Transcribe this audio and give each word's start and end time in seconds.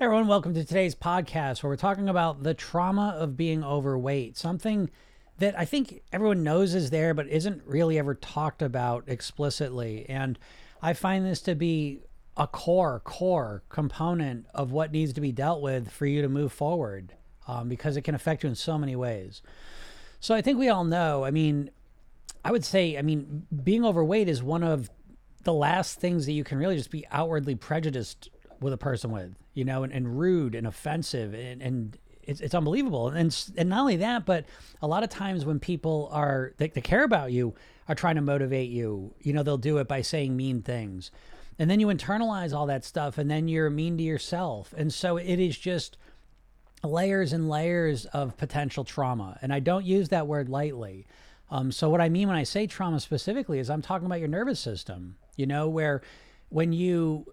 Everyone, 0.00 0.28
welcome 0.28 0.54
to 0.54 0.64
today's 0.64 0.94
podcast 0.94 1.60
where 1.60 1.70
we're 1.70 1.76
talking 1.76 2.08
about 2.08 2.44
the 2.44 2.54
trauma 2.54 3.16
of 3.18 3.36
being 3.36 3.64
overweight, 3.64 4.36
something 4.36 4.90
that 5.38 5.58
I 5.58 5.64
think 5.64 6.02
everyone 6.12 6.44
knows 6.44 6.72
is 6.72 6.90
there, 6.90 7.14
but 7.14 7.26
isn't 7.26 7.64
really 7.66 7.98
ever 7.98 8.14
talked 8.14 8.62
about 8.62 9.02
explicitly. 9.08 10.06
And 10.08 10.38
I 10.80 10.92
find 10.92 11.26
this 11.26 11.40
to 11.42 11.56
be 11.56 12.02
a 12.36 12.46
core, 12.46 13.00
core 13.00 13.64
component 13.70 14.46
of 14.54 14.70
what 14.70 14.92
needs 14.92 15.12
to 15.14 15.20
be 15.20 15.32
dealt 15.32 15.62
with 15.62 15.90
for 15.90 16.06
you 16.06 16.22
to 16.22 16.28
move 16.28 16.52
forward 16.52 17.14
um, 17.48 17.68
because 17.68 17.96
it 17.96 18.02
can 18.02 18.14
affect 18.14 18.44
you 18.44 18.48
in 18.50 18.54
so 18.54 18.78
many 18.78 18.94
ways. 18.94 19.42
So 20.20 20.32
I 20.32 20.42
think 20.42 20.60
we 20.60 20.68
all 20.68 20.84
know, 20.84 21.24
I 21.24 21.32
mean, 21.32 21.70
I 22.44 22.52
would 22.52 22.64
say, 22.64 22.96
I 22.96 23.02
mean, 23.02 23.48
being 23.64 23.84
overweight 23.84 24.28
is 24.28 24.44
one 24.44 24.62
of 24.62 24.90
the 25.42 25.52
last 25.52 25.98
things 25.98 26.26
that 26.26 26.32
you 26.34 26.44
can 26.44 26.56
really 26.56 26.76
just 26.76 26.92
be 26.92 27.04
outwardly 27.10 27.56
prejudiced 27.56 28.28
with 28.60 28.72
a 28.72 28.78
person 28.78 29.10
with, 29.10 29.34
you 29.58 29.64
know, 29.64 29.82
and, 29.82 29.92
and 29.92 30.16
rude 30.16 30.54
and 30.54 30.68
offensive 30.68 31.34
and, 31.34 31.60
and 31.60 31.98
it's, 32.22 32.40
it's 32.40 32.54
unbelievable. 32.54 33.08
And, 33.08 33.36
and 33.56 33.68
not 33.68 33.80
only 33.80 33.96
that, 33.96 34.24
but 34.24 34.44
a 34.80 34.86
lot 34.86 35.02
of 35.02 35.10
times 35.10 35.44
when 35.44 35.58
people 35.58 36.08
are, 36.12 36.52
they, 36.58 36.68
they 36.68 36.80
care 36.80 37.02
about 37.02 37.32
you, 37.32 37.54
are 37.88 37.96
trying 37.96 38.14
to 38.14 38.20
motivate 38.20 38.70
you, 38.70 39.12
you 39.20 39.32
know, 39.32 39.42
they'll 39.42 39.58
do 39.58 39.78
it 39.78 39.88
by 39.88 40.02
saying 40.02 40.36
mean 40.36 40.62
things. 40.62 41.10
And 41.58 41.68
then 41.68 41.80
you 41.80 41.88
internalize 41.88 42.54
all 42.54 42.66
that 42.66 42.84
stuff 42.84 43.18
and 43.18 43.28
then 43.28 43.48
you're 43.48 43.68
mean 43.68 43.96
to 43.96 44.04
yourself. 44.04 44.72
And 44.76 44.94
so 44.94 45.16
it 45.16 45.40
is 45.40 45.58
just 45.58 45.96
layers 46.84 47.32
and 47.32 47.48
layers 47.48 48.04
of 48.06 48.36
potential 48.36 48.84
trauma. 48.84 49.40
And 49.42 49.52
I 49.52 49.58
don't 49.58 49.84
use 49.84 50.10
that 50.10 50.28
word 50.28 50.48
lightly. 50.48 51.04
Um, 51.50 51.72
so 51.72 51.90
what 51.90 52.00
I 52.00 52.10
mean 52.10 52.28
when 52.28 52.36
I 52.36 52.44
say 52.44 52.68
trauma 52.68 53.00
specifically 53.00 53.58
is 53.58 53.70
I'm 53.70 53.82
talking 53.82 54.06
about 54.06 54.20
your 54.20 54.28
nervous 54.28 54.60
system, 54.60 55.16
you 55.34 55.46
know, 55.46 55.68
where 55.68 56.02
when 56.48 56.72
you 56.72 57.26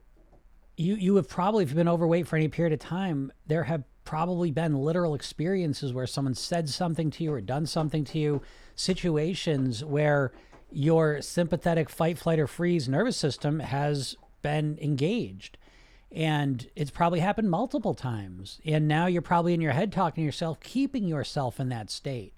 you 0.78 0.96
you 0.96 1.16
have 1.16 1.28
probably 1.28 1.64
if 1.64 1.70
you've 1.70 1.78
been 1.78 1.88
overweight 1.88 2.28
for 2.28 2.36
any 2.36 2.48
period 2.48 2.74
of 2.74 2.80
time, 2.80 3.32
there 3.48 3.64
have 3.64 3.84
probably 4.04 4.52
been 4.52 4.76
literal 4.76 5.16
experiences 5.16 5.92
where 5.92 6.08
someone 6.08 6.36
said 6.36 6.70
something 6.70 7.10
to 7.10 7.24
you 7.24 7.34
or 7.34 7.42
done 7.42 7.66
something 7.66 8.04
to 8.06 8.20
you, 8.20 8.42
situations 8.76 9.84
where 9.84 10.32
your 10.72 11.22
sympathetic 11.22 11.90
fight, 11.90 12.18
flight, 12.18 12.40
or 12.40 12.48
freeze 12.48 12.88
nervous 12.88 13.18
system 13.18 13.60
has 13.60 14.16
been 14.42 14.78
engaged. 14.82 15.58
And 16.12 16.68
it's 16.76 16.92
probably 16.92 17.20
happened 17.20 17.50
multiple 17.50 17.94
times. 17.94 18.60
And 18.66 18.88
now 18.88 19.08
you're 19.08 19.22
probably 19.22 19.54
in 19.54 19.62
your 19.62 19.74
head 19.74 19.92
talking 19.92 20.22
to 20.22 20.26
yourself, 20.26 20.60
keeping 20.60 21.08
yourself 21.08 21.60
in 21.60 21.70
that 21.70 21.90
state. 21.90 22.34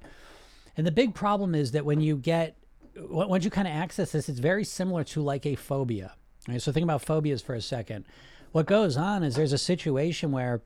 And 0.77 0.87
the 0.87 0.91
big 0.91 1.13
problem 1.13 1.53
is 1.53 1.71
that 1.71 1.85
when 1.85 1.99
you 1.99 2.15
get, 2.15 2.55
once 2.95 3.43
you 3.43 3.51
kind 3.51 3.67
of 3.67 3.73
access 3.73 4.13
this, 4.13 4.29
it's 4.29 4.39
very 4.39 4.63
similar 4.63 5.03
to 5.05 5.21
like 5.21 5.45
a 5.45 5.55
phobia. 5.55 6.15
Right? 6.47 6.61
So 6.61 6.71
think 6.71 6.83
about 6.83 7.01
phobias 7.01 7.41
for 7.41 7.55
a 7.55 7.61
second. 7.61 8.05
What 8.51 8.65
goes 8.65 8.97
on 8.97 9.23
is 9.23 9.35
there's 9.35 9.53
a 9.53 9.57
situation 9.57 10.31
where, 10.31 10.61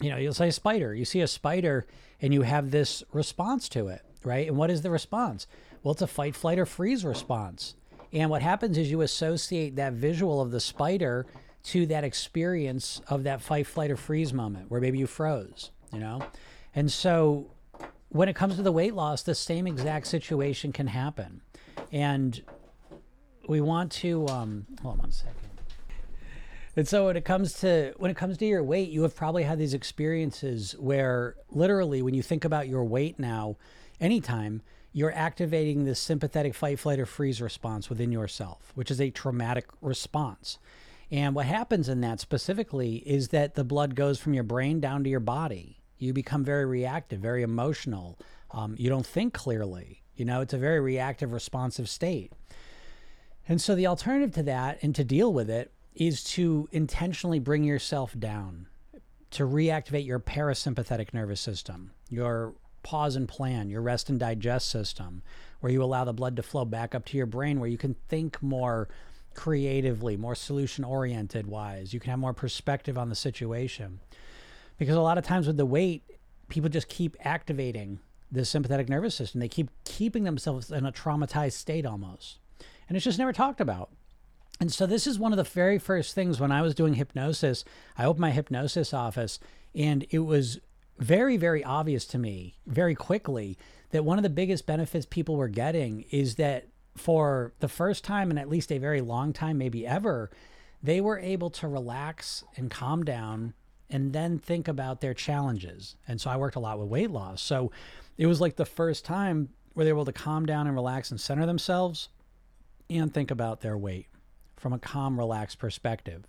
you 0.00 0.10
know, 0.10 0.16
you'll 0.16 0.34
say 0.34 0.50
spider. 0.50 0.94
You 0.94 1.04
see 1.04 1.20
a 1.20 1.26
spider 1.26 1.86
and 2.20 2.32
you 2.32 2.42
have 2.42 2.70
this 2.70 3.02
response 3.12 3.68
to 3.70 3.88
it, 3.88 4.02
right? 4.24 4.46
And 4.46 4.56
what 4.56 4.70
is 4.70 4.82
the 4.82 4.90
response? 4.90 5.46
Well, 5.82 5.92
it's 5.92 6.02
a 6.02 6.06
fight, 6.06 6.34
flight, 6.34 6.58
or 6.58 6.66
freeze 6.66 7.04
response. 7.04 7.74
And 8.12 8.30
what 8.30 8.42
happens 8.42 8.78
is 8.78 8.90
you 8.90 9.02
associate 9.02 9.76
that 9.76 9.92
visual 9.92 10.40
of 10.40 10.50
the 10.50 10.60
spider 10.60 11.26
to 11.64 11.86
that 11.86 12.04
experience 12.04 13.00
of 13.08 13.24
that 13.24 13.42
fight, 13.42 13.66
flight, 13.66 13.90
or 13.90 13.96
freeze 13.96 14.32
moment 14.32 14.70
where 14.70 14.80
maybe 14.80 14.98
you 14.98 15.06
froze, 15.06 15.70
you 15.92 15.98
know? 15.98 16.22
And 16.74 16.90
so 16.90 17.50
when 18.08 18.28
it 18.28 18.34
comes 18.34 18.56
to 18.56 18.62
the 18.62 18.72
weight 18.72 18.94
loss, 18.94 19.22
the 19.22 19.34
same 19.34 19.66
exact 19.66 20.06
situation 20.06 20.72
can 20.72 20.86
happen. 20.86 21.42
And 21.92 22.40
we 23.48 23.60
want 23.60 23.92
to 23.92 24.26
um, 24.28 24.66
hold 24.82 24.94
on 24.94 24.98
one 25.00 25.12
second. 25.12 25.47
And 26.78 26.86
so 26.86 27.06
when 27.06 27.16
it 27.16 27.24
comes 27.24 27.54
to 27.54 27.92
when 27.96 28.08
it 28.08 28.16
comes 28.16 28.38
to 28.38 28.46
your 28.46 28.62
weight, 28.62 28.90
you 28.90 29.02
have 29.02 29.16
probably 29.16 29.42
had 29.42 29.58
these 29.58 29.74
experiences 29.74 30.76
where 30.78 31.34
literally 31.50 32.02
when 32.02 32.14
you 32.14 32.22
think 32.22 32.44
about 32.44 32.68
your 32.68 32.84
weight 32.84 33.18
now, 33.18 33.56
anytime 34.00 34.62
you're 34.92 35.12
activating 35.12 35.82
this 35.82 35.98
sympathetic 35.98 36.54
fight, 36.54 36.78
flight, 36.78 37.00
or 37.00 37.04
freeze 37.04 37.42
response 37.42 37.90
within 37.90 38.12
yourself, 38.12 38.70
which 38.76 38.92
is 38.92 39.00
a 39.00 39.10
traumatic 39.10 39.66
response. 39.80 40.60
And 41.10 41.34
what 41.34 41.46
happens 41.46 41.88
in 41.88 42.00
that 42.02 42.20
specifically 42.20 42.98
is 42.98 43.30
that 43.30 43.56
the 43.56 43.64
blood 43.64 43.96
goes 43.96 44.20
from 44.20 44.32
your 44.32 44.44
brain 44.44 44.78
down 44.78 45.02
to 45.02 45.10
your 45.10 45.18
body. 45.18 45.80
You 45.96 46.12
become 46.12 46.44
very 46.44 46.64
reactive, 46.64 47.18
very 47.18 47.42
emotional. 47.42 48.20
Um, 48.52 48.76
you 48.78 48.88
don't 48.88 49.04
think 49.04 49.34
clearly. 49.34 50.04
You 50.14 50.26
know, 50.26 50.42
it's 50.42 50.54
a 50.54 50.58
very 50.58 50.78
reactive, 50.78 51.32
responsive 51.32 51.88
state. 51.88 52.32
And 53.48 53.60
so 53.60 53.74
the 53.74 53.88
alternative 53.88 54.32
to 54.34 54.44
that 54.44 54.78
and 54.80 54.94
to 54.94 55.02
deal 55.02 55.32
with 55.32 55.50
it 55.50 55.72
is 55.94 56.22
to 56.22 56.68
intentionally 56.72 57.38
bring 57.38 57.64
yourself 57.64 58.14
down, 58.18 58.66
to 59.30 59.44
reactivate 59.44 60.06
your 60.06 60.20
parasympathetic 60.20 61.12
nervous 61.12 61.40
system, 61.40 61.92
your 62.08 62.54
pause 62.82 63.16
and 63.16 63.28
plan, 63.28 63.68
your 63.68 63.82
rest 63.82 64.08
and 64.08 64.18
digest 64.18 64.68
system, 64.68 65.22
where 65.60 65.72
you 65.72 65.82
allow 65.82 66.04
the 66.04 66.12
blood 66.12 66.36
to 66.36 66.42
flow 66.42 66.64
back 66.64 66.94
up 66.94 67.04
to 67.06 67.16
your 67.16 67.26
brain, 67.26 67.60
where 67.60 67.68
you 67.68 67.78
can 67.78 67.96
think 68.08 68.42
more 68.42 68.88
creatively, 69.34 70.16
more 70.16 70.34
solution 70.34 70.84
oriented 70.84 71.46
wise. 71.46 71.92
You 71.92 72.00
can 72.00 72.10
have 72.10 72.18
more 72.18 72.32
perspective 72.32 72.96
on 72.96 73.08
the 73.08 73.14
situation. 73.14 74.00
Because 74.78 74.96
a 74.96 75.00
lot 75.00 75.18
of 75.18 75.24
times 75.24 75.46
with 75.46 75.56
the 75.56 75.66
weight, 75.66 76.02
people 76.48 76.70
just 76.70 76.88
keep 76.88 77.16
activating 77.20 77.98
the 78.30 78.44
sympathetic 78.44 78.88
nervous 78.88 79.14
system. 79.14 79.40
They 79.40 79.48
keep 79.48 79.70
keeping 79.84 80.24
themselves 80.24 80.70
in 80.70 80.86
a 80.86 80.92
traumatized 80.92 81.52
state 81.52 81.84
almost 81.84 82.38
and 82.88 82.96
it's 82.96 83.04
just 83.04 83.18
never 83.18 83.32
talked 83.32 83.60
about. 83.60 83.90
And 84.60 84.72
so 84.72 84.86
this 84.86 85.06
is 85.06 85.18
one 85.18 85.32
of 85.32 85.36
the 85.36 85.44
very 85.44 85.78
first 85.78 86.14
things 86.14 86.40
when 86.40 86.50
I 86.50 86.62
was 86.62 86.74
doing 86.74 86.94
hypnosis. 86.94 87.64
I 87.96 88.04
opened 88.04 88.20
my 88.20 88.30
hypnosis 88.30 88.92
office, 88.92 89.38
and 89.74 90.04
it 90.10 90.20
was 90.20 90.58
very, 90.98 91.36
very 91.36 91.62
obvious 91.62 92.04
to 92.06 92.18
me 92.18 92.56
very 92.66 92.94
quickly 92.94 93.56
that 93.90 94.04
one 94.04 94.18
of 94.18 94.24
the 94.24 94.30
biggest 94.30 94.66
benefits 94.66 95.06
people 95.06 95.36
were 95.36 95.48
getting 95.48 96.04
is 96.10 96.34
that 96.34 96.66
for 96.96 97.52
the 97.60 97.68
first 97.68 98.02
time 98.02 98.30
in 98.32 98.38
at 98.38 98.48
least 98.48 98.72
a 98.72 98.78
very 98.78 99.00
long 99.00 99.32
time, 99.32 99.58
maybe 99.58 99.86
ever, 99.86 100.28
they 100.82 101.00
were 101.00 101.18
able 101.20 101.50
to 101.50 101.68
relax 101.68 102.42
and 102.56 102.70
calm 102.70 103.04
down 103.04 103.54
and 103.88 104.12
then 104.12 104.38
think 104.38 104.66
about 104.66 105.00
their 105.00 105.14
challenges. 105.14 105.94
And 106.06 106.20
so 106.20 106.30
I 106.30 106.36
worked 106.36 106.56
a 106.56 106.60
lot 106.60 106.78
with 106.78 106.88
weight 106.88 107.10
loss. 107.10 107.40
So 107.40 107.70
it 108.16 108.26
was 108.26 108.40
like 108.40 108.56
the 108.56 108.66
first 108.66 109.04
time 109.04 109.50
where 109.72 109.84
they 109.84 109.92
were 109.92 110.00
able 110.00 110.06
to 110.06 110.12
calm 110.12 110.44
down 110.44 110.66
and 110.66 110.74
relax 110.74 111.12
and 111.12 111.20
center 111.20 111.46
themselves 111.46 112.08
and 112.90 113.14
think 113.14 113.30
about 113.30 113.60
their 113.60 113.78
weight 113.78 114.08
from 114.58 114.72
a 114.72 114.78
calm, 114.78 115.18
relaxed 115.18 115.58
perspective. 115.58 116.24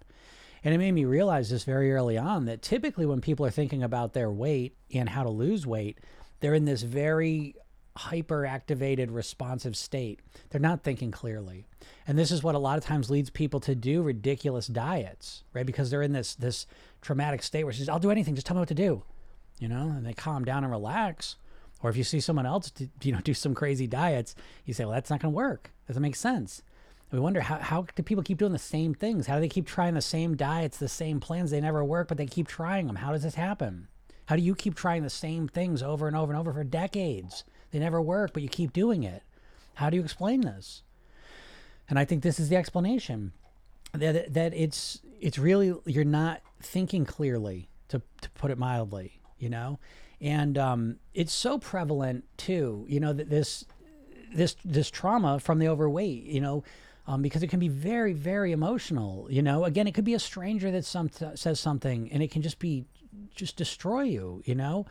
And 0.63 0.73
it 0.73 0.77
made 0.77 0.91
me 0.91 1.05
realize 1.05 1.49
this 1.49 1.63
very 1.63 1.91
early 1.93 2.17
on 2.17 2.45
that 2.45 2.61
typically 2.61 3.05
when 3.05 3.21
people 3.21 3.45
are 3.45 3.51
thinking 3.51 3.81
about 3.81 4.13
their 4.13 4.29
weight 4.29 4.75
and 4.93 5.09
how 5.09 5.23
to 5.23 5.29
lose 5.29 5.65
weight, 5.65 5.99
they're 6.39 6.53
in 6.53 6.65
this 6.65 6.83
very 6.83 7.55
hyper 7.95 8.45
activated 8.45 9.11
responsive 9.11 9.75
state. 9.75 10.19
They're 10.49 10.61
not 10.61 10.83
thinking 10.83 11.11
clearly. 11.11 11.65
And 12.07 12.17
this 12.17 12.31
is 12.31 12.43
what 12.43 12.55
a 12.55 12.59
lot 12.59 12.77
of 12.77 12.85
times 12.85 13.09
leads 13.09 13.29
people 13.29 13.59
to 13.61 13.75
do 13.75 14.01
ridiculous 14.01 14.67
diets, 14.67 15.43
right? 15.53 15.65
Because 15.65 15.89
they're 15.89 16.01
in 16.01 16.13
this 16.13 16.35
this 16.35 16.65
traumatic 17.01 17.43
state 17.43 17.63
where 17.63 17.73
she 17.73 17.79
says, 17.79 17.89
I'll 17.89 17.99
do 17.99 18.11
anything, 18.11 18.35
just 18.35 18.47
tell 18.47 18.55
me 18.55 18.61
what 18.61 18.69
to 18.69 18.73
do. 18.73 19.03
You 19.59 19.67
know, 19.67 19.89
and 19.89 20.05
they 20.05 20.13
calm 20.13 20.45
down 20.45 20.63
and 20.63 20.71
relax. 20.71 21.35
Or 21.81 21.89
if 21.89 21.97
you 21.97 22.03
see 22.03 22.19
someone 22.19 22.45
else, 22.45 22.71
do, 22.71 22.89
you 23.01 23.11
know, 23.11 23.19
do 23.23 23.33
some 23.33 23.53
crazy 23.53 23.87
diets, 23.87 24.35
you 24.65 24.73
say, 24.73 24.85
well, 24.85 24.93
that's 24.93 25.09
not 25.09 25.21
going 25.21 25.33
to 25.33 25.35
work. 25.35 25.71
Doesn't 25.87 26.01
make 26.01 26.15
sense. 26.15 26.61
We 27.11 27.19
wonder 27.19 27.41
how, 27.41 27.57
how 27.57 27.85
do 27.95 28.03
people 28.03 28.23
keep 28.23 28.37
doing 28.37 28.51
the 28.51 28.59
same 28.59 28.93
things? 28.93 29.27
How 29.27 29.35
do 29.35 29.41
they 29.41 29.49
keep 29.49 29.65
trying 29.65 29.93
the 29.93 30.01
same 30.01 30.35
diets, 30.35 30.77
the 30.77 30.87
same 30.87 31.19
plans? 31.19 31.51
They 31.51 31.61
never 31.61 31.83
work, 31.83 32.07
but 32.07 32.17
they 32.17 32.25
keep 32.25 32.47
trying 32.47 32.87
them. 32.87 32.97
How 32.97 33.11
does 33.11 33.23
this 33.23 33.35
happen? 33.35 33.87
How 34.25 34.35
do 34.35 34.41
you 34.41 34.53
keep 34.53 34.75
trying 34.75 35.03
the 35.03 35.09
same 35.09 35.47
things 35.47 35.81
over 35.81 36.07
and 36.07 36.15
over 36.15 36.31
and 36.31 36.39
over 36.39 36.53
for 36.53 36.63
decades? 36.63 37.43
They 37.71 37.79
never 37.79 38.01
work, 38.01 38.33
but 38.33 38.43
you 38.43 38.49
keep 38.49 38.73
doing 38.73 39.03
it. 39.03 39.23
How 39.75 39.89
do 39.89 39.97
you 39.97 40.03
explain 40.03 40.41
this? 40.41 40.83
And 41.89 41.97
I 41.97 42.05
think 42.05 42.21
this 42.21 42.39
is 42.39 42.49
the 42.49 42.55
explanation 42.55 43.31
that 43.93 44.33
that 44.35 44.53
it's 44.53 45.01
it's 45.19 45.39
really 45.39 45.73
you're 45.85 46.03
not 46.03 46.41
thinking 46.61 47.05
clearly 47.05 47.69
to 47.87 48.03
to 48.21 48.29
put 48.31 48.51
it 48.51 48.57
mildly, 48.59 49.19
you 49.39 49.49
know 49.49 49.79
and 50.21 50.57
um, 50.57 50.97
it's 51.13 51.33
so 51.33 51.57
prevalent 51.57 52.25
too. 52.37 52.85
You 52.87 52.99
know 52.99 53.13
that 53.13 53.29
this 53.29 53.65
this 54.33 54.55
this 54.65 54.89
trauma 54.89 55.39
from 55.39 55.59
the 55.59 55.67
overweight. 55.67 56.23
You 56.23 56.41
know. 56.41 56.63
Um, 57.09 57.23
because 57.23 57.41
it 57.41 57.47
can 57.47 57.59
be 57.59 57.69
very, 57.69 58.13
very 58.13 58.51
emotional. 58.51 59.25
You 59.31 59.41
know, 59.41 59.65
again, 59.65 59.87
it 59.87 59.95
could 59.95 60.05
be 60.05 60.13
a 60.13 60.19
stranger 60.19 60.69
that 60.69 60.85
some 60.85 61.09
says 61.33 61.59
something, 61.59 62.07
and 62.11 62.21
it 62.21 62.29
can 62.29 62.43
just 62.43 62.59
be, 62.59 62.85
just 63.33 63.55
destroy 63.55 64.03
you. 64.03 64.43
You 64.45 64.53
know, 64.53 64.85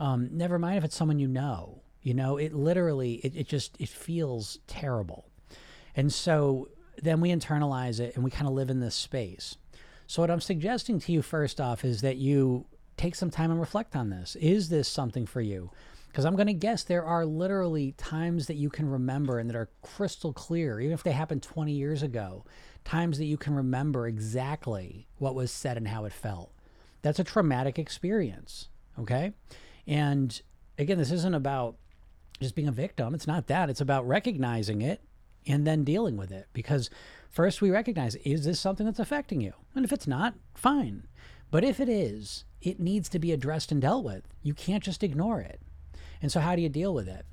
um, 0.00 0.28
never 0.32 0.58
mind 0.58 0.78
if 0.78 0.84
it's 0.84 0.96
someone 0.96 1.20
you 1.20 1.28
know. 1.28 1.82
You 2.02 2.14
know, 2.14 2.36
it 2.36 2.52
literally, 2.52 3.20
it, 3.22 3.36
it 3.36 3.46
just, 3.46 3.76
it 3.78 3.88
feels 3.88 4.58
terrible, 4.66 5.28
and 5.94 6.12
so 6.12 6.68
then 7.00 7.20
we 7.20 7.30
internalize 7.30 8.00
it, 8.00 8.16
and 8.16 8.24
we 8.24 8.30
kind 8.32 8.48
of 8.48 8.54
live 8.54 8.68
in 8.68 8.80
this 8.80 8.96
space. 8.96 9.56
So 10.08 10.20
what 10.20 10.32
I'm 10.32 10.40
suggesting 10.40 10.98
to 10.98 11.12
you 11.12 11.22
first 11.22 11.60
off 11.60 11.84
is 11.84 12.00
that 12.00 12.16
you 12.16 12.66
take 12.96 13.14
some 13.14 13.30
time 13.30 13.52
and 13.52 13.60
reflect 13.60 13.94
on 13.94 14.10
this. 14.10 14.34
Is 14.34 14.68
this 14.68 14.88
something 14.88 15.26
for 15.26 15.40
you? 15.40 15.70
Because 16.12 16.26
I'm 16.26 16.36
going 16.36 16.46
to 16.46 16.52
guess 16.52 16.82
there 16.82 17.06
are 17.06 17.24
literally 17.24 17.92
times 17.92 18.46
that 18.46 18.56
you 18.56 18.68
can 18.68 18.86
remember 18.86 19.38
and 19.38 19.48
that 19.48 19.56
are 19.56 19.70
crystal 19.80 20.34
clear, 20.34 20.78
even 20.78 20.92
if 20.92 21.02
they 21.02 21.12
happened 21.12 21.42
20 21.42 21.72
years 21.72 22.02
ago, 22.02 22.44
times 22.84 23.16
that 23.16 23.24
you 23.24 23.38
can 23.38 23.54
remember 23.54 24.06
exactly 24.06 25.08
what 25.16 25.34
was 25.34 25.50
said 25.50 25.78
and 25.78 25.88
how 25.88 26.04
it 26.04 26.12
felt. 26.12 26.52
That's 27.00 27.18
a 27.18 27.24
traumatic 27.24 27.78
experience. 27.78 28.68
Okay. 28.98 29.32
And 29.86 30.38
again, 30.76 30.98
this 30.98 31.10
isn't 31.10 31.34
about 31.34 31.76
just 32.40 32.54
being 32.54 32.68
a 32.68 32.72
victim. 32.72 33.14
It's 33.14 33.26
not 33.26 33.46
that. 33.46 33.70
It's 33.70 33.80
about 33.80 34.06
recognizing 34.06 34.82
it 34.82 35.00
and 35.46 35.66
then 35.66 35.82
dealing 35.82 36.18
with 36.18 36.30
it. 36.30 36.46
Because 36.52 36.90
first 37.30 37.62
we 37.62 37.70
recognize 37.70 38.16
is 38.16 38.44
this 38.44 38.60
something 38.60 38.84
that's 38.84 38.98
affecting 38.98 39.40
you? 39.40 39.54
And 39.74 39.82
if 39.82 39.92
it's 39.92 40.06
not, 40.06 40.34
fine. 40.54 41.08
But 41.50 41.64
if 41.64 41.80
it 41.80 41.88
is, 41.88 42.44
it 42.60 42.78
needs 42.78 43.08
to 43.08 43.18
be 43.18 43.32
addressed 43.32 43.72
and 43.72 43.80
dealt 43.80 44.04
with. 44.04 44.28
You 44.42 44.52
can't 44.52 44.84
just 44.84 45.02
ignore 45.02 45.40
it. 45.40 45.58
And 46.22 46.30
so, 46.30 46.40
how 46.40 46.56
do 46.56 46.62
you 46.62 46.68
deal 46.68 46.94
with 46.94 47.08
it? 47.08 47.26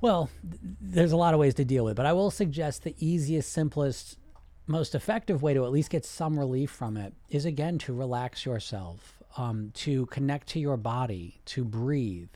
Well, 0.00 0.28
th- 0.48 0.60
there's 0.80 1.12
a 1.12 1.16
lot 1.16 1.32
of 1.34 1.40
ways 1.40 1.54
to 1.54 1.64
deal 1.64 1.84
with 1.84 1.92
it, 1.92 1.96
but 1.96 2.06
I 2.06 2.12
will 2.12 2.30
suggest 2.30 2.84
the 2.84 2.94
easiest, 2.98 3.50
simplest, 3.50 4.18
most 4.66 4.94
effective 4.94 5.42
way 5.42 5.54
to 5.54 5.64
at 5.64 5.72
least 5.72 5.90
get 5.90 6.04
some 6.04 6.38
relief 6.38 6.70
from 6.70 6.96
it 6.96 7.14
is 7.30 7.44
again 7.46 7.78
to 7.78 7.94
relax 7.94 8.44
yourself, 8.44 9.22
um, 9.36 9.70
to 9.74 10.06
connect 10.06 10.48
to 10.48 10.60
your 10.60 10.76
body, 10.76 11.40
to 11.46 11.64
breathe. 11.64 12.28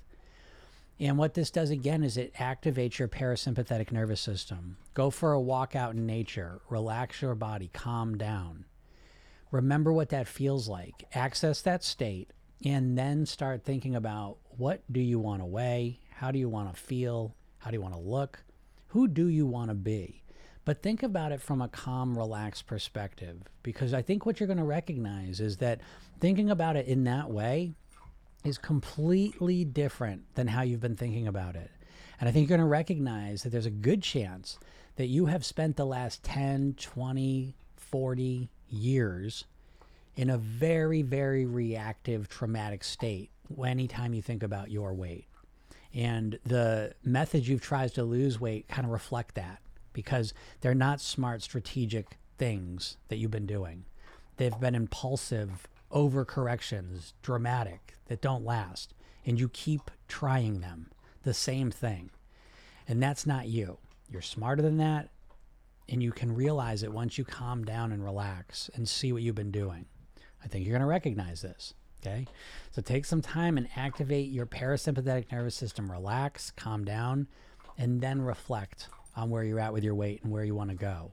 And 1.01 1.17
what 1.17 1.35
this 1.35 1.51
does 1.51 1.71
again 1.71 2.03
is 2.03 2.17
it 2.17 2.35
activates 2.35 2.99
your 2.99 3.07
parasympathetic 3.07 3.93
nervous 3.93 4.21
system. 4.21 4.79
Go 4.95 5.11
for 5.11 5.33
a 5.33 5.41
walk 5.41 5.77
out 5.77 5.95
in 5.95 6.07
nature, 6.07 6.61
relax 6.69 7.23
your 7.23 7.35
body, 7.35 7.71
calm 7.73 8.19
down. 8.19 8.65
Remember 9.51 9.93
what 9.93 10.09
that 10.09 10.27
feels 10.27 10.69
like. 10.69 11.05
Access 11.15 11.63
that 11.63 11.85
state 11.85 12.33
and 12.65 12.99
then 12.99 13.27
start 13.27 13.65
thinking 13.65 13.95
about 13.95 14.39
what 14.59 14.83
do 14.93 15.01
you 15.01 15.21
want 15.21 15.41
to 15.41 15.47
weigh? 15.47 16.01
How 16.11 16.33
do 16.33 16.39
you 16.39 16.49
want 16.49 16.75
to 16.75 16.79
feel? 16.79 17.35
How 17.59 17.71
do 17.71 17.77
you 17.77 17.81
want 17.81 17.95
to 17.95 18.01
look? 18.01 18.43
Who 18.89 19.07
do 19.07 19.29
you 19.29 19.47
want 19.47 19.71
to 19.71 19.75
be? 19.75 20.25
But 20.65 20.83
think 20.83 21.03
about 21.03 21.33
it 21.33 21.41
from 21.41 21.63
a 21.63 21.69
calm, 21.69 22.19
relaxed 22.19 22.67
perspective 22.67 23.39
because 23.63 23.95
I 23.95 24.03
think 24.03 24.27
what 24.27 24.39
you're 24.39 24.49
going 24.49 24.59
to 24.59 24.65
recognize 24.65 25.41
is 25.41 25.59
that 25.59 25.81
thinking 26.21 26.51
about 26.51 26.77
it 26.77 26.87
in 26.87 27.05
that 27.05 27.31
way 27.31 27.73
is 28.45 28.59
completely 28.59 29.65
different 29.65 30.23
than 30.35 30.49
how 30.49 30.63
you've 30.63 30.81
been 30.81 30.97
thinking 30.97 31.29
about 31.29 31.55
it. 31.55 31.71
And 32.21 32.29
I 32.29 32.33
think 32.33 32.49
you're 32.49 32.59
going 32.59 32.67
to 32.67 32.71
recognize 32.71 33.45
that 33.45 33.51
there's 33.51 33.65
a 33.65 33.71
good 33.71 34.03
chance 34.03 34.59
that 34.97 35.07
you 35.07 35.27
have 35.27 35.45
spent 35.45 35.77
the 35.77 35.87
last 35.87 36.25
10, 36.25 36.75
20, 36.79 37.55
40 37.77 38.51
years 38.69 39.45
in 40.17 40.31
a 40.31 40.37
very, 40.37 41.03
very 41.03 41.47
reactive, 41.47 42.29
traumatic 42.29 42.83
state 42.83 43.31
anytime 43.65 44.15
you 44.15 44.23
think 44.23 44.43
about 44.43 44.71
your 44.71 44.95
weight. 44.95 45.27
And 45.95 46.39
the 46.45 46.95
methods 47.03 47.49
you've 47.49 47.63
tried 47.63 47.95
to 47.95 48.03
lose 48.03 48.41
weight 48.41 48.69
kind 48.69 48.85
of 48.85 48.93
reflect 48.93 49.35
that 49.37 49.61
because 49.93 50.35
they're 50.61 50.75
not 50.75 51.01
smart, 51.01 51.43
strategic 51.43 52.19
things 52.37 52.97
that 53.09 53.17
you've 53.17 53.31
been 53.31 53.47
doing. 53.47 53.85
They've 54.37 54.59
been 54.61 54.75
impulsive 54.75 55.67
overcorrections, 55.91 57.15
dramatic, 57.23 57.95
that 58.07 58.21
don't 58.21 58.45
last. 58.45 58.95
And 59.27 59.39
you 59.41 59.49
keep 59.49 59.91
trying 60.07 60.61
them, 60.61 60.91
the 61.23 61.35
same 61.35 61.71
thing. 61.71 62.11
And 62.87 63.03
that's 63.03 63.27
not 63.27 63.49
you. 63.49 63.79
You're 64.11 64.23
smarter 64.23 64.63
than 64.63 64.79
that. 64.79 65.09
And 65.89 66.03
you 66.03 66.13
can 66.13 66.35
realize 66.35 66.83
it 66.83 66.93
once 66.93 67.19
you 67.19 67.25
calm 67.25 67.65
down 67.65 67.93
and 67.93 68.05
relax 68.05 68.71
and 68.75 68.89
see 68.89 69.13
what 69.13 69.23
you've 69.23 69.35
been 69.35 69.51
doing. 69.51 69.87
I 70.45 70.49
think 70.49 70.65
you're 70.65 70.73
going 70.73 70.81
to 70.81 70.87
recognize 70.87 71.43
this. 71.43 71.75
Okay. 72.01 72.27
So 72.71 72.81
take 72.81 73.05
some 73.05 73.21
time 73.21 73.59
and 73.59 73.69
activate 73.77 74.31
your 74.31 74.47
parasympathetic 74.47 75.33
nervous 75.33 75.55
system. 75.55 75.91
Relax, 75.91 76.53
calm 76.53 76.85
down, 76.85 77.27
and 77.77 78.01
then 78.01 78.23
reflect 78.23 78.89
on 79.17 79.31
where 79.31 79.43
you're 79.43 79.61
at 79.61 79.73
with 79.73 79.83
your 79.83 79.95
weight 79.95 80.23
and 80.23 80.33
where 80.33 80.45
you 80.45 80.55
want 80.55 80.71
to 80.71 80.77
go 80.77 81.13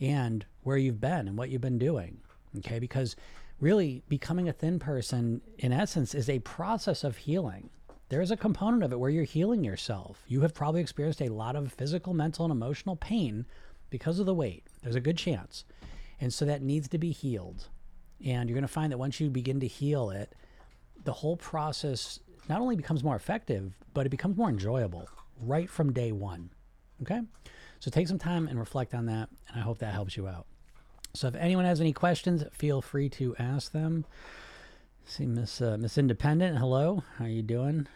and 0.00 0.44
where 0.62 0.76
you've 0.76 1.00
been 1.00 1.26
and 1.28 1.38
what 1.38 1.48
you've 1.48 1.62
been 1.62 1.78
doing. 1.78 2.18
Okay. 2.58 2.78
Because 2.78 3.16
really 3.60 4.02
becoming 4.08 4.48
a 4.48 4.52
thin 4.52 4.78
person, 4.78 5.40
in 5.58 5.72
essence, 5.72 6.14
is 6.14 6.28
a 6.28 6.38
process 6.40 7.02
of 7.02 7.16
healing. 7.16 7.70
There 8.08 8.20
is 8.20 8.30
a 8.30 8.36
component 8.36 8.84
of 8.84 8.92
it 8.92 9.00
where 9.00 9.10
you're 9.10 9.24
healing 9.24 9.64
yourself. 9.64 10.22
You 10.28 10.42
have 10.42 10.54
probably 10.54 10.80
experienced 10.80 11.22
a 11.22 11.28
lot 11.28 11.56
of 11.56 11.72
physical, 11.72 12.14
mental, 12.14 12.44
and 12.44 12.52
emotional 12.52 12.94
pain 12.94 13.46
because 13.90 14.20
of 14.20 14.26
the 14.26 14.34
weight. 14.34 14.64
There's 14.82 14.94
a 14.94 15.00
good 15.00 15.16
chance. 15.16 15.64
And 16.20 16.32
so 16.32 16.44
that 16.44 16.62
needs 16.62 16.88
to 16.88 16.98
be 16.98 17.10
healed. 17.10 17.68
And 18.24 18.48
you're 18.48 18.54
going 18.54 18.62
to 18.62 18.72
find 18.72 18.92
that 18.92 18.98
once 18.98 19.20
you 19.20 19.30
begin 19.30 19.60
to 19.60 19.66
heal 19.66 20.10
it, 20.10 20.32
the 21.04 21.12
whole 21.12 21.36
process 21.36 22.18
not 22.48 22.60
only 22.60 22.76
becomes 22.76 23.04
more 23.04 23.16
effective, 23.16 23.72
but 23.94 24.06
it 24.06 24.10
becomes 24.10 24.36
more 24.36 24.48
enjoyable 24.48 25.08
right 25.42 25.68
from 25.68 25.92
day 25.92 26.12
one. 26.12 26.50
Okay? 27.02 27.20
So 27.80 27.90
take 27.90 28.08
some 28.08 28.18
time 28.18 28.48
and 28.48 28.58
reflect 28.58 28.94
on 28.94 29.06
that, 29.06 29.28
and 29.48 29.60
I 29.60 29.60
hope 29.60 29.78
that 29.78 29.92
helps 29.92 30.16
you 30.16 30.26
out. 30.26 30.46
So 31.14 31.28
if 31.28 31.34
anyone 31.34 31.64
has 31.64 31.80
any 31.80 31.92
questions, 31.92 32.44
feel 32.52 32.82
free 32.82 33.08
to 33.10 33.36
ask 33.38 33.72
them. 33.72 34.04
See 35.04 35.26
Miss 35.26 35.60
uh, 35.60 35.76
Miss 35.78 35.98
Independent, 35.98 36.58
hello, 36.58 37.04
how 37.16 37.26
are 37.26 37.28
you 37.28 37.42
doing? 37.42 37.86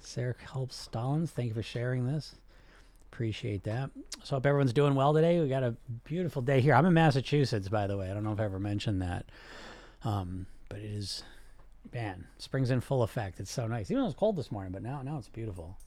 Sarah 0.00 0.34
helps 0.52 0.76
Stallings, 0.76 1.30
thank 1.30 1.48
you 1.48 1.54
for 1.54 1.62
sharing 1.62 2.06
this. 2.06 2.34
Appreciate 3.14 3.62
that. 3.62 3.90
So 4.24 4.34
hope 4.34 4.44
everyone's 4.44 4.72
doing 4.72 4.96
well 4.96 5.14
today. 5.14 5.38
We 5.38 5.48
got 5.48 5.62
a 5.62 5.76
beautiful 6.02 6.42
day 6.42 6.60
here. 6.60 6.74
I'm 6.74 6.84
in 6.84 6.94
Massachusetts, 6.94 7.68
by 7.68 7.86
the 7.86 7.96
way. 7.96 8.10
I 8.10 8.12
don't 8.12 8.24
know 8.24 8.32
if 8.32 8.40
I 8.40 8.44
ever 8.44 8.58
mentioned 8.58 9.02
that, 9.02 9.26
um, 10.02 10.46
but 10.68 10.80
it 10.80 10.86
is, 10.86 11.22
man, 11.92 12.26
spring's 12.38 12.72
in 12.72 12.80
full 12.80 13.04
effect. 13.04 13.38
It's 13.38 13.52
so 13.52 13.68
nice. 13.68 13.88
Even 13.88 14.00
though 14.00 14.06
it 14.06 14.08
was 14.08 14.14
cold 14.16 14.34
this 14.34 14.50
morning, 14.50 14.72
but 14.72 14.82
now 14.82 15.00
now 15.02 15.16
it's 15.16 15.28
beautiful. 15.28 15.78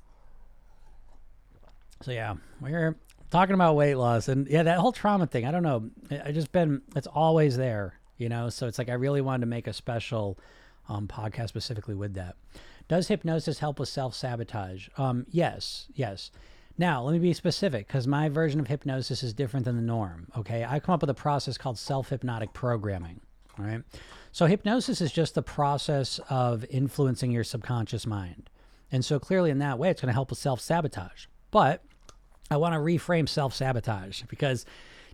So 2.01 2.11
yeah, 2.11 2.35
we're 2.61 2.95
talking 3.29 3.55
about 3.55 3.75
weight 3.75 3.95
loss 3.95 4.29
and 4.29 4.47
yeah, 4.47 4.63
that 4.63 4.79
whole 4.79 4.93
trauma 4.93 5.27
thing. 5.27 5.43
I 5.45 5.51
don't 5.51 5.63
know. 5.63 5.89
I 6.23 6.31
just 6.31 6.53
been 6.53 6.81
it's 6.95 7.07
always 7.07 7.57
there, 7.57 7.99
you 8.17 8.29
know. 8.29 8.47
So 8.47 8.67
it's 8.67 8.77
like 8.77 8.87
I 8.87 8.93
really 8.93 9.19
wanted 9.19 9.41
to 9.41 9.47
make 9.47 9.67
a 9.67 9.73
special 9.73 10.39
um, 10.87 11.09
podcast 11.09 11.49
specifically 11.49 11.95
with 11.95 12.13
that. 12.13 12.37
Does 12.87 13.09
hypnosis 13.09 13.59
help 13.59 13.79
with 13.79 13.89
self 13.89 14.15
sabotage? 14.15 14.87
Um, 14.97 15.25
yes, 15.29 15.87
yes. 15.93 16.31
Now, 16.77 17.01
let 17.01 17.13
me 17.13 17.19
be 17.19 17.33
specific 17.33 17.87
because 17.87 18.05
my 18.05 18.29
version 18.29 18.59
of 18.59 18.67
hypnosis 18.67 19.23
is 19.23 19.33
different 19.33 19.65
than 19.65 19.75
the 19.75 19.81
norm. 19.81 20.27
Okay. 20.37 20.63
I 20.63 20.79
come 20.79 20.93
up 20.93 21.01
with 21.01 21.09
a 21.09 21.15
process 21.15 21.57
called 21.57 21.79
self 21.79 22.09
hypnotic 22.09 22.53
programming. 22.53 23.19
All 23.57 23.65
right. 23.65 23.81
So, 24.31 24.45
hypnosis 24.45 25.01
is 25.01 25.11
just 25.11 25.33
the 25.33 25.41
process 25.41 26.19
of 26.29 26.63
influencing 26.69 27.31
your 27.31 27.43
subconscious 27.43 28.05
mind. 28.05 28.49
And 28.91 29.03
so, 29.03 29.19
clearly, 29.19 29.49
in 29.49 29.57
that 29.59 29.79
way, 29.79 29.89
it's 29.89 30.01
going 30.01 30.09
to 30.09 30.13
help 30.13 30.29
with 30.29 30.39
self 30.39 30.61
sabotage. 30.61 31.25
But 31.49 31.83
I 32.51 32.57
want 32.57 32.73
to 32.73 32.79
reframe 32.79 33.27
self 33.27 33.55
sabotage 33.55 34.21
because 34.23 34.63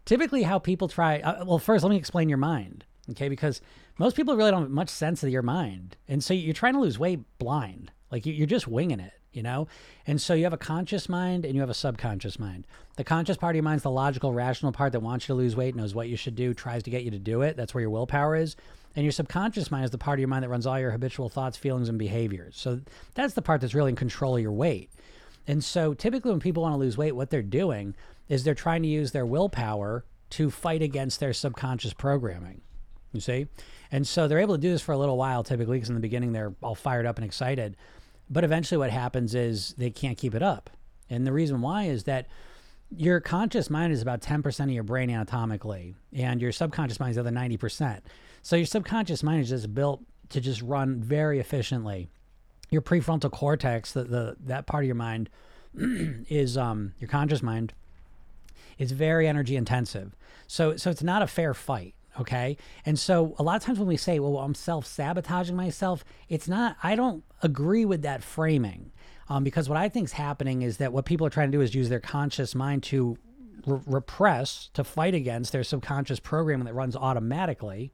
typically, 0.04 0.44
how 0.44 0.60
people 0.60 0.89
try, 0.89 1.19
uh, 1.19 1.45
well, 1.45 1.60
first, 1.60 1.83
let 1.86 1.92
me 1.92 1.98
explain 1.98 2.27
your 2.27 2.38
mind. 2.38 2.83
Okay. 3.12 3.30
Because 3.30 3.62
most 3.98 4.18
people 4.18 4.36
really 4.36 4.51
don't 4.51 4.63
have 4.63 4.71
much 4.71 4.89
sense 4.89 5.24
of 5.24 5.30
your 5.30 5.42
mind. 5.42 5.96
And 6.10 6.22
so, 6.22 6.34
you're 6.34 6.53
trying 6.53 6.74
to 6.74 6.82
lose 6.82 7.00
weight 7.00 7.22
blind, 7.38 7.93
like 8.12 8.25
you're 8.25 8.48
just 8.48 8.67
winging 8.67 9.00
it 9.00 9.13
you 9.34 9.44
know? 9.44 9.68
And 10.08 10.22
so 10.22 10.34
you 10.34 10.44
have 10.44 10.54
a 10.54 10.58
conscious 10.58 11.10
mind 11.10 11.46
and 11.46 11.56
you 11.56 11.62
have 11.62 11.70
a 11.70 11.75
subconscious 11.75 12.40
mind. 12.40 12.66
The 12.96 13.04
conscious 13.04 13.38
part 13.38 13.52
of 13.52 13.58
your 13.58 13.63
mind 13.63 13.78
is 13.78 13.84
the 13.84 13.92
logical, 13.92 14.34
rational 14.34 14.72
part 14.72 14.92
that 14.92 15.02
wants 15.02 15.25
you 15.25 15.34
to 15.34 15.38
lose 15.38 15.56
weight, 15.56 15.75
knows 15.75 15.96
what 15.96 16.10
you 16.10 16.16
should 16.16 16.36
do, 16.36 16.54
tries 16.54 16.84
to 16.84 16.90
get 16.90 17.04
you 17.04 17.12
to 17.12 17.20
do 17.20 17.42
it. 17.42 17.58
That's 17.58 17.74
where 17.74 17.82
your 17.82 17.90
willpower 17.90 18.36
is. 18.36 18.56
And 18.96 19.04
your 19.04 19.12
subconscious 19.12 19.72
mind 19.72 19.86
is 19.86 19.92
the 19.92 19.98
part 19.98 20.20
of 20.20 20.22
your 20.22 20.30
mind 20.30 20.44
that 20.44 20.50
runs 20.50 20.68
all 20.68 20.80
your 20.80 20.92
habitual 20.92 21.30
thoughts, 21.30 21.58
feelings, 21.58 21.90
and 21.90 21.98
behaviors. 21.98 22.56
So 22.56 22.82
that's 23.16 23.34
the 23.34 23.42
part 23.42 23.62
that's 23.62 23.74
really 23.74 23.90
in 23.90 23.96
control 23.96 24.36
of 24.36 24.42
your 24.42 24.52
weight. 24.52 24.92
And 25.48 25.63
so 25.63 25.94
typically 25.94 26.32
when 26.32 26.40
people 26.40 26.63
want 26.63 26.74
to 26.74 26.80
lose 26.80 26.98
weight, 26.98 27.16
what 27.16 27.30
they're 27.30 27.42
doing 27.42 27.96
is 28.30 28.44
they're 28.44 28.54
trying 28.54 28.84
to 28.84 28.88
use 28.88 29.12
their 29.12 29.25
willpower 29.25 30.06
to 30.32 30.50
fight 30.50 30.82
against 30.82 31.20
their 31.20 31.34
subconscious 31.34 31.94
programming. 31.94 32.62
You 33.12 33.22
see? 33.22 33.48
And 33.92 34.08
so 34.08 34.28
they're 34.28 34.40
able 34.40 34.56
to 34.56 34.62
do 34.62 34.72
this 34.72 34.82
for 34.82 34.92
a 34.92 34.98
little 34.98 35.18
while 35.18 35.44
typically 35.44 35.78
because 35.78 35.90
in 35.90 35.96
the 35.96 36.02
beginning 36.02 36.32
they're 36.32 36.56
all 36.63 36.75
fired 36.75 37.06
up 37.06 37.18
and 37.18 37.25
excited. 37.25 37.75
But 38.30 38.44
eventually, 38.44 38.77
what 38.77 38.89
happens 38.89 39.36
is 39.36 39.75
they 39.77 39.89
can't 39.89 40.18
keep 40.18 40.34
it 40.34 40.42
up. 40.42 40.70
And 41.10 41.27
the 41.27 41.34
reason 41.34 41.62
why 41.62 41.84
is 41.84 42.03
that 42.06 42.27
your 42.96 43.20
conscious 43.20 43.70
mind 43.70 43.94
is 43.94 44.01
about 44.01 44.22
10% 44.22 44.63
of 44.63 44.70
your 44.70 44.84
brain 44.84 45.10
anatomically, 45.10 45.96
and 46.13 46.42
your 46.42 46.51
subconscious 46.51 47.00
mind 47.00 47.12
is 47.12 47.15
the 47.15 47.22
other 47.22 47.32
90%. 47.32 48.01
So 48.42 48.56
your 48.56 48.65
subconscious 48.65 49.24
mind 49.24 49.42
is 49.42 49.50
just 49.50 49.74
built 49.74 50.01
to 50.30 50.42
just 50.42 50.62
run 50.62 51.00
very 51.00 51.39
efficiently. 51.39 52.10
Your 52.70 52.82
prefrontal 52.82 53.32
cortex, 53.32 53.92
the, 53.92 54.03
the 54.03 54.36
that 54.46 54.65
part 54.65 54.84
of 54.84 54.88
your 54.88 54.96
mind, 54.96 55.30
is 55.75 56.58
um, 56.58 56.94
your 57.00 57.08
conscious 57.08 57.44
mind, 57.44 57.74
is 58.77 58.92
very 58.92 59.27
energy 59.27 59.56
intensive. 59.56 60.15
So 60.48 60.75
so 60.77 60.89
it's 60.89 61.03
not 61.03 61.22
a 61.22 61.27
fair 61.27 61.53
fight. 61.53 61.94
Okay. 62.20 62.58
And 62.86 62.98
so 62.98 63.36
a 63.39 63.43
lot 63.43 63.55
of 63.55 63.63
times 63.63 63.79
when 63.79 63.88
we 63.88 63.98
say, 63.98 64.20
well, 64.20 64.38
I'm 64.38 64.55
self 64.55 64.86
sabotaging 64.86 65.55
myself, 65.55 66.03
it's 66.29 66.48
not, 66.48 66.77
I 66.84 66.96
don't 66.96 67.24
agree 67.41 67.86
with 67.86 68.03
that 68.03 68.24
framing. 68.24 68.91
Um, 69.29 69.43
because 69.43 69.70
what 69.70 69.77
I 69.77 69.89
think 69.89 70.05
is 70.05 70.13
happening 70.13 70.62
is 70.62 70.77
that 70.77 70.93
what 70.93 71.05
people 71.05 71.25
are 71.25 71.29
trying 71.29 71.51
to 71.51 71.58
do 71.58 71.62
is 71.62 71.74
use 71.74 71.89
their 71.89 72.00
conscious 72.00 72.53
mind 72.53 72.84
to 72.84 73.17
re- 73.65 73.79
repress, 73.86 74.70
to 74.74 74.84
fight 74.84 75.15
against 75.15 75.51
their 75.51 75.63
subconscious 75.63 76.20
programming 76.20 76.65
that 76.65 76.74
runs 76.74 76.96
automatically. 76.96 77.91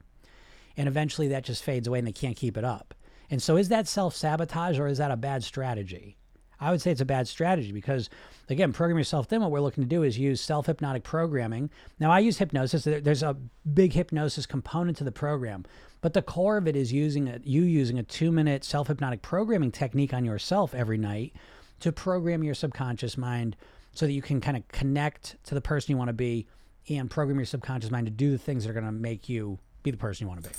And 0.75 0.87
eventually 0.87 1.27
that 1.29 1.43
just 1.43 1.63
fades 1.63 1.87
away 1.87 1.99
and 1.99 2.07
they 2.07 2.11
can't 2.11 2.35
keep 2.35 2.57
it 2.57 2.63
up. 2.63 2.93
And 3.29 3.41
so 3.41 3.57
is 3.57 3.69
that 3.69 3.87
self 3.87 4.15
sabotage 4.15 4.79
or 4.79 4.87
is 4.87 4.97
that 4.97 5.11
a 5.11 5.17
bad 5.17 5.43
strategy? 5.43 6.17
I 6.59 6.71
would 6.71 6.81
say 6.81 6.91
it's 6.91 7.01
a 7.01 7.05
bad 7.05 7.27
strategy 7.27 7.71
because, 7.71 8.09
again, 8.49 8.73
program 8.73 8.97
yourself 8.97 9.27
thin. 9.27 9.41
What 9.41 9.51
we're 9.51 9.61
looking 9.61 9.83
to 9.83 9.89
do 9.89 10.03
is 10.03 10.17
use 10.17 10.41
self 10.41 10.65
hypnotic 10.65 11.03
programming. 11.03 11.69
Now, 11.99 12.11
I 12.11 12.19
use 12.19 12.37
hypnosis. 12.37 12.83
There's 12.83 13.23
a 13.23 13.37
big 13.73 13.93
hypnosis 13.93 14.45
component 14.45 14.97
to 14.97 15.03
the 15.03 15.11
program, 15.11 15.65
but 16.01 16.13
the 16.13 16.21
core 16.21 16.57
of 16.57 16.67
it 16.67 16.75
is 16.75 16.91
using 16.91 17.29
a, 17.29 17.39
you 17.43 17.61
using 17.61 17.99
a 17.99 18.03
two 18.03 18.31
minute 18.31 18.63
self 18.63 18.87
hypnotic 18.87 19.21
programming 19.21 19.71
technique 19.71 20.13
on 20.13 20.25
yourself 20.25 20.73
every 20.75 20.97
night 20.97 21.33
to 21.79 21.91
program 21.91 22.43
your 22.43 22.55
subconscious 22.55 23.17
mind 23.17 23.55
so 23.93 24.05
that 24.05 24.11
you 24.11 24.21
can 24.21 24.41
kind 24.41 24.57
of 24.57 24.67
connect 24.67 25.35
to 25.45 25.55
the 25.55 25.61
person 25.61 25.91
you 25.91 25.97
want 25.97 26.09
to 26.09 26.13
be 26.13 26.45
and 26.89 27.09
program 27.09 27.37
your 27.37 27.45
subconscious 27.45 27.91
mind 27.91 28.07
to 28.07 28.11
do 28.11 28.31
the 28.31 28.37
things 28.37 28.63
that 28.63 28.69
are 28.69 28.73
going 28.73 28.85
to 28.85 28.91
make 28.91 29.29
you 29.29 29.59
be 29.83 29.91
the 29.91 29.97
person 29.97 30.25
you 30.25 30.29
want 30.29 30.43
to 30.43 30.49
be. 30.49 30.55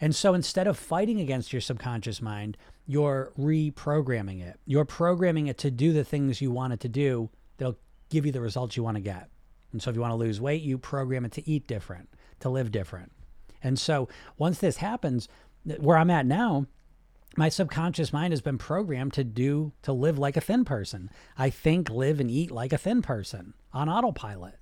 And 0.00 0.14
so 0.14 0.34
instead 0.34 0.66
of 0.66 0.78
fighting 0.78 1.20
against 1.20 1.52
your 1.52 1.60
subconscious 1.60 2.22
mind, 2.22 2.56
you're 2.86 3.32
reprogramming 3.38 4.40
it. 4.42 4.58
You're 4.64 4.84
programming 4.84 5.46
it 5.46 5.58
to 5.58 5.70
do 5.70 5.92
the 5.92 6.04
things 6.04 6.40
you 6.40 6.50
want 6.50 6.72
it 6.72 6.80
to 6.80 6.88
do 6.88 7.30
that'll 7.58 7.78
give 8.08 8.24
you 8.24 8.32
the 8.32 8.40
results 8.40 8.76
you 8.76 8.82
want 8.82 8.96
to 8.96 9.02
get. 9.02 9.28
And 9.72 9.82
so 9.82 9.90
if 9.90 9.96
you 9.96 10.02
want 10.02 10.12
to 10.12 10.16
lose 10.16 10.40
weight, 10.40 10.62
you 10.62 10.78
program 10.78 11.24
it 11.24 11.32
to 11.32 11.48
eat 11.48 11.66
different, 11.66 12.08
to 12.40 12.48
live 12.48 12.72
different. 12.72 13.12
And 13.62 13.78
so 13.78 14.08
once 14.38 14.58
this 14.58 14.78
happens, 14.78 15.28
where 15.78 15.98
I'm 15.98 16.10
at 16.10 16.26
now, 16.26 16.66
my 17.36 17.48
subconscious 17.48 18.12
mind 18.12 18.32
has 18.32 18.40
been 18.40 18.58
programmed 18.58 19.12
to 19.12 19.22
do 19.22 19.72
to 19.82 19.92
live 19.92 20.18
like 20.18 20.36
a 20.36 20.40
thin 20.40 20.64
person. 20.64 21.10
I 21.38 21.50
think, 21.50 21.88
live, 21.88 22.18
and 22.18 22.30
eat 22.30 22.50
like 22.50 22.72
a 22.72 22.78
thin 22.78 23.02
person 23.02 23.54
on 23.72 23.88
autopilot. 23.88 24.56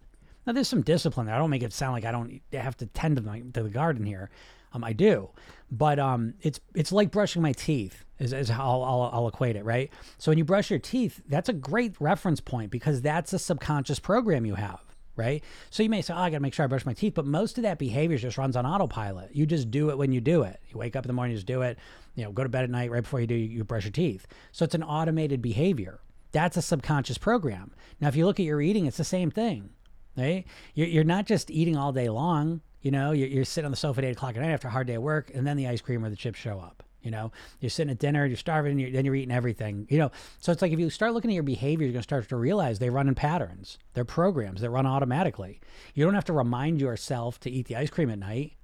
Now, 0.47 0.53
there's 0.53 0.69
some 0.69 0.83
discipline 0.83 1.27
there. 1.27 1.35
I 1.35 1.39
don't 1.39 1.51
make 1.51 1.63
it 1.63 1.73
sound 1.73 1.93
like 1.93 2.05
I 2.05 2.13
don't 2.13 2.41
have 2.53 2.77
to 2.79 2.87
tend 2.87 3.17
to, 3.17 3.23
my, 3.23 3.41
to 3.55 3.63
the 3.63 3.71
garden 3.71 4.05
here. 4.05 4.31
Um, 4.73 4.85
I 4.85 4.93
do, 4.93 5.31
but 5.71 5.99
um, 5.99 6.35
it's 6.41 6.61
it's 6.75 6.93
like 6.93 7.11
brushing 7.11 7.43
my 7.43 7.53
teeth 7.53 8.05
is, 8.19 8.33
is 8.33 8.49
how 8.49 8.69
I'll, 8.69 8.83
I'll, 8.83 9.11
I'll 9.13 9.29
equate 9.29 9.57
it, 9.57 9.65
right? 9.65 9.91
So 10.19 10.31
when 10.31 10.39
you 10.39 10.45
brush 10.45 10.71
your 10.71 10.79
teeth, 10.79 11.21
that's 11.29 11.49
a 11.49 11.53
great 11.53 11.95
reference 12.01 12.41
point 12.41 12.71
because 12.71 13.01
that's 13.01 13.33
a 13.33 13.39
subconscious 13.39 13.99
program 13.99 14.45
you 14.45 14.57
have 14.57 14.81
right? 15.19 15.43
So 15.71 15.83
you 15.83 15.91
may 15.91 16.01
say, 16.01 16.15
oh, 16.15 16.19
I 16.19 16.31
got 16.31 16.37
to 16.37 16.43
make 16.43 16.55
sure 16.55 16.65
I 16.65 16.69
brush 16.69 16.87
my 16.87 16.95
teeth, 16.95 17.15
but 17.15 17.27
most 17.27 17.59
of 17.59 17.63
that 17.63 17.77
behavior 17.77 18.17
just 18.17 18.39
runs 18.39 18.55
on 18.55 18.65
autopilot. 18.65 19.35
You 19.35 19.47
just 19.47 19.69
do 19.71 19.91
it 19.91 19.99
when 19.99 20.13
you 20.13 20.21
do 20.21 20.43
it. 20.45 20.61
You 20.69 20.79
wake 20.79 20.95
up 20.95 21.05
in 21.05 21.09
the 21.09 21.13
morning, 21.13 21.33
you 21.33 21.39
just 21.39 21.47
do 21.47 21.63
it. 21.63 21.77
You 22.15 22.25
know, 22.25 22.31
go 22.31 22.45
to 22.45 22.49
bed 22.49 22.63
at 22.63 22.71
night, 22.71 22.91
right 22.91 23.03
before 23.03 23.21
you 23.21 23.27
do, 23.27 23.35
you 23.35 23.65
brush 23.65 23.85
your 23.85 23.91
teeth. 23.91 24.29
So 24.53 24.65
it's 24.65 24.77
an 24.77 24.85
automated 24.85 25.43
behavior. 25.43 26.01
That's 26.31 26.57
a 26.57 26.63
subconscious 26.63 27.19
program. 27.19 27.73
Now, 28.01 28.07
if 28.09 28.17
you 28.17 28.27
look 28.27 28.39
at 28.39 28.47
your 28.47 28.63
eating, 28.63 28.87
it's 28.87 28.97
the 28.97 29.05
same 29.05 29.31
thing, 29.31 29.71
right? 30.17 30.47
You're, 30.75 30.87
you're 30.87 31.05
not 31.05 31.27
just 31.27 31.51
eating 31.51 31.77
all 31.77 31.93
day 31.93 32.09
long. 32.09 32.61
You 32.83 32.91
know, 32.91 33.13
you're, 33.13 33.29
you're 33.29 33.45
sitting 33.45 33.67
on 33.67 33.71
the 33.71 33.77
sofa 33.77 34.01
at 34.01 34.05
eight 34.05 34.13
o'clock 34.13 34.37
at 34.37 34.43
night 34.43 34.53
after 34.53 34.69
a 34.69 34.71
hard 34.71 34.87
day 34.87 34.95
of 34.95 35.03
work, 35.03 35.31
and 35.35 35.47
then 35.47 35.57
the 35.57 35.67
ice 35.67 35.81
cream 35.81 36.05
or 36.05 36.11
the 36.11 36.17
chips 36.17 36.39
show 36.39 36.61
up. 36.61 36.83
You 37.03 37.13
know, 37.13 37.33
you're 37.61 37.71
sitting 37.71 37.91
at 37.91 37.99
dinner, 37.99 38.27
you're 38.27 38.37
starving, 38.37 38.79
you're, 38.79 38.91
then 38.91 39.05
you're 39.05 39.15
eating 39.15 39.35
everything. 39.35 39.87
You 39.89 39.99
know, 39.99 40.11
so 40.41 40.51
it's 40.51 40.61
like 40.61 40.73
if 40.73 40.79
you 40.79 40.91
start 40.91 41.15
looking 41.15 41.31
at 41.31 41.35
your 41.35 41.45
behavior, 41.45 41.87
you're 41.87 41.93
going 41.93 42.01
to 42.01 42.07
start 42.09 42.29
to 42.29 42.37
realize 42.37 42.79
they 42.79 42.91
run 42.91 43.09
in 43.09 43.15
patterns. 43.15 43.79
They're 43.95 44.05
programs 44.05 44.61
that 44.63 44.71
run 44.71 44.85
automatically. 44.85 45.61
You 45.95 46.05
don't 46.05 46.15
have 46.15 46.25
to 46.27 46.33
remind 46.33 46.81
yourself 46.81 47.39
to 47.41 47.51
eat 47.51 47.67
the 47.67 47.77
ice 47.77 47.91
cream 47.91 48.11
at 48.11 48.19
night. 48.19 48.55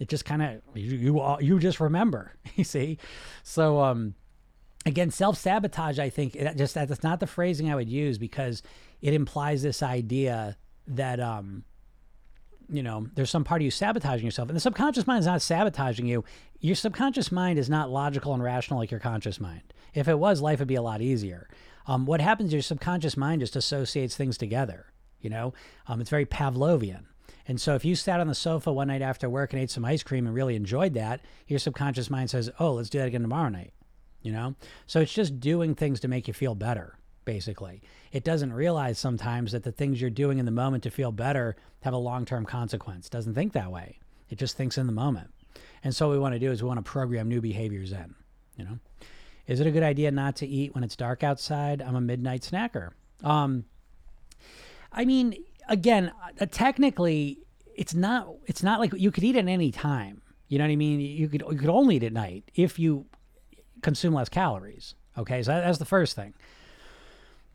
It 0.00 0.08
just 0.08 0.24
kind 0.24 0.42
of 0.42 0.60
you 0.74 0.96
you 0.96 1.36
you 1.40 1.58
just 1.58 1.80
remember. 1.80 2.32
You 2.56 2.64
see, 2.64 2.98
so 3.42 3.80
um, 3.80 4.14
again, 4.84 5.10
self 5.10 5.38
sabotage. 5.38 5.98
I 5.98 6.10
think 6.10 6.32
that 6.34 6.56
just 6.56 6.74
that's 6.74 7.02
not 7.02 7.20
the 7.20 7.26
phrasing 7.26 7.70
I 7.70 7.74
would 7.74 7.88
use 7.88 8.18
because 8.18 8.62
it 9.00 9.14
implies 9.14 9.62
this 9.62 9.82
idea 9.82 10.56
that 10.86 11.20
um 11.20 11.64
you 12.68 12.82
know, 12.82 13.06
there's 13.14 13.30
some 13.30 13.44
part 13.44 13.60
of 13.60 13.64
you 13.64 13.70
sabotaging 13.70 14.24
yourself. 14.24 14.48
And 14.48 14.56
the 14.56 14.60
subconscious 14.60 15.06
mind 15.06 15.20
is 15.20 15.26
not 15.26 15.42
sabotaging 15.42 16.06
you. 16.06 16.24
Your 16.60 16.74
subconscious 16.74 17.30
mind 17.30 17.58
is 17.58 17.70
not 17.70 17.90
logical 17.90 18.34
and 18.34 18.42
rational 18.42 18.78
like 18.78 18.90
your 18.90 19.00
conscious 19.00 19.40
mind. 19.40 19.72
If 19.92 20.08
it 20.08 20.18
was, 20.18 20.40
life 20.40 20.58
would 20.58 20.68
be 20.68 20.74
a 20.74 20.82
lot 20.82 21.00
easier. 21.00 21.48
Um, 21.86 22.06
what 22.06 22.20
happens 22.20 22.52
your 22.52 22.62
subconscious 22.62 23.16
mind 23.16 23.40
just 23.40 23.56
associates 23.56 24.16
things 24.16 24.38
together. 24.38 24.86
You 25.20 25.30
know, 25.30 25.54
um, 25.86 26.00
it's 26.00 26.10
very 26.10 26.26
Pavlovian. 26.26 27.04
And 27.46 27.60
so 27.60 27.74
if 27.74 27.84
you 27.84 27.94
sat 27.94 28.20
on 28.20 28.28
the 28.28 28.34
sofa 28.34 28.72
one 28.72 28.88
night 28.88 29.02
after 29.02 29.28
work 29.28 29.52
and 29.52 29.60
ate 29.60 29.70
some 29.70 29.84
ice 29.84 30.02
cream 30.02 30.26
and 30.26 30.34
really 30.34 30.56
enjoyed 30.56 30.94
that, 30.94 31.20
your 31.46 31.58
subconscious 31.58 32.10
mind 32.10 32.30
says, 32.30 32.50
oh, 32.58 32.72
let's 32.72 32.88
do 32.88 32.98
that 32.98 33.08
again 33.08 33.22
tomorrow 33.22 33.50
night. 33.50 33.72
You 34.22 34.32
know? 34.32 34.54
So 34.86 35.00
it's 35.00 35.12
just 35.12 35.40
doing 35.40 35.74
things 35.74 36.00
to 36.00 36.08
make 36.08 36.26
you 36.26 36.34
feel 36.34 36.54
better 36.54 36.98
basically. 37.24 37.82
It 38.12 38.24
doesn't 38.24 38.52
realize 38.52 38.98
sometimes 38.98 39.52
that 39.52 39.62
the 39.62 39.72
things 39.72 40.00
you're 40.00 40.10
doing 40.10 40.38
in 40.38 40.44
the 40.44 40.50
moment 40.50 40.82
to 40.84 40.90
feel 40.90 41.12
better 41.12 41.56
have 41.80 41.94
a 41.94 41.98
long 41.98 42.24
term 42.24 42.44
consequence. 42.44 43.08
Doesn't 43.08 43.34
think 43.34 43.52
that 43.52 43.70
way. 43.70 43.98
It 44.30 44.38
just 44.38 44.56
thinks 44.56 44.78
in 44.78 44.86
the 44.86 44.92
moment. 44.92 45.30
And 45.82 45.94
so 45.94 46.08
what 46.08 46.14
we 46.14 46.18
want 46.18 46.34
to 46.34 46.38
do 46.38 46.50
is 46.50 46.62
we 46.62 46.68
want 46.68 46.84
to 46.84 46.90
program 46.90 47.28
new 47.28 47.40
behaviors 47.40 47.92
in, 47.92 48.14
you 48.56 48.64
know. 48.64 48.78
Is 49.46 49.60
it 49.60 49.66
a 49.66 49.70
good 49.70 49.82
idea 49.82 50.10
not 50.10 50.36
to 50.36 50.46
eat 50.46 50.74
when 50.74 50.82
it's 50.84 50.96
dark 50.96 51.22
outside? 51.22 51.82
I'm 51.82 51.96
a 51.96 52.00
midnight 52.00 52.40
snacker. 52.40 52.90
Um, 53.22 53.64
I 54.90 55.04
mean, 55.04 55.34
again, 55.68 56.12
uh, 56.40 56.46
technically, 56.50 57.38
it's 57.76 57.94
not. 57.94 58.28
It's 58.46 58.62
not 58.62 58.80
like 58.80 58.94
you 58.94 59.10
could 59.10 59.24
eat 59.24 59.36
at 59.36 59.46
any 59.46 59.70
time. 59.70 60.22
You 60.48 60.58
know 60.58 60.64
what 60.64 60.72
I 60.72 60.76
mean? 60.76 61.00
You 61.00 61.28
could 61.28 61.42
you 61.50 61.58
could 61.58 61.68
only 61.68 61.96
eat 61.96 62.04
at 62.04 62.12
night 62.12 62.44
if 62.54 62.78
you 62.78 63.06
consume 63.82 64.14
less 64.14 64.28
calories. 64.28 64.94
Okay, 65.18 65.42
so 65.42 65.52
that's 65.52 65.78
the 65.78 65.84
first 65.84 66.16
thing. 66.16 66.34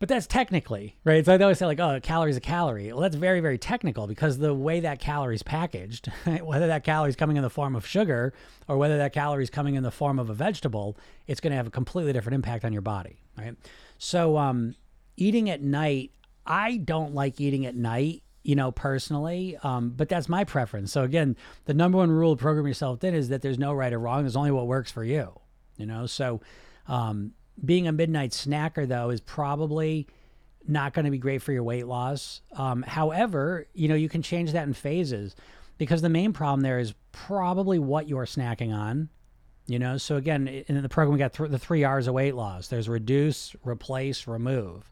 But 0.00 0.08
that's 0.08 0.26
technically, 0.26 0.96
right? 1.04 1.24
So 1.24 1.34
I 1.34 1.38
always 1.38 1.58
say 1.58 1.66
like, 1.66 1.78
oh, 1.78 1.96
a 1.96 2.00
calorie 2.00 2.30
is 2.30 2.36
a 2.38 2.40
calorie. 2.40 2.90
Well, 2.90 3.02
that's 3.02 3.16
very, 3.16 3.40
very 3.40 3.58
technical 3.58 4.06
because 4.06 4.38
the 4.38 4.54
way 4.54 4.80
that 4.80 4.98
calorie 4.98 5.34
is 5.34 5.42
packaged, 5.42 6.06
whether 6.42 6.66
that 6.68 6.84
calorie 6.84 7.10
is 7.10 7.16
coming 7.16 7.36
in 7.36 7.42
the 7.42 7.50
form 7.50 7.76
of 7.76 7.86
sugar 7.86 8.32
or 8.66 8.78
whether 8.78 8.96
that 8.96 9.12
calorie 9.12 9.44
is 9.44 9.50
coming 9.50 9.74
in 9.74 9.82
the 9.82 9.90
form 9.90 10.18
of 10.18 10.30
a 10.30 10.34
vegetable, 10.34 10.96
it's 11.26 11.38
going 11.38 11.50
to 11.50 11.56
have 11.58 11.66
a 11.66 11.70
completely 11.70 12.14
different 12.14 12.34
impact 12.34 12.64
on 12.64 12.72
your 12.72 12.80
body, 12.80 13.20
right? 13.36 13.54
So, 13.98 14.38
um, 14.38 14.74
eating 15.18 15.50
at 15.50 15.60
night, 15.60 16.12
I 16.46 16.78
don't 16.78 17.14
like 17.14 17.38
eating 17.38 17.66
at 17.66 17.76
night, 17.76 18.22
you 18.42 18.56
know, 18.56 18.72
personally, 18.72 19.58
um, 19.62 19.90
but 19.90 20.08
that's 20.08 20.30
my 20.30 20.44
preference. 20.44 20.92
So 20.92 21.02
again, 21.02 21.36
the 21.66 21.74
number 21.74 21.98
one 21.98 22.10
rule 22.10 22.32
of 22.32 22.38
program 22.38 22.66
yourself 22.66 23.00
thin 23.00 23.12
is 23.12 23.28
that 23.28 23.42
there's 23.42 23.58
no 23.58 23.74
right 23.74 23.92
or 23.92 23.98
wrong. 23.98 24.22
There's 24.22 24.34
only 24.34 24.50
what 24.50 24.66
works 24.66 24.90
for 24.90 25.04
you, 25.04 25.38
you 25.76 25.84
know. 25.84 26.06
So, 26.06 26.40
um, 26.88 27.34
being 27.64 27.86
a 27.86 27.92
midnight 27.92 28.30
snacker, 28.30 28.86
though, 28.86 29.10
is 29.10 29.20
probably 29.20 30.06
not 30.66 30.92
going 30.92 31.04
to 31.04 31.10
be 31.10 31.18
great 31.18 31.42
for 31.42 31.52
your 31.52 31.62
weight 31.62 31.86
loss. 31.86 32.40
Um, 32.56 32.82
however, 32.82 33.66
you 33.74 33.88
know, 33.88 33.94
you 33.94 34.08
can 34.08 34.22
change 34.22 34.52
that 34.52 34.66
in 34.66 34.74
phases 34.74 35.34
because 35.78 36.02
the 36.02 36.08
main 36.08 36.32
problem 36.32 36.60
there 36.60 36.78
is 36.78 36.94
probably 37.12 37.78
what 37.78 38.08
you're 38.08 38.26
snacking 38.26 38.74
on. 38.74 39.08
You 39.66 39.78
know, 39.78 39.98
so 39.98 40.16
again, 40.16 40.48
in 40.48 40.82
the 40.82 40.88
program, 40.88 41.12
we 41.12 41.18
got 41.18 41.32
th- 41.32 41.50
the 41.50 41.58
three 41.58 41.84
R's 41.84 42.08
of 42.08 42.14
weight 42.14 42.34
loss 42.34 42.68
there's 42.68 42.88
reduce, 42.88 43.54
replace, 43.64 44.26
remove. 44.26 44.90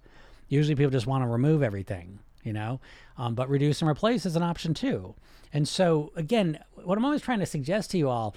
Usually 0.48 0.76
people 0.76 0.90
just 0.90 1.06
want 1.06 1.24
to 1.24 1.28
remove 1.28 1.62
everything, 1.62 2.20
you 2.44 2.52
know, 2.52 2.80
um, 3.16 3.34
but 3.34 3.48
reduce 3.48 3.82
and 3.82 3.90
replace 3.90 4.24
is 4.24 4.36
an 4.36 4.42
option 4.42 4.74
too. 4.74 5.14
And 5.52 5.66
so, 5.66 6.12
again, 6.14 6.60
what 6.84 6.96
I'm 6.96 7.04
always 7.04 7.22
trying 7.22 7.40
to 7.40 7.46
suggest 7.46 7.90
to 7.90 7.98
you 7.98 8.08
all 8.08 8.36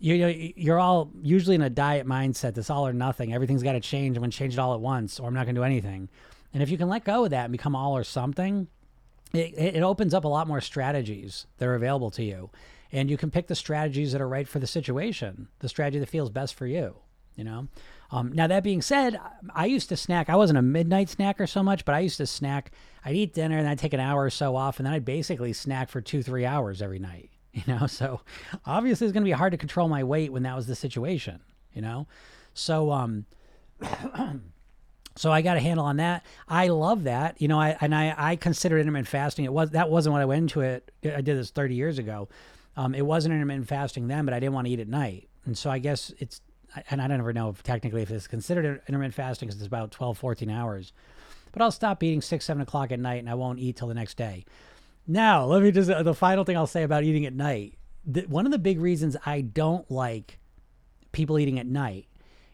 you 0.00 0.18
know 0.18 0.28
you're 0.28 0.78
all 0.78 1.10
usually 1.22 1.54
in 1.54 1.62
a 1.62 1.70
diet 1.70 2.06
mindset 2.06 2.54
this 2.54 2.70
all 2.70 2.86
or 2.86 2.92
nothing. 2.92 3.32
Everything's 3.32 3.62
got 3.62 3.72
to 3.72 3.80
change. 3.80 4.16
I'm 4.16 4.22
going 4.22 4.30
to 4.30 4.36
change 4.36 4.54
it 4.54 4.58
all 4.58 4.74
at 4.74 4.80
once 4.80 5.18
or 5.20 5.28
i'm 5.28 5.34
not 5.34 5.44
going 5.44 5.54
to 5.54 5.60
do 5.60 5.64
anything. 5.64 6.08
And 6.54 6.62
if 6.62 6.70
you 6.70 6.78
can 6.78 6.88
let 6.88 7.04
go 7.04 7.24
of 7.24 7.30
that 7.30 7.44
and 7.44 7.52
become 7.52 7.76
all 7.76 7.96
or 7.96 8.04
something 8.04 8.68
it, 9.34 9.76
it 9.76 9.82
opens 9.82 10.14
up 10.14 10.24
a 10.24 10.28
lot 10.28 10.48
more 10.48 10.60
strategies 10.60 11.46
that 11.58 11.68
are 11.68 11.74
available 11.74 12.10
to 12.12 12.24
you. 12.24 12.50
And 12.90 13.10
you 13.10 13.18
can 13.18 13.30
pick 13.30 13.48
the 13.48 13.54
strategies 13.54 14.12
that 14.12 14.22
are 14.22 14.28
right 14.28 14.48
for 14.48 14.58
the 14.58 14.66
situation 14.66 15.48
the 15.58 15.68
strategy 15.68 15.98
that 15.98 16.08
feels 16.08 16.30
best 16.30 16.54
for 16.54 16.66
you 16.66 16.96
you 17.38 17.44
know? 17.44 17.68
Um, 18.10 18.32
now 18.32 18.46
that 18.46 18.64
being 18.64 18.80
said 18.80 19.20
i 19.54 19.66
used 19.66 19.90
to 19.90 19.96
snack 19.96 20.30
i 20.30 20.36
wasn't 20.36 20.58
a 20.58 20.62
midnight 20.62 21.08
snacker 21.08 21.46
so 21.46 21.62
much 21.62 21.84
but 21.84 21.94
i 21.94 22.00
used 22.00 22.16
to 22.16 22.26
snack. 22.26 22.72
I'd 23.04 23.14
eat 23.14 23.34
dinner 23.34 23.58
and 23.58 23.68
i'd 23.68 23.78
take 23.78 23.92
an 23.92 24.00
hour 24.00 24.24
or 24.24 24.30
so 24.30 24.56
off 24.56 24.78
and 24.78 24.86
then 24.86 24.94
i'd 24.94 25.04
basically 25.04 25.52
snack 25.52 25.90
for 25.90 26.00
two 26.00 26.22
three 26.22 26.46
hours 26.46 26.80
every 26.80 26.98
night 26.98 27.30
you 27.66 27.74
know? 27.74 27.86
So 27.86 28.20
obviously 28.64 29.06
it's 29.06 29.12
going 29.12 29.24
to 29.24 29.28
be 29.28 29.32
hard 29.32 29.52
to 29.52 29.58
control 29.58 29.88
my 29.88 30.04
weight 30.04 30.32
when 30.32 30.42
that 30.44 30.56
was 30.56 30.66
the 30.66 30.74
situation 30.74 31.40
you 31.78 31.82
know? 31.82 32.06
So 32.54 32.90
um 32.90 33.26
so 35.14 35.30
i 35.30 35.42
got 35.42 35.56
a 35.56 35.60
handle 35.60 35.86
on 35.86 35.98
that. 35.98 36.24
I 36.48 36.68
love 36.68 37.04
that 37.04 37.40
you 37.40 37.46
know 37.46 37.60
i 37.60 37.76
and 37.80 37.94
i 37.94 38.14
i 38.16 38.36
consider 38.36 38.78
intermittent 38.78 39.08
fasting. 39.08 39.44
It 39.44 39.52
was 39.52 39.70
that 39.70 39.88
wasn't 39.88 40.14
what 40.14 40.22
i 40.22 40.24
went 40.24 40.42
into 40.42 40.60
it 40.62 40.90
i 41.04 41.20
did 41.20 41.38
this 41.38 41.50
30 41.50 41.74
years 41.76 41.98
ago. 41.98 42.28
Um 42.76 42.94
it 42.94 43.06
wasn't 43.06 43.34
intermittent 43.34 43.68
fasting 43.68 44.08
then 44.08 44.24
but 44.24 44.34
i 44.34 44.40
didn't 44.40 44.54
want 44.54 44.66
to 44.66 44.72
eat 44.72 44.80
at 44.80 44.88
night. 44.88 45.28
And 45.44 45.56
so 45.56 45.70
i 45.70 45.78
guess 45.78 46.12
it's 46.18 46.40
and 46.90 47.00
i 47.00 47.06
don't 47.06 47.20
ever 47.20 47.32
know 47.32 47.50
if 47.50 47.62
technically 47.62 48.02
if 48.02 48.10
it's 48.10 48.26
considered 48.26 48.82
intermittent 48.88 49.14
fasting 49.14 49.48
because 49.48 49.60
it's 49.60 49.68
about 49.68 49.92
12 49.92 50.18
14 50.18 50.50
hours. 50.50 50.92
But 51.52 51.62
i'll 51.62 51.70
stop 51.70 52.02
eating 52.02 52.20
6 52.20 52.44
7 52.44 52.60
o'clock 52.60 52.90
at 52.90 52.98
night 52.98 53.20
and 53.20 53.30
i 53.30 53.34
won't 53.34 53.60
eat 53.60 53.76
till 53.76 53.88
the 53.88 53.94
next 53.94 54.16
day 54.16 54.44
now, 55.08 55.46
let 55.46 55.62
me 55.62 55.70
just, 55.70 55.88
the 55.88 56.14
final 56.14 56.44
thing 56.44 56.56
I'll 56.56 56.66
say 56.66 56.82
about 56.82 57.02
eating 57.02 57.24
at 57.24 57.34
night. 57.34 57.78
The, 58.06 58.22
one 58.22 58.46
of 58.46 58.52
the 58.52 58.58
big 58.58 58.78
reasons 58.80 59.16
I 59.24 59.40
don't 59.40 59.90
like 59.90 60.38
people 61.12 61.38
eating 61.38 61.58
at 61.58 61.66
night 61.66 62.06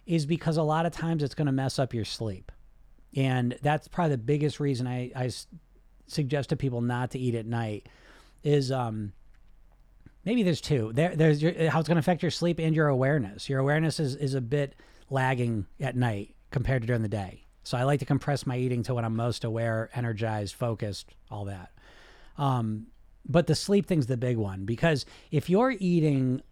is 0.07 0.25
because 0.25 0.57
a 0.57 0.63
lot 0.63 0.87
of 0.87 0.93
times 0.93 1.23
it's 1.23 1.35
going 1.35 1.47
to 1.47 1.53
mess 1.53 1.79
up 1.79 1.93
your 1.93 2.05
sleep. 2.05 2.53
And 3.17 3.59
that's 3.63 3.89
probably 3.89 4.13
the 4.13 4.19
biggest 4.19 4.61
reason 4.61 4.87
I, 4.87 5.11
I 5.15 5.31
suggest 6.07 6.51
to 6.51 6.57
people 6.57 6.81
not 6.81 7.11
to 7.13 7.19
eat 7.19 7.35
at 7.35 7.47
night 7.47 7.89
is 8.43 8.71
um, 8.71 9.13
maybe 10.25 10.43
there's 10.43 10.61
two. 10.61 10.93
There, 10.95 11.15
there's 11.15 11.43
your, 11.43 11.71
how 11.71 11.81
it's 11.81 11.89
going 11.89 11.97
to 11.97 12.01
affect 12.01 12.23
your 12.23 12.31
sleep 12.31 12.59
and 12.59 12.75
your 12.75 12.89
awareness. 12.89 13.49
Your 13.49 13.61
awareness 13.61 13.99
is, 13.99 14.15
is 14.17 14.35
a 14.35 14.41
bit 14.41 14.75
lagging 15.11 15.67
at 15.81 15.97
night 15.97 16.35
compared 16.51 16.83
to 16.83 16.87
during 16.87 17.03
the 17.03 17.09
day. 17.09 17.47
So 17.63 17.79
I 17.79 17.85
like 17.85 18.01
to 18.01 18.07
compress 18.07 18.47
my 18.47 18.59
eating 18.59 18.83
to 18.85 18.95
when 18.95 19.05
I'm 19.05 19.17
most 19.17 19.45
aware, 19.45 19.91
energized, 19.95 20.55
focused, 20.55 21.15
all 21.31 21.47
that. 21.47 21.71
Um, 22.37 22.89
but 23.27 23.47
the 23.47 23.55
sleep 23.55 23.87
thing's 23.87 24.07
the 24.07 24.17
big 24.17 24.37
one 24.37 24.65
because 24.65 25.07
if 25.31 25.49
you're 25.49 25.75
eating 25.79 26.43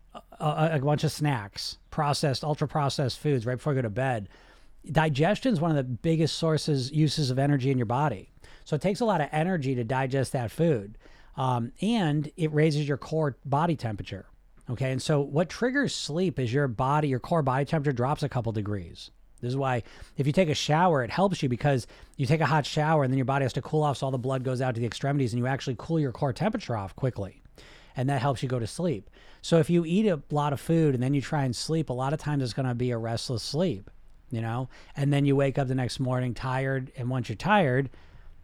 a, 0.40 0.70
a 0.74 0.78
bunch 0.78 1.04
of 1.04 1.12
snacks, 1.12 1.78
processed, 1.90 2.44
ultra 2.44 2.68
processed 2.68 3.18
foods 3.18 3.44
right 3.44 3.56
before 3.56 3.72
you 3.72 3.78
go 3.78 3.82
to 3.82 3.90
bed, 3.90 4.28
digestion 4.90 5.52
is 5.52 5.60
one 5.60 5.70
of 5.70 5.76
the 5.76 5.84
biggest 5.84 6.36
sources, 6.36 6.90
uses 6.92 7.30
of 7.30 7.38
energy 7.38 7.70
in 7.70 7.78
your 7.78 7.86
body. 7.86 8.30
So 8.64 8.76
it 8.76 8.82
takes 8.82 9.00
a 9.00 9.04
lot 9.04 9.20
of 9.20 9.28
energy 9.32 9.74
to 9.74 9.84
digest 9.84 10.32
that 10.32 10.50
food. 10.50 10.98
Um, 11.36 11.72
and 11.80 12.30
it 12.36 12.52
raises 12.52 12.86
your 12.86 12.98
core 12.98 13.36
body 13.44 13.76
temperature. 13.76 14.26
Okay. 14.70 14.92
And 14.92 15.02
so 15.02 15.20
what 15.20 15.48
triggers 15.48 15.94
sleep 15.94 16.38
is 16.38 16.52
your 16.52 16.68
body, 16.68 17.08
your 17.08 17.20
core 17.20 17.42
body 17.42 17.64
temperature 17.64 17.94
drops 17.94 18.22
a 18.22 18.28
couple 18.28 18.52
degrees. 18.52 19.10
This 19.42 19.50
is 19.50 19.56
why 19.56 19.82
if 20.16 20.26
you 20.26 20.32
take 20.32 20.48
a 20.48 20.54
shower, 20.54 21.02
it 21.02 21.10
helps 21.10 21.42
you 21.42 21.48
because 21.48 21.86
you 22.16 22.26
take 22.26 22.40
a 22.40 22.46
hot 22.46 22.64
shower 22.64 23.02
and 23.02 23.12
then 23.12 23.18
your 23.18 23.24
body 23.24 23.42
has 23.42 23.52
to 23.54 23.62
cool 23.62 23.82
off 23.82 23.98
so 23.98 24.06
all 24.06 24.12
the 24.12 24.18
blood 24.18 24.44
goes 24.44 24.62
out 24.62 24.74
to 24.74 24.80
the 24.80 24.86
extremities 24.86 25.32
and 25.32 25.38
you 25.40 25.46
actually 25.46 25.76
cool 25.78 25.98
your 25.98 26.12
core 26.12 26.32
temperature 26.32 26.76
off 26.76 26.94
quickly. 26.96 27.42
And 27.96 28.08
that 28.08 28.22
helps 28.22 28.42
you 28.42 28.48
go 28.48 28.58
to 28.58 28.66
sleep. 28.66 29.10
So 29.42 29.58
if 29.58 29.68
you 29.68 29.84
eat 29.84 30.06
a 30.06 30.22
lot 30.30 30.52
of 30.52 30.60
food 30.60 30.94
and 30.94 31.02
then 31.02 31.12
you 31.12 31.20
try 31.20 31.44
and 31.44 31.54
sleep, 31.54 31.90
a 31.90 31.92
lot 31.92 32.12
of 32.12 32.20
times 32.20 32.42
it's 32.42 32.54
going 32.54 32.68
to 32.68 32.74
be 32.74 32.92
a 32.92 32.96
restless 32.96 33.42
sleep, 33.42 33.90
you 34.30 34.40
know? 34.40 34.68
And 34.96 35.12
then 35.12 35.26
you 35.26 35.36
wake 35.36 35.58
up 35.58 35.68
the 35.68 35.74
next 35.74 35.98
morning 35.98 36.32
tired. 36.32 36.92
And 36.96 37.10
once 37.10 37.28
you're 37.28 37.36
tired, 37.36 37.90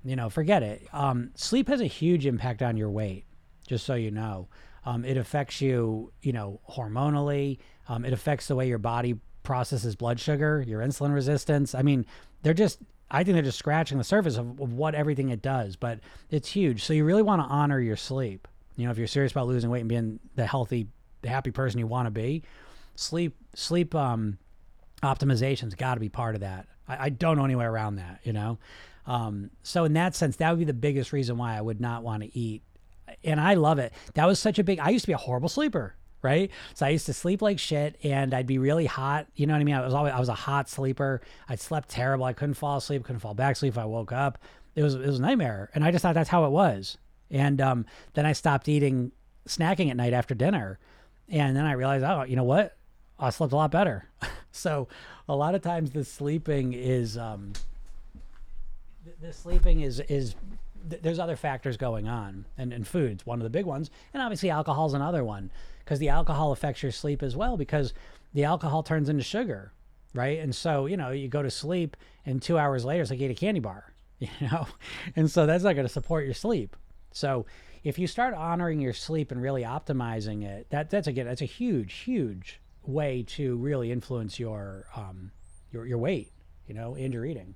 you 0.04 0.16
know, 0.16 0.28
forget 0.28 0.62
it. 0.62 0.86
Um, 0.92 1.30
sleep 1.34 1.68
has 1.68 1.80
a 1.80 1.86
huge 1.86 2.26
impact 2.26 2.60
on 2.60 2.76
your 2.76 2.90
weight, 2.90 3.24
just 3.66 3.86
so 3.86 3.94
you 3.94 4.10
know. 4.10 4.48
Um, 4.84 5.04
it 5.04 5.16
affects 5.16 5.60
you, 5.60 6.12
you 6.22 6.32
know, 6.32 6.60
hormonally. 6.68 7.58
Um, 7.88 8.04
it 8.04 8.12
affects 8.12 8.48
the 8.48 8.56
way 8.56 8.68
your 8.68 8.78
body 8.78 9.20
processes 9.48 9.96
blood 9.96 10.20
sugar, 10.20 10.62
your 10.68 10.80
insulin 10.80 11.14
resistance. 11.14 11.74
I 11.74 11.80
mean, 11.80 12.04
they're 12.42 12.52
just, 12.52 12.80
I 13.10 13.24
think 13.24 13.32
they're 13.32 13.42
just 13.42 13.58
scratching 13.58 13.96
the 13.96 14.04
surface 14.04 14.36
of, 14.36 14.60
of 14.60 14.74
what 14.74 14.94
everything 14.94 15.30
it 15.30 15.40
does, 15.40 15.74
but 15.74 16.00
it's 16.30 16.50
huge. 16.50 16.84
So 16.84 16.92
you 16.92 17.02
really 17.02 17.22
want 17.22 17.40
to 17.40 17.48
honor 17.48 17.80
your 17.80 17.96
sleep. 17.96 18.46
You 18.76 18.84
know, 18.84 18.90
if 18.90 18.98
you're 18.98 19.06
serious 19.06 19.32
about 19.32 19.46
losing 19.46 19.70
weight 19.70 19.80
and 19.80 19.88
being 19.88 20.20
the 20.34 20.44
healthy, 20.44 20.88
the 21.22 21.30
happy 21.30 21.50
person 21.50 21.78
you 21.78 21.86
want 21.86 22.06
to 22.06 22.10
be, 22.10 22.42
sleep, 22.94 23.36
sleep, 23.54 23.94
um, 23.94 24.36
optimization's 25.02 25.74
got 25.74 25.94
to 25.94 26.00
be 26.00 26.10
part 26.10 26.34
of 26.34 26.42
that. 26.42 26.66
I, 26.86 27.06
I, 27.06 27.08
don't 27.08 27.38
know 27.38 27.44
any 27.46 27.56
way 27.56 27.64
around 27.64 27.96
that, 27.96 28.20
you 28.24 28.34
know? 28.34 28.58
Um, 29.06 29.50
so 29.62 29.84
in 29.84 29.94
that 29.94 30.14
sense, 30.14 30.36
that 30.36 30.50
would 30.50 30.58
be 30.58 30.66
the 30.66 30.74
biggest 30.74 31.14
reason 31.14 31.38
why 31.38 31.56
I 31.56 31.62
would 31.62 31.80
not 31.80 32.02
want 32.02 32.22
to 32.22 32.38
eat. 32.38 32.62
And 33.24 33.40
I 33.40 33.54
love 33.54 33.78
it. 33.78 33.94
That 34.12 34.26
was 34.26 34.38
such 34.38 34.58
a 34.58 34.64
big, 34.64 34.78
I 34.78 34.90
used 34.90 35.04
to 35.04 35.06
be 35.06 35.14
a 35.14 35.16
horrible 35.16 35.48
sleeper 35.48 35.94
right? 36.22 36.50
So 36.74 36.86
I 36.86 36.90
used 36.90 37.06
to 37.06 37.12
sleep 37.12 37.42
like 37.42 37.58
shit 37.58 37.96
and 38.02 38.34
I'd 38.34 38.46
be 38.46 38.58
really 38.58 38.86
hot. 38.86 39.26
You 39.34 39.46
know 39.46 39.54
what 39.54 39.60
I 39.60 39.64
mean? 39.64 39.74
I 39.74 39.84
was 39.84 39.94
always 39.94 40.12
I 40.12 40.20
was 40.20 40.28
a 40.28 40.34
hot 40.34 40.68
sleeper. 40.68 41.20
I 41.48 41.56
slept 41.56 41.88
terrible. 41.88 42.24
I 42.24 42.32
couldn't 42.32 42.54
fall 42.54 42.78
asleep, 42.78 43.04
couldn't 43.04 43.20
fall 43.20 43.34
back 43.34 43.56
asleep 43.56 43.74
if 43.74 43.78
I 43.78 43.84
woke 43.84 44.12
up. 44.12 44.38
It 44.74 44.82
was 44.82 44.94
it 44.94 45.06
was 45.06 45.18
a 45.18 45.22
nightmare. 45.22 45.70
And 45.74 45.84
I 45.84 45.90
just 45.90 46.02
thought 46.02 46.14
that's 46.14 46.30
how 46.30 46.44
it 46.44 46.50
was. 46.50 46.98
And 47.30 47.60
um, 47.60 47.86
then 48.14 48.26
I 48.26 48.32
stopped 48.32 48.68
eating 48.68 49.12
snacking 49.46 49.90
at 49.90 49.96
night 49.96 50.12
after 50.12 50.34
dinner. 50.34 50.78
And 51.28 51.56
then 51.56 51.66
I 51.66 51.72
realized, 51.72 52.04
oh, 52.04 52.22
you 52.22 52.36
know 52.36 52.44
what? 52.44 52.76
I 53.18 53.30
slept 53.30 53.52
a 53.52 53.56
lot 53.56 53.70
better. 53.70 54.08
so 54.52 54.88
a 55.28 55.36
lot 55.36 55.54
of 55.54 55.62
times 55.62 55.90
the 55.90 56.04
sleeping 56.04 56.72
is 56.72 57.18
um, 57.18 57.52
the, 59.20 59.32
sleeping 59.32 59.80
is 59.80 60.00
is 60.00 60.34
there's 60.84 61.18
other 61.18 61.36
factors 61.36 61.76
going 61.76 62.08
on 62.08 62.46
and, 62.56 62.72
and 62.72 62.86
food's 62.86 63.26
one 63.26 63.38
of 63.38 63.42
the 63.42 63.50
big 63.50 63.66
ones 63.66 63.90
and 64.14 64.22
obviously 64.22 64.48
alcohol's 64.48 64.94
another 64.94 65.22
one 65.22 65.50
because 65.88 66.00
the 66.00 66.10
alcohol 66.10 66.52
affects 66.52 66.82
your 66.82 66.92
sleep 66.92 67.22
as 67.22 67.34
well 67.34 67.56
because 67.56 67.94
the 68.34 68.44
alcohol 68.44 68.82
turns 68.82 69.08
into 69.08 69.22
sugar, 69.22 69.72
right? 70.12 70.38
And 70.38 70.54
so, 70.54 70.84
you 70.84 70.98
know, 70.98 71.12
you 71.12 71.28
go 71.28 71.42
to 71.42 71.50
sleep 71.50 71.96
and 72.26 72.42
two 72.42 72.58
hours 72.58 72.84
later, 72.84 73.00
it's 73.00 73.10
like 73.10 73.20
you 73.20 73.24
ate 73.24 73.30
a 73.30 73.34
candy 73.34 73.60
bar, 73.60 73.90
you 74.18 74.28
know? 74.42 74.66
And 75.16 75.30
so 75.30 75.46
that's 75.46 75.64
not 75.64 75.72
going 75.76 75.86
to 75.86 75.92
support 75.92 76.26
your 76.26 76.34
sleep. 76.34 76.76
So 77.10 77.46
if 77.84 77.98
you 77.98 78.06
start 78.06 78.34
honoring 78.34 78.82
your 78.82 78.92
sleep 78.92 79.30
and 79.30 79.40
really 79.40 79.62
optimizing 79.62 80.44
it, 80.44 80.66
that 80.68 80.90
that's 80.90 81.06
again, 81.06 81.24
that's 81.24 81.40
a 81.40 81.46
huge, 81.46 81.94
huge 81.94 82.60
way 82.84 83.24
to 83.28 83.56
really 83.56 83.90
influence 83.90 84.38
your, 84.38 84.88
um, 84.94 85.30
your, 85.72 85.86
your 85.86 85.96
weight, 85.96 86.32
you 86.66 86.74
know, 86.74 86.96
and 86.96 87.14
your 87.14 87.24
eating. 87.24 87.54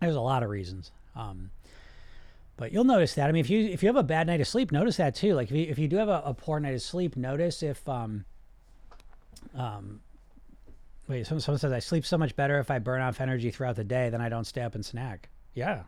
There's 0.00 0.16
a 0.16 0.20
lot 0.22 0.42
of 0.42 0.48
reasons. 0.48 0.90
Um, 1.14 1.50
but 2.56 2.72
you'll 2.72 2.84
notice 2.84 3.14
that. 3.14 3.28
I 3.28 3.32
mean, 3.32 3.40
if 3.40 3.50
you 3.50 3.66
if 3.66 3.82
you 3.82 3.88
have 3.88 3.96
a 3.96 4.02
bad 4.02 4.26
night 4.26 4.40
of 4.40 4.48
sleep, 4.48 4.72
notice 4.72 4.96
that 4.96 5.14
too. 5.14 5.34
Like 5.34 5.50
if 5.50 5.56
you, 5.56 5.66
if 5.68 5.78
you 5.78 5.88
do 5.88 5.96
have 5.96 6.08
a, 6.08 6.22
a 6.24 6.34
poor 6.34 6.58
night 6.58 6.74
of 6.74 6.82
sleep, 6.82 7.16
notice 7.16 7.62
if 7.62 7.86
um 7.88 8.24
um 9.54 10.00
wait, 11.08 11.26
someone, 11.26 11.40
someone 11.40 11.58
says 11.58 11.72
I 11.72 11.80
sleep 11.80 12.06
so 12.06 12.18
much 12.18 12.34
better 12.34 12.58
if 12.58 12.70
I 12.70 12.78
burn 12.78 13.02
off 13.02 13.20
energy 13.20 13.50
throughout 13.50 13.76
the 13.76 13.84
day, 13.84 14.08
then 14.08 14.20
I 14.20 14.28
don't 14.28 14.44
stay 14.44 14.62
up 14.62 14.74
and 14.74 14.84
snack. 14.84 15.28
Yeah, 15.54 15.82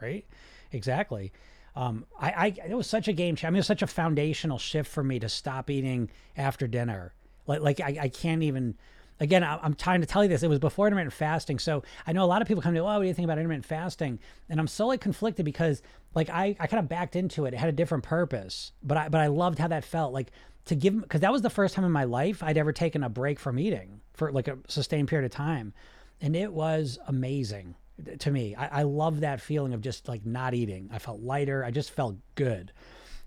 right, 0.00 0.24
exactly. 0.72 1.32
Um, 1.74 2.06
I, 2.18 2.30
I 2.30 2.68
it 2.68 2.74
was 2.74 2.86
such 2.86 3.08
a 3.08 3.12
game. 3.12 3.36
I 3.42 3.46
mean, 3.46 3.56
it 3.56 3.58
was 3.58 3.66
such 3.66 3.82
a 3.82 3.86
foundational 3.86 4.58
shift 4.58 4.90
for 4.90 5.04
me 5.04 5.18
to 5.18 5.28
stop 5.28 5.68
eating 5.70 6.10
after 6.36 6.66
dinner. 6.66 7.14
Like 7.46 7.60
like 7.60 7.80
I, 7.80 7.98
I 8.02 8.08
can't 8.08 8.42
even 8.42 8.76
again, 9.20 9.42
I'm 9.44 9.74
trying 9.74 10.00
to 10.00 10.06
tell 10.06 10.22
you 10.22 10.28
this. 10.28 10.42
It 10.42 10.48
was 10.48 10.58
before 10.58 10.86
intermittent 10.86 11.12
fasting. 11.12 11.58
So 11.58 11.82
I 12.06 12.12
know 12.12 12.24
a 12.24 12.26
lot 12.26 12.42
of 12.42 12.48
people 12.48 12.62
come 12.62 12.74
to, 12.74 12.80
oh, 12.80 12.84
what 12.84 13.00
do 13.00 13.06
you 13.06 13.14
think 13.14 13.24
about 13.24 13.38
intermittent 13.38 13.64
fasting? 13.64 14.18
And 14.48 14.60
I'm 14.60 14.68
so 14.68 14.86
like 14.86 15.00
conflicted 15.00 15.44
because 15.44 15.82
like 16.14 16.30
I, 16.30 16.56
I 16.60 16.66
kind 16.66 16.82
of 16.82 16.88
backed 16.88 17.16
into 17.16 17.44
it. 17.46 17.54
It 17.54 17.58
had 17.58 17.68
a 17.68 17.72
different 17.72 18.04
purpose, 18.04 18.72
but 18.82 18.96
I, 18.96 19.08
but 19.08 19.20
I 19.20 19.28
loved 19.28 19.58
how 19.58 19.68
that 19.68 19.84
felt 19.84 20.12
like 20.12 20.30
to 20.66 20.74
give, 20.74 21.00
because 21.00 21.20
that 21.20 21.32
was 21.32 21.42
the 21.42 21.50
first 21.50 21.74
time 21.74 21.84
in 21.84 21.92
my 21.92 22.04
life 22.04 22.42
I'd 22.42 22.58
ever 22.58 22.72
taken 22.72 23.02
a 23.02 23.08
break 23.08 23.38
from 23.38 23.58
eating 23.58 24.00
for 24.14 24.32
like 24.32 24.48
a 24.48 24.58
sustained 24.68 25.08
period 25.08 25.24
of 25.24 25.30
time. 25.30 25.72
And 26.20 26.34
it 26.34 26.52
was 26.52 26.98
amazing 27.06 27.74
to 28.18 28.30
me. 28.30 28.54
I, 28.54 28.80
I 28.80 28.82
love 28.82 29.20
that 29.20 29.40
feeling 29.40 29.72
of 29.72 29.80
just 29.80 30.08
like 30.08 30.26
not 30.26 30.54
eating. 30.54 30.90
I 30.92 30.98
felt 30.98 31.20
lighter. 31.20 31.64
I 31.64 31.70
just 31.70 31.90
felt 31.90 32.16
good. 32.34 32.72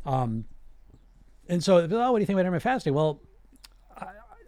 Um, 0.05 0.45
and 1.47 1.63
so, 1.63 1.77
oh, 1.77 2.11
what 2.11 2.17
do 2.17 2.21
you 2.21 2.25
think 2.25 2.35
about 2.35 2.41
intermittent 2.41 2.63
fasting? 2.63 2.93
Well, 2.93 3.21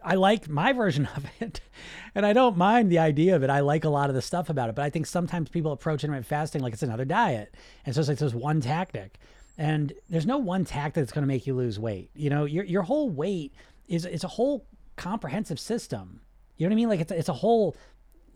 I 0.04 0.14
like 0.14 0.48
my 0.48 0.72
version 0.72 1.06
of 1.16 1.26
it, 1.40 1.60
and 2.14 2.26
I 2.26 2.32
don't 2.32 2.56
mind 2.56 2.90
the 2.90 2.98
idea 2.98 3.36
of 3.36 3.42
it. 3.42 3.50
I 3.50 3.60
like 3.60 3.84
a 3.84 3.88
lot 3.90 4.08
of 4.08 4.14
the 4.14 4.22
stuff 4.22 4.50
about 4.50 4.68
it, 4.68 4.74
but 4.74 4.84
I 4.84 4.90
think 4.90 5.06
sometimes 5.06 5.48
people 5.48 5.72
approach 5.72 6.04
intermittent 6.04 6.26
fasting 6.26 6.62
like 6.62 6.72
it's 6.72 6.82
another 6.82 7.04
diet, 7.04 7.54
and 7.84 7.94
so 7.94 8.00
it's 8.00 8.08
like 8.08 8.18
this 8.18 8.34
one 8.34 8.60
tactic, 8.60 9.18
and 9.58 9.92
there's 10.08 10.26
no 10.26 10.38
one 10.38 10.64
tactic 10.64 11.02
that's 11.02 11.12
going 11.12 11.22
to 11.22 11.28
make 11.28 11.46
you 11.46 11.54
lose 11.54 11.78
weight. 11.78 12.10
You 12.14 12.30
know, 12.30 12.44
your 12.44 12.64
your 12.64 12.82
whole 12.82 13.08
weight 13.08 13.52
is 13.88 14.04
it's 14.04 14.24
a 14.24 14.28
whole 14.28 14.66
comprehensive 14.96 15.60
system. 15.60 16.20
You 16.56 16.66
know 16.66 16.70
what 16.70 16.74
I 16.74 16.76
mean? 16.76 16.88
Like 16.88 17.00
it's 17.00 17.12
it's 17.12 17.28
a 17.28 17.34
whole 17.34 17.76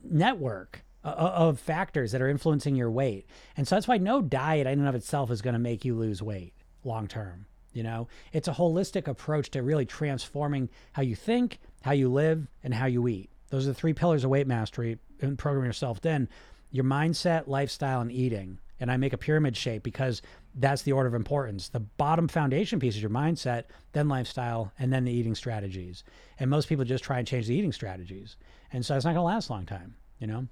network 0.02 0.84
uh, 1.04 1.08
uh, 1.08 1.32
of 1.36 1.60
factors 1.60 2.12
that 2.12 2.22
are 2.22 2.28
influencing 2.28 2.76
your 2.76 2.90
weight, 2.90 3.26
and 3.56 3.66
so 3.66 3.76
that's 3.76 3.88
why 3.88 3.98
no 3.98 4.22
diet 4.22 4.66
in 4.66 4.78
and 4.78 4.88
of 4.88 4.94
itself 4.94 5.30
is 5.30 5.42
going 5.42 5.54
to 5.54 5.60
make 5.60 5.84
you 5.84 5.94
lose 5.94 6.22
weight 6.22 6.54
long 6.84 7.08
term. 7.08 7.46
You 7.76 7.82
know, 7.82 8.08
it's 8.32 8.48
a 8.48 8.52
holistic 8.52 9.06
approach 9.06 9.50
to 9.50 9.62
really 9.62 9.84
transforming 9.84 10.70
how 10.92 11.02
you 11.02 11.14
think, 11.14 11.58
how 11.82 11.92
you 11.92 12.10
live, 12.10 12.46
and 12.64 12.72
how 12.72 12.86
you 12.86 13.06
eat. 13.06 13.28
Those 13.50 13.66
are 13.66 13.68
the 13.68 13.74
three 13.74 13.92
pillars 13.92 14.24
of 14.24 14.30
weight 14.30 14.46
mastery 14.46 14.98
and 15.20 15.38
programming 15.38 15.68
yourself 15.68 16.00
then 16.00 16.28
your 16.72 16.84
mindset, 16.84 17.46
lifestyle, 17.46 18.00
and 18.00 18.10
eating. 18.10 18.58
And 18.80 18.90
I 18.90 18.96
make 18.96 19.12
a 19.12 19.18
pyramid 19.18 19.56
shape 19.56 19.82
because 19.82 20.20
that's 20.54 20.82
the 20.82 20.92
order 20.92 21.06
of 21.06 21.14
importance. 21.14 21.68
The 21.68 21.80
bottom 21.80 22.28
foundation 22.28 22.80
piece 22.80 22.96
is 22.96 23.02
your 23.02 23.10
mindset, 23.10 23.64
then 23.92 24.08
lifestyle, 24.08 24.72
and 24.78 24.92
then 24.92 25.04
the 25.04 25.12
eating 25.12 25.34
strategies. 25.34 26.02
And 26.40 26.50
most 26.50 26.68
people 26.68 26.84
just 26.84 27.04
try 27.04 27.18
and 27.18 27.26
change 27.26 27.46
the 27.46 27.54
eating 27.54 27.72
strategies. 27.72 28.36
And 28.72 28.84
so 28.84 28.96
it's 28.96 29.04
not 29.04 29.10
going 29.10 29.22
to 29.22 29.22
last 29.22 29.48
a 29.48 29.52
long 29.52 29.64
time, 29.64 29.94
you 30.18 30.26
know? 30.26 30.48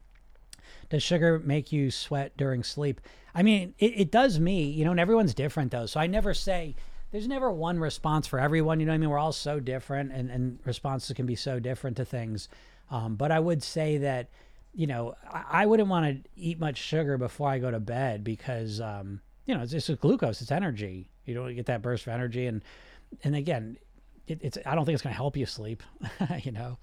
Does 0.88 1.02
sugar 1.02 1.38
make 1.38 1.72
you 1.72 1.90
sweat 1.90 2.36
during 2.36 2.62
sleep? 2.62 3.00
I 3.34 3.42
mean, 3.42 3.74
it, 3.78 3.92
it 3.98 4.10
does 4.10 4.38
me, 4.38 4.64
you 4.64 4.84
know, 4.84 4.92
and 4.92 5.00
everyone's 5.00 5.34
different 5.34 5.72
though. 5.72 5.86
So 5.86 6.00
I 6.00 6.06
never 6.06 6.32
say, 6.32 6.76
there's 7.14 7.28
never 7.28 7.52
one 7.52 7.78
response 7.78 8.26
for 8.26 8.40
everyone. 8.40 8.80
You 8.80 8.86
know 8.86 8.90
what 8.90 8.96
I 8.96 8.98
mean? 8.98 9.08
We're 9.08 9.20
all 9.20 9.30
so 9.30 9.60
different, 9.60 10.10
and, 10.10 10.28
and 10.32 10.58
responses 10.64 11.14
can 11.14 11.26
be 11.26 11.36
so 11.36 11.60
different 11.60 11.96
to 11.98 12.04
things. 12.04 12.48
Um, 12.90 13.14
but 13.14 13.30
I 13.30 13.38
would 13.38 13.62
say 13.62 13.98
that, 13.98 14.30
you 14.74 14.88
know, 14.88 15.14
I, 15.32 15.44
I 15.48 15.66
wouldn't 15.66 15.88
want 15.88 16.24
to 16.24 16.30
eat 16.34 16.58
much 16.58 16.76
sugar 16.76 17.16
before 17.16 17.48
I 17.48 17.60
go 17.60 17.70
to 17.70 17.78
bed 17.78 18.24
because, 18.24 18.80
um, 18.80 19.20
you 19.46 19.54
know, 19.54 19.62
it's 19.62 19.70
just 19.70 20.00
glucose, 20.00 20.42
it's 20.42 20.50
energy. 20.50 21.08
You 21.24 21.34
don't 21.34 21.54
get 21.54 21.66
that 21.66 21.82
burst 21.82 22.04
of 22.08 22.12
energy, 22.12 22.48
and 22.48 22.64
and 23.22 23.36
again, 23.36 23.76
it, 24.26 24.40
it's 24.42 24.58
I 24.66 24.74
don't 24.74 24.84
think 24.84 24.94
it's 24.94 25.02
going 25.02 25.12
to 25.12 25.16
help 25.16 25.36
you 25.36 25.46
sleep. 25.46 25.84
you 26.42 26.50
know. 26.50 26.78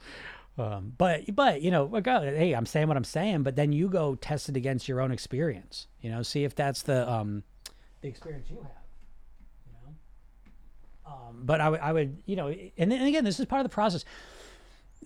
Um, 0.58 0.94
but 0.98 1.36
but 1.36 1.62
you 1.62 1.72
know, 1.72 1.88
go, 1.88 2.22
hey, 2.22 2.54
I'm 2.54 2.66
saying 2.66 2.88
what 2.88 2.96
I'm 2.96 3.04
saying, 3.04 3.44
but 3.44 3.58
then 3.58 3.74
you 3.74 3.90
go 3.90 4.16
test 4.16 4.48
it 4.48 4.56
against 4.56 4.88
your 4.88 5.02
own 5.02 5.12
experience. 5.12 5.88
You 6.00 6.10
know, 6.10 6.24
see 6.24 6.46
if 6.46 6.56
that's 6.56 6.84
the 6.84 7.12
um, 7.12 7.44
the 8.00 8.08
experience 8.08 8.50
you 8.50 8.62
have. 8.62 8.81
Um, 11.12 11.42
but 11.44 11.60
I 11.60 11.70
would, 11.70 11.80
I 11.82 11.92
would, 11.94 12.18
you 12.26 12.36
know, 12.36 12.48
and 12.78 12.92
then 12.92 13.02
again, 13.02 13.24
this 13.26 13.40
is 13.40 13.46
part 13.46 13.60
of 13.60 13.70
the 13.70 13.74
process. 13.74 14.06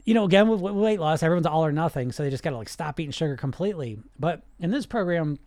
You 0.03 0.13
know, 0.13 0.25
again 0.25 0.47
with, 0.49 0.61
with 0.61 0.73
weight 0.75 0.99
loss, 0.99 1.23
everyone's 1.23 1.47
all 1.47 1.65
or 1.65 1.71
nothing, 1.71 2.11
so 2.11 2.21
they 2.23 2.29
just 2.29 2.43
got 2.43 2.51
to 2.51 2.57
like 2.57 2.69
stop 2.69 2.99
eating 2.99 3.11
sugar 3.11 3.35
completely. 3.35 3.97
But 4.19 4.43
in 4.59 4.69
this 4.69 4.85
program, 4.85 5.39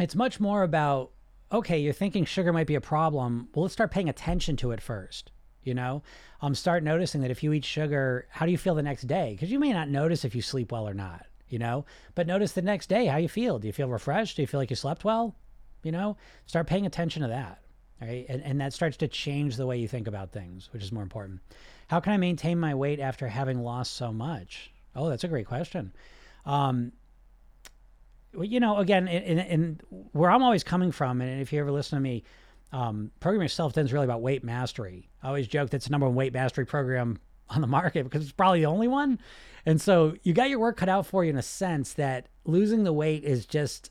it's 0.00 0.14
much 0.14 0.40
more 0.40 0.62
about 0.62 1.10
okay, 1.52 1.78
you're 1.78 1.92
thinking 1.92 2.24
sugar 2.24 2.52
might 2.52 2.66
be 2.66 2.74
a 2.74 2.80
problem. 2.80 3.48
Well, 3.54 3.62
let's 3.64 3.74
start 3.74 3.90
paying 3.90 4.08
attention 4.08 4.56
to 4.56 4.72
it 4.72 4.80
first. 4.80 5.30
You 5.62 5.74
know, 5.74 6.02
um, 6.40 6.54
start 6.56 6.82
noticing 6.82 7.20
that 7.20 7.30
if 7.30 7.42
you 7.44 7.52
eat 7.52 7.64
sugar, 7.64 8.26
how 8.30 8.46
do 8.46 8.50
you 8.52 8.58
feel 8.58 8.74
the 8.74 8.82
next 8.82 9.02
day? 9.06 9.32
Because 9.32 9.52
you 9.52 9.60
may 9.60 9.72
not 9.72 9.88
notice 9.88 10.24
if 10.24 10.34
you 10.34 10.42
sleep 10.42 10.72
well 10.72 10.88
or 10.88 10.94
not. 10.94 11.26
you 11.52 11.58
know. 11.58 11.84
But 12.14 12.26
notice 12.26 12.52
the 12.52 12.62
next 12.62 12.88
day 12.88 13.06
how 13.06 13.18
you 13.18 13.28
feel. 13.28 13.58
Do 13.60 13.66
you 13.68 13.72
feel 13.72 13.88
refreshed? 13.88 14.36
Do 14.36 14.42
you 14.42 14.46
feel 14.48 14.58
like 14.58 14.70
you 14.70 14.76
slept 14.76 15.04
well? 15.04 15.36
You 15.84 15.92
know, 15.92 16.16
start 16.46 16.66
paying 16.66 16.86
attention 16.86 17.22
to 17.22 17.28
that. 17.28 17.60
Right. 18.02 18.26
And, 18.28 18.42
and 18.42 18.60
that 18.60 18.72
starts 18.72 18.96
to 18.98 19.08
change 19.08 19.56
the 19.56 19.66
way 19.66 19.78
you 19.78 19.86
think 19.86 20.08
about 20.08 20.32
things, 20.32 20.68
which 20.72 20.82
is 20.82 20.90
more 20.90 21.04
important. 21.04 21.40
How 21.86 22.00
can 22.00 22.12
I 22.12 22.16
maintain 22.16 22.58
my 22.58 22.74
weight 22.74 22.98
after 22.98 23.28
having 23.28 23.62
lost 23.62 23.92
so 23.92 24.12
much? 24.12 24.72
Oh, 24.96 25.08
that's 25.08 25.22
a 25.22 25.28
great 25.28 25.46
question. 25.46 25.92
Um, 26.44 26.92
you 28.40 28.58
know, 28.58 28.78
again, 28.78 29.06
in, 29.06 29.38
in, 29.38 29.80
where 30.12 30.30
I'm 30.32 30.42
always 30.42 30.64
coming 30.64 30.90
from, 30.90 31.20
and 31.20 31.40
if 31.40 31.52
you 31.52 31.60
ever 31.60 31.70
listen 31.70 31.96
to 31.96 32.02
me, 32.02 32.24
um, 32.72 33.12
Program 33.20 33.42
Yourself 33.42 33.74
Thin 33.74 33.86
is 33.86 33.92
really 33.92 34.06
about 34.06 34.20
weight 34.20 34.42
mastery. 34.42 35.08
I 35.22 35.28
always 35.28 35.46
joke 35.46 35.70
that's 35.70 35.84
the 35.84 35.92
number 35.92 36.06
one 36.06 36.16
weight 36.16 36.32
mastery 36.32 36.66
program 36.66 37.20
on 37.50 37.60
the 37.60 37.66
market 37.68 38.02
because 38.04 38.22
it's 38.22 38.32
probably 38.32 38.60
the 38.60 38.66
only 38.66 38.88
one. 38.88 39.20
And 39.64 39.80
so 39.80 40.16
you 40.24 40.32
got 40.32 40.50
your 40.50 40.58
work 40.58 40.76
cut 40.76 40.88
out 40.88 41.06
for 41.06 41.22
you 41.22 41.30
in 41.30 41.36
a 41.36 41.42
sense 41.42 41.92
that 41.92 42.26
losing 42.44 42.82
the 42.82 42.92
weight 42.92 43.22
is 43.22 43.46
just, 43.46 43.90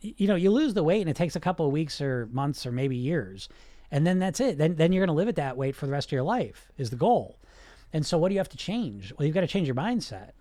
you 0.00 0.26
know, 0.26 0.34
you 0.34 0.50
lose 0.50 0.74
the 0.74 0.84
weight 0.84 1.00
and 1.00 1.10
it 1.10 1.16
takes 1.16 1.36
a 1.36 1.40
couple 1.40 1.66
of 1.66 1.72
weeks 1.72 2.00
or 2.00 2.26
months 2.32 2.66
or 2.66 2.72
maybe 2.72 2.96
years. 2.96 3.48
And 3.90 4.06
then 4.06 4.18
that's 4.18 4.40
it. 4.40 4.58
Then, 4.58 4.76
then 4.76 4.92
you're 4.92 5.04
going 5.04 5.14
to 5.14 5.18
live 5.18 5.28
at 5.28 5.36
that 5.36 5.56
weight 5.56 5.74
for 5.74 5.86
the 5.86 5.92
rest 5.92 6.08
of 6.08 6.12
your 6.12 6.22
life 6.22 6.70
is 6.76 6.90
the 6.90 6.96
goal. 6.96 7.38
And 7.92 8.04
so 8.04 8.18
what 8.18 8.28
do 8.28 8.34
you 8.34 8.40
have 8.40 8.48
to 8.50 8.56
change? 8.56 9.12
Well, 9.16 9.26
you've 9.26 9.34
got 9.34 9.40
to 9.40 9.46
change 9.46 9.66
your 9.66 9.74
mindset. 9.74 10.32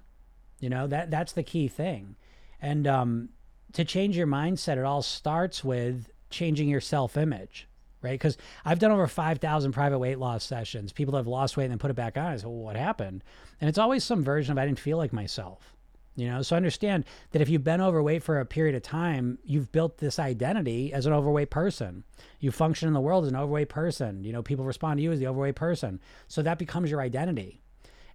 You 0.60 0.69
know, 0.69 0.88
that 0.88 1.12
that's 1.12 1.34
the 1.34 1.43
key 1.43 1.67
thing. 1.67 2.15
And 2.62 2.88
um, 2.88 3.30
to 3.73 3.86
change 3.86 4.17
your 4.17 4.28
mindset, 4.28 4.78
it 4.78 4.84
all 4.84 5.02
starts 5.02 5.63
with 5.63 6.10
changing 6.30 6.67
your 6.67 6.82
self 6.82 7.15
image, 7.15 7.67
right? 8.02 8.19
Because 8.19 8.38
I've 8.65 8.80
done 8.80 8.91
over 8.91 9.08
5,000 9.08 9.71
private 9.71 10.00
weight 10.00 10.19
loss 10.19 10.43
sessions. 10.43 10.91
People 10.91 11.15
have 11.15 11.28
lost 11.28 11.56
weight 11.56 11.65
and 11.65 11.71
then 11.71 11.80
put 11.80 11.91
it 11.91 11.95
back 11.95 12.17
on. 12.17 12.26
I 12.26 12.38
said, 12.38 12.45
well, 12.45 12.56
what 12.56 12.76
happened? 12.76 13.23
And 13.62 13.69
it's 13.69 13.78
always 13.78 14.04
some 14.04 14.23
version 14.23 14.52
of 14.52 14.58
I 14.58 14.65
didn't 14.65 14.80
feel 14.80 14.97
like 14.97 15.13
myself. 15.13 15.77
You 16.17 16.27
know, 16.27 16.41
so 16.41 16.56
understand 16.56 17.06
that 17.32 17.43
if 17.43 17.47
you've 17.47 17.63
been 17.63 17.80
overweight 17.80 18.23
for 18.23 18.39
a 18.39 18.45
period 18.45 18.73
of 18.73 18.82
time, 18.82 19.38
you've 19.43 19.71
built 19.71 19.99
this 19.99 20.17
identity 20.17 20.91
as 20.91 21.06
an 21.06 21.13
overweight 21.13 21.51
person. 21.51 22.03
You 22.39 22.51
function 22.51 22.88
in 22.88 22.95
the 22.95 22.99
world 22.99 23.25
as 23.25 23.30
an 23.30 23.38
overweight 23.38 23.69
person. 23.69 24.23
You 24.23 24.34
know, 24.34 24.41
people 24.41 24.65
respond 24.65 24.97
to 24.97 25.03
you 25.03 25.12
as 25.12 25.19
the 25.19 25.27
overweight 25.27 25.56
person. 25.56 25.99
So 26.27 26.41
that 26.41 26.58
becomes 26.58 26.89
your 26.89 27.01
identity. 27.01 27.62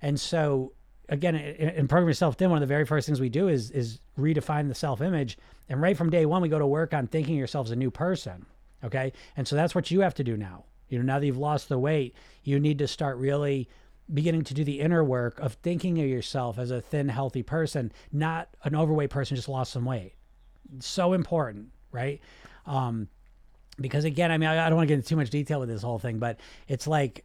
And 0.03 0.19
so 0.19 0.73
again, 1.09 1.37
in 1.37 1.87
Program 1.87 2.09
Yourself 2.09 2.35
Thin, 2.35 2.51
one 2.51 2.57
of 2.57 2.69
the 2.69 2.75
very 2.75 2.85
first 2.85 3.07
things 3.07 3.21
we 3.21 3.29
do 3.29 3.47
is 3.47 3.71
is 3.71 4.01
redefine 4.19 4.67
the 4.67 4.75
self 4.75 5.01
image. 5.01 5.39
And 5.69 5.81
right 5.81 5.97
from 5.97 6.11
day 6.11 6.27
one, 6.27 6.43
we 6.43 6.49
go 6.49 6.59
to 6.59 6.67
work 6.67 6.93
on 6.93 7.07
thinking 7.07 7.37
yourself 7.37 7.69
as 7.69 7.71
a 7.71 7.77
new 7.77 7.93
person. 7.93 8.47
Okay. 8.83 9.13
And 9.37 9.47
so 9.47 9.55
that's 9.55 9.77
what 9.77 9.93
you 9.93 10.01
have 10.01 10.15
to 10.15 10.25
do 10.25 10.37
now. 10.37 10.65
You 10.89 10.99
know, 10.99 11.05
now 11.05 11.21
that 11.21 11.27
you've 11.27 11.39
lost 11.39 11.69
the 11.69 11.79
weight, 11.79 12.17
you 12.43 12.59
need 12.59 12.79
to 12.81 12.89
start 12.89 13.17
really 13.19 13.69
beginning 14.13 14.45
to 14.45 14.55
do 14.55 14.65
the 14.65 14.81
inner 14.81 15.03
work 15.03 15.39
of 15.41 15.55
thinking 15.55 16.01
of 16.01 16.07
yourself 16.07 16.59
as 16.59 16.71
a 16.71 16.81
thin, 16.81 17.09
healthy 17.09 17.43
person, 17.43 17.93
not 18.13 18.49
an 18.65 18.75
overweight 18.75 19.11
person 19.11 19.37
just 19.37 19.49
lost 19.49 19.73
some 19.73 19.85
weight. 19.85 20.15
So 20.81 21.13
important, 21.13 21.69
right? 21.91 22.21
Um, 22.67 23.09
because 23.81 24.05
again, 24.05 24.31
I 24.31 24.39
mean, 24.39 24.49
I, 24.49 24.67
I 24.67 24.69
don't 24.69 24.77
want 24.77 24.89
to 24.89 24.93
get 24.93 24.97
into 24.97 25.09
too 25.09 25.17
much 25.17 25.31
detail 25.31 25.61
with 25.61 25.69
this 25.69 25.83
whole 25.83 25.99
thing, 25.99 26.19
but 26.19 26.41
it's 26.69 26.87
like 26.87 27.25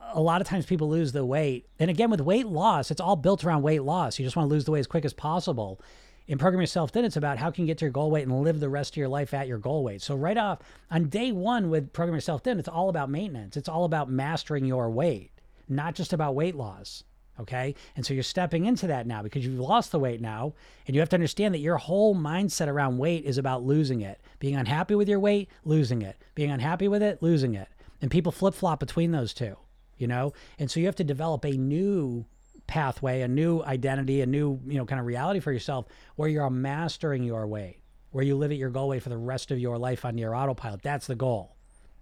a 0.00 0.20
lot 0.20 0.40
of 0.40 0.46
times 0.46 0.66
people 0.66 0.88
lose 0.88 1.12
the 1.12 1.24
weight. 1.24 1.66
And 1.78 1.90
again, 1.90 2.10
with 2.10 2.20
weight 2.20 2.46
loss, 2.46 2.90
it's 2.90 3.00
all 3.00 3.16
built 3.16 3.44
around 3.44 3.62
weight 3.62 3.82
loss. 3.82 4.18
You 4.18 4.24
just 4.24 4.36
want 4.36 4.48
to 4.48 4.54
lose 4.54 4.64
the 4.64 4.70
weight 4.70 4.80
as 4.80 4.86
quick 4.86 5.04
as 5.04 5.12
possible. 5.12 5.80
In 6.28 6.38
Program 6.38 6.60
Yourself 6.60 6.90
Thin, 6.90 7.04
it's 7.04 7.16
about 7.16 7.38
how 7.38 7.50
can 7.52 7.62
you 7.62 7.68
get 7.68 7.78
to 7.78 7.84
your 7.84 7.92
goal 7.92 8.10
weight 8.10 8.26
and 8.26 8.42
live 8.42 8.58
the 8.58 8.68
rest 8.68 8.94
of 8.94 8.96
your 8.96 9.08
life 9.08 9.32
at 9.32 9.46
your 9.46 9.58
goal 9.58 9.84
weight. 9.84 10.02
So 10.02 10.16
right 10.16 10.36
off 10.36 10.58
on 10.90 11.08
day 11.08 11.30
one 11.30 11.70
with 11.70 11.92
Program 11.92 12.14
Yourself 12.16 12.42
Thin, 12.42 12.58
it's 12.58 12.68
all 12.68 12.88
about 12.88 13.10
maintenance. 13.10 13.56
It's 13.56 13.68
all 13.68 13.84
about 13.84 14.10
mastering 14.10 14.64
your 14.64 14.90
weight, 14.90 15.30
not 15.68 15.94
just 15.94 16.12
about 16.12 16.34
weight 16.34 16.54
loss. 16.54 17.04
Okay. 17.38 17.74
And 17.96 18.06
so 18.06 18.14
you're 18.14 18.22
stepping 18.22 18.64
into 18.64 18.86
that 18.86 19.06
now 19.06 19.22
because 19.22 19.44
you've 19.44 19.60
lost 19.60 19.92
the 19.92 19.98
weight 19.98 20.22
now. 20.22 20.54
And 20.86 20.94
you 20.94 21.00
have 21.00 21.10
to 21.10 21.16
understand 21.16 21.52
that 21.52 21.58
your 21.58 21.76
whole 21.76 22.16
mindset 22.16 22.66
around 22.66 22.96
weight 22.96 23.26
is 23.26 23.36
about 23.36 23.62
losing 23.62 24.00
it. 24.00 24.20
Being 24.38 24.56
unhappy 24.56 24.94
with 24.94 25.06
your 25.06 25.20
weight, 25.20 25.50
losing 25.64 26.00
it. 26.00 26.16
Being 26.34 26.50
unhappy 26.50 26.88
with 26.88 27.02
it, 27.02 27.22
losing 27.22 27.54
it. 27.54 27.68
And 28.00 28.10
people 28.10 28.32
flip 28.32 28.54
flop 28.54 28.80
between 28.80 29.10
those 29.10 29.34
two 29.34 29.56
you 29.98 30.06
know? 30.06 30.32
And 30.58 30.70
so 30.70 30.80
you 30.80 30.86
have 30.86 30.96
to 30.96 31.04
develop 31.04 31.44
a 31.44 31.52
new 31.52 32.24
pathway, 32.66 33.22
a 33.22 33.28
new 33.28 33.62
identity, 33.62 34.20
a 34.20 34.26
new, 34.26 34.60
you 34.66 34.78
know, 34.78 34.84
kind 34.84 35.00
of 35.00 35.06
reality 35.06 35.40
for 35.40 35.52
yourself 35.52 35.86
where 36.16 36.28
you're 36.28 36.50
mastering 36.50 37.22
your 37.22 37.46
weight, 37.46 37.80
where 38.10 38.24
you 38.24 38.36
live 38.36 38.50
at 38.50 38.56
your 38.56 38.70
goal 38.70 38.88
weight 38.88 39.02
for 39.02 39.08
the 39.08 39.16
rest 39.16 39.50
of 39.50 39.58
your 39.58 39.78
life 39.78 40.04
on 40.04 40.18
your 40.18 40.34
autopilot. 40.34 40.82
That's 40.82 41.06
the 41.06 41.14
goal. 41.14 41.56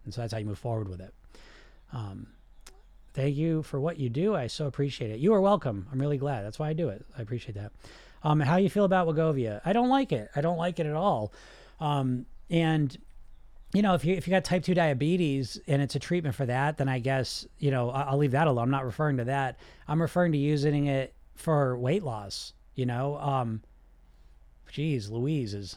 And 0.04 0.12
so 0.12 0.20
that's 0.20 0.32
how 0.32 0.38
you 0.38 0.46
move 0.46 0.58
forward 0.58 0.88
with 0.88 1.00
it. 1.00 1.14
Um, 1.92 2.28
thank 3.14 3.36
you 3.36 3.62
for 3.62 3.80
what 3.80 3.98
you 3.98 4.10
do. 4.10 4.34
I 4.34 4.48
so 4.48 4.66
appreciate 4.66 5.10
it. 5.10 5.20
You 5.20 5.32
are 5.34 5.40
welcome. 5.40 5.86
I'm 5.90 6.00
really 6.00 6.18
glad. 6.18 6.44
That's 6.44 6.58
why 6.58 6.68
I 6.68 6.72
do 6.72 6.88
it. 6.88 7.04
I 7.16 7.22
appreciate 7.22 7.54
that. 7.54 7.72
Um, 8.22 8.40
how 8.40 8.56
you 8.56 8.68
feel 8.68 8.84
about 8.84 9.06
Wegovy? 9.06 9.60
I 9.64 9.72
don't 9.72 9.88
like 9.88 10.12
it. 10.12 10.30
I 10.34 10.40
don't 10.40 10.56
like 10.56 10.80
it 10.80 10.86
at 10.86 10.94
all. 10.94 11.32
Um, 11.80 12.26
and 12.50 12.96
you 13.74 13.82
know, 13.82 13.94
if 13.94 14.04
you 14.04 14.14
if 14.14 14.26
you 14.26 14.30
got 14.30 14.44
type 14.44 14.62
two 14.62 14.74
diabetes 14.74 15.60
and 15.66 15.82
it's 15.82 15.96
a 15.96 15.98
treatment 15.98 16.34
for 16.34 16.46
that, 16.46 16.78
then 16.78 16.88
I 16.88 17.00
guess 17.00 17.46
you 17.58 17.70
know 17.70 17.90
I'll 17.90 18.18
leave 18.18 18.30
that 18.30 18.46
alone. 18.46 18.64
I'm 18.64 18.70
not 18.70 18.86
referring 18.86 19.16
to 19.18 19.24
that. 19.24 19.58
I'm 19.88 20.00
referring 20.00 20.32
to 20.32 20.38
using 20.38 20.86
it 20.86 21.12
for 21.34 21.76
weight 21.76 22.04
loss. 22.04 22.52
You 22.76 22.86
know, 22.86 23.16
um, 23.18 23.62
geez, 24.70 25.10
Louise 25.10 25.54
is. 25.54 25.76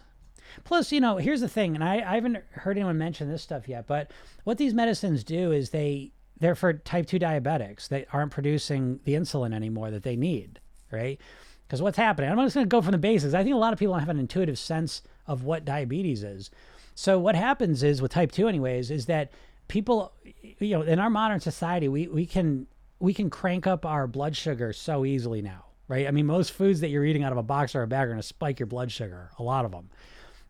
Plus, 0.63 0.93
you 0.93 1.01
know, 1.01 1.17
here's 1.17 1.41
the 1.41 1.49
thing, 1.49 1.75
and 1.75 1.83
I, 1.83 1.95
I 1.95 2.15
haven't 2.15 2.37
heard 2.51 2.77
anyone 2.77 2.97
mention 2.97 3.29
this 3.29 3.41
stuff 3.43 3.67
yet, 3.67 3.85
but 3.85 4.11
what 4.45 4.57
these 4.57 4.73
medicines 4.73 5.25
do 5.25 5.51
is 5.51 5.71
they 5.71 6.13
they're 6.39 6.55
for 6.55 6.73
type 6.73 7.07
two 7.07 7.19
diabetics 7.19 7.87
that 7.89 8.07
aren't 8.13 8.31
producing 8.31 8.99
the 9.03 9.13
insulin 9.13 9.53
anymore 9.53 9.91
that 9.91 10.03
they 10.03 10.15
need, 10.15 10.59
right? 10.91 11.19
Because 11.67 11.81
what's 11.81 11.97
happening? 11.97 12.29
I'm 12.29 12.37
just 12.37 12.55
going 12.55 12.65
to 12.65 12.69
go 12.69 12.81
from 12.81 12.93
the 12.93 12.97
basics. 12.97 13.33
I 13.33 13.43
think 13.43 13.55
a 13.55 13.59
lot 13.59 13.73
of 13.73 13.79
people 13.79 13.95
have 13.95 14.09
an 14.09 14.19
intuitive 14.19 14.57
sense 14.57 15.01
of 15.25 15.43
what 15.43 15.65
diabetes 15.65 16.23
is. 16.23 16.49
So 16.95 17.19
what 17.19 17.35
happens 17.35 17.83
is 17.83 18.01
with 18.01 18.11
type 18.11 18.31
2 18.31 18.47
anyways 18.47 18.89
is 18.89 19.05
that 19.05 19.31
people 19.67 20.13
you 20.59 20.77
know 20.77 20.81
in 20.81 20.97
our 20.97 21.09
modern 21.09 21.39
society 21.39 21.87
we 21.89 22.07
we 22.07 22.25
can 22.25 22.67
we 22.99 23.13
can 23.13 23.29
crank 23.29 23.67
up 23.67 23.85
our 23.85 24.07
blood 24.07 24.35
sugar 24.35 24.73
so 24.73 25.05
easily 25.05 25.41
now, 25.41 25.65
right? 25.87 26.07
I 26.07 26.11
mean 26.11 26.25
most 26.25 26.51
foods 26.53 26.79
that 26.79 26.89
you're 26.89 27.05
eating 27.05 27.23
out 27.23 27.31
of 27.31 27.37
a 27.37 27.43
box 27.43 27.75
or 27.75 27.83
a 27.83 27.87
bag 27.87 28.05
are 28.05 28.07
going 28.07 28.17
to 28.17 28.23
spike 28.23 28.59
your 28.59 28.67
blood 28.67 28.91
sugar, 28.91 29.29
a 29.37 29.43
lot 29.43 29.65
of 29.65 29.71
them. 29.71 29.89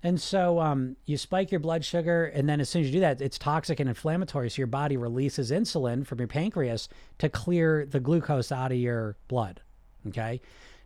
And 0.03 0.21
so 0.21 0.59
um, 0.59 0.95
you 1.05 1.17
spike 1.17 1.51
your 1.51 1.59
blood 1.59 1.83
sugar, 1.83 2.25
and 2.25 2.47
then 2.47 2.61
as 2.61 2.69
soon 2.69 2.81
as 2.81 2.87
you 2.87 2.93
do 2.93 2.99
that, 2.99 3.21
it's 3.21 3.37
toxic 3.37 3.79
and 3.79 3.89
inflammatory. 3.89 4.49
So 4.49 4.59
your 4.59 4.67
body 4.67 4.95
releases 4.95 5.51
insulin 5.51 6.05
from 6.05 6.19
your 6.19 6.27
pancreas 6.27 6.87
to 7.17 7.29
clear 7.29 7.85
the 7.85 7.99
glucose 7.99 8.51
out 8.51 8.71
of 8.71 8.77
your 8.77 9.17
blood. 9.27 9.61
Okay. 10.07 10.39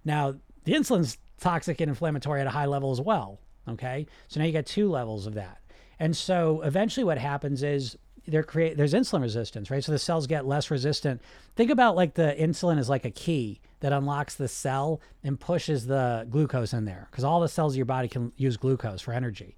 Now, 0.06 0.36
the 0.64 0.74
insulin's 0.74 1.18
toxic 1.40 1.82
and 1.82 1.90
inflammatory 1.90 2.42
at 2.42 2.48
a 2.48 2.52
high 2.52 2.66
level 2.66 2.92
as 2.92 3.02
well. 3.02 3.40
Okay. 3.68 4.08
So 4.28 4.40
now 4.40 4.46
you 4.46 4.54
got 4.54 4.66
two 4.66 4.90
levels 4.90 5.28
of 5.28 5.34
that. 5.36 5.60
And 6.00 6.16
so 6.16 6.62
eventually 6.62 7.04
what 7.04 7.18
happens 7.18 7.62
is 7.62 7.98
there 8.28 8.44
create 8.44 8.78
there's 8.78 8.94
insulin 8.94 9.22
resistance, 9.22 9.72
right? 9.72 9.84
So 9.84 9.92
the 9.92 10.00
cells 10.00 10.28
get 10.28 10.46
less 10.46 10.70
resistant. 10.70 11.22
Think 11.56 11.72
about 11.72 11.96
like 11.96 12.14
the 12.14 12.36
insulin 12.40 12.78
is 12.78 12.90
like 12.90 13.06
a 13.06 13.12
key 13.12 13.62
that 13.80 13.92
unlocks 13.92 14.36
the 14.36 14.48
cell 14.48 15.02
and 15.24 15.40
pushes 15.40 15.88
the 15.88 16.28
glucose 16.30 16.74
in 16.74 16.86
there 16.86 17.08
because 17.10 17.24
all 17.24 17.40
the 17.40 17.50
cells 17.50 17.74
of 17.74 17.78
your 17.78 17.86
body 17.86 18.08
can 18.08 18.32
use 18.38 18.58
glucose 18.58 19.02
for 19.02 19.14
energy. 19.14 19.56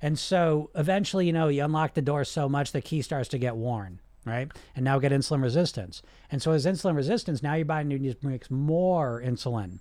And 0.00 0.18
so 0.18 0.70
eventually, 0.74 1.26
you 1.26 1.32
know, 1.32 1.48
you 1.48 1.64
unlock 1.64 1.94
the 1.94 2.02
door 2.02 2.24
so 2.24 2.48
much 2.48 2.72
the 2.72 2.82
key 2.82 3.02
starts 3.02 3.28
to 3.30 3.38
get 3.38 3.56
worn, 3.56 4.00
right? 4.24 4.50
And 4.76 4.84
now 4.84 4.98
get 4.98 5.12
insulin 5.12 5.42
resistance. 5.42 6.02
And 6.30 6.42
so 6.42 6.52
as 6.52 6.66
insulin 6.66 6.94
resistance, 6.94 7.42
now 7.42 7.54
your 7.54 7.64
body 7.64 7.98
needs 7.98 8.22
makes 8.22 8.50
more 8.50 9.22
insulin, 9.24 9.78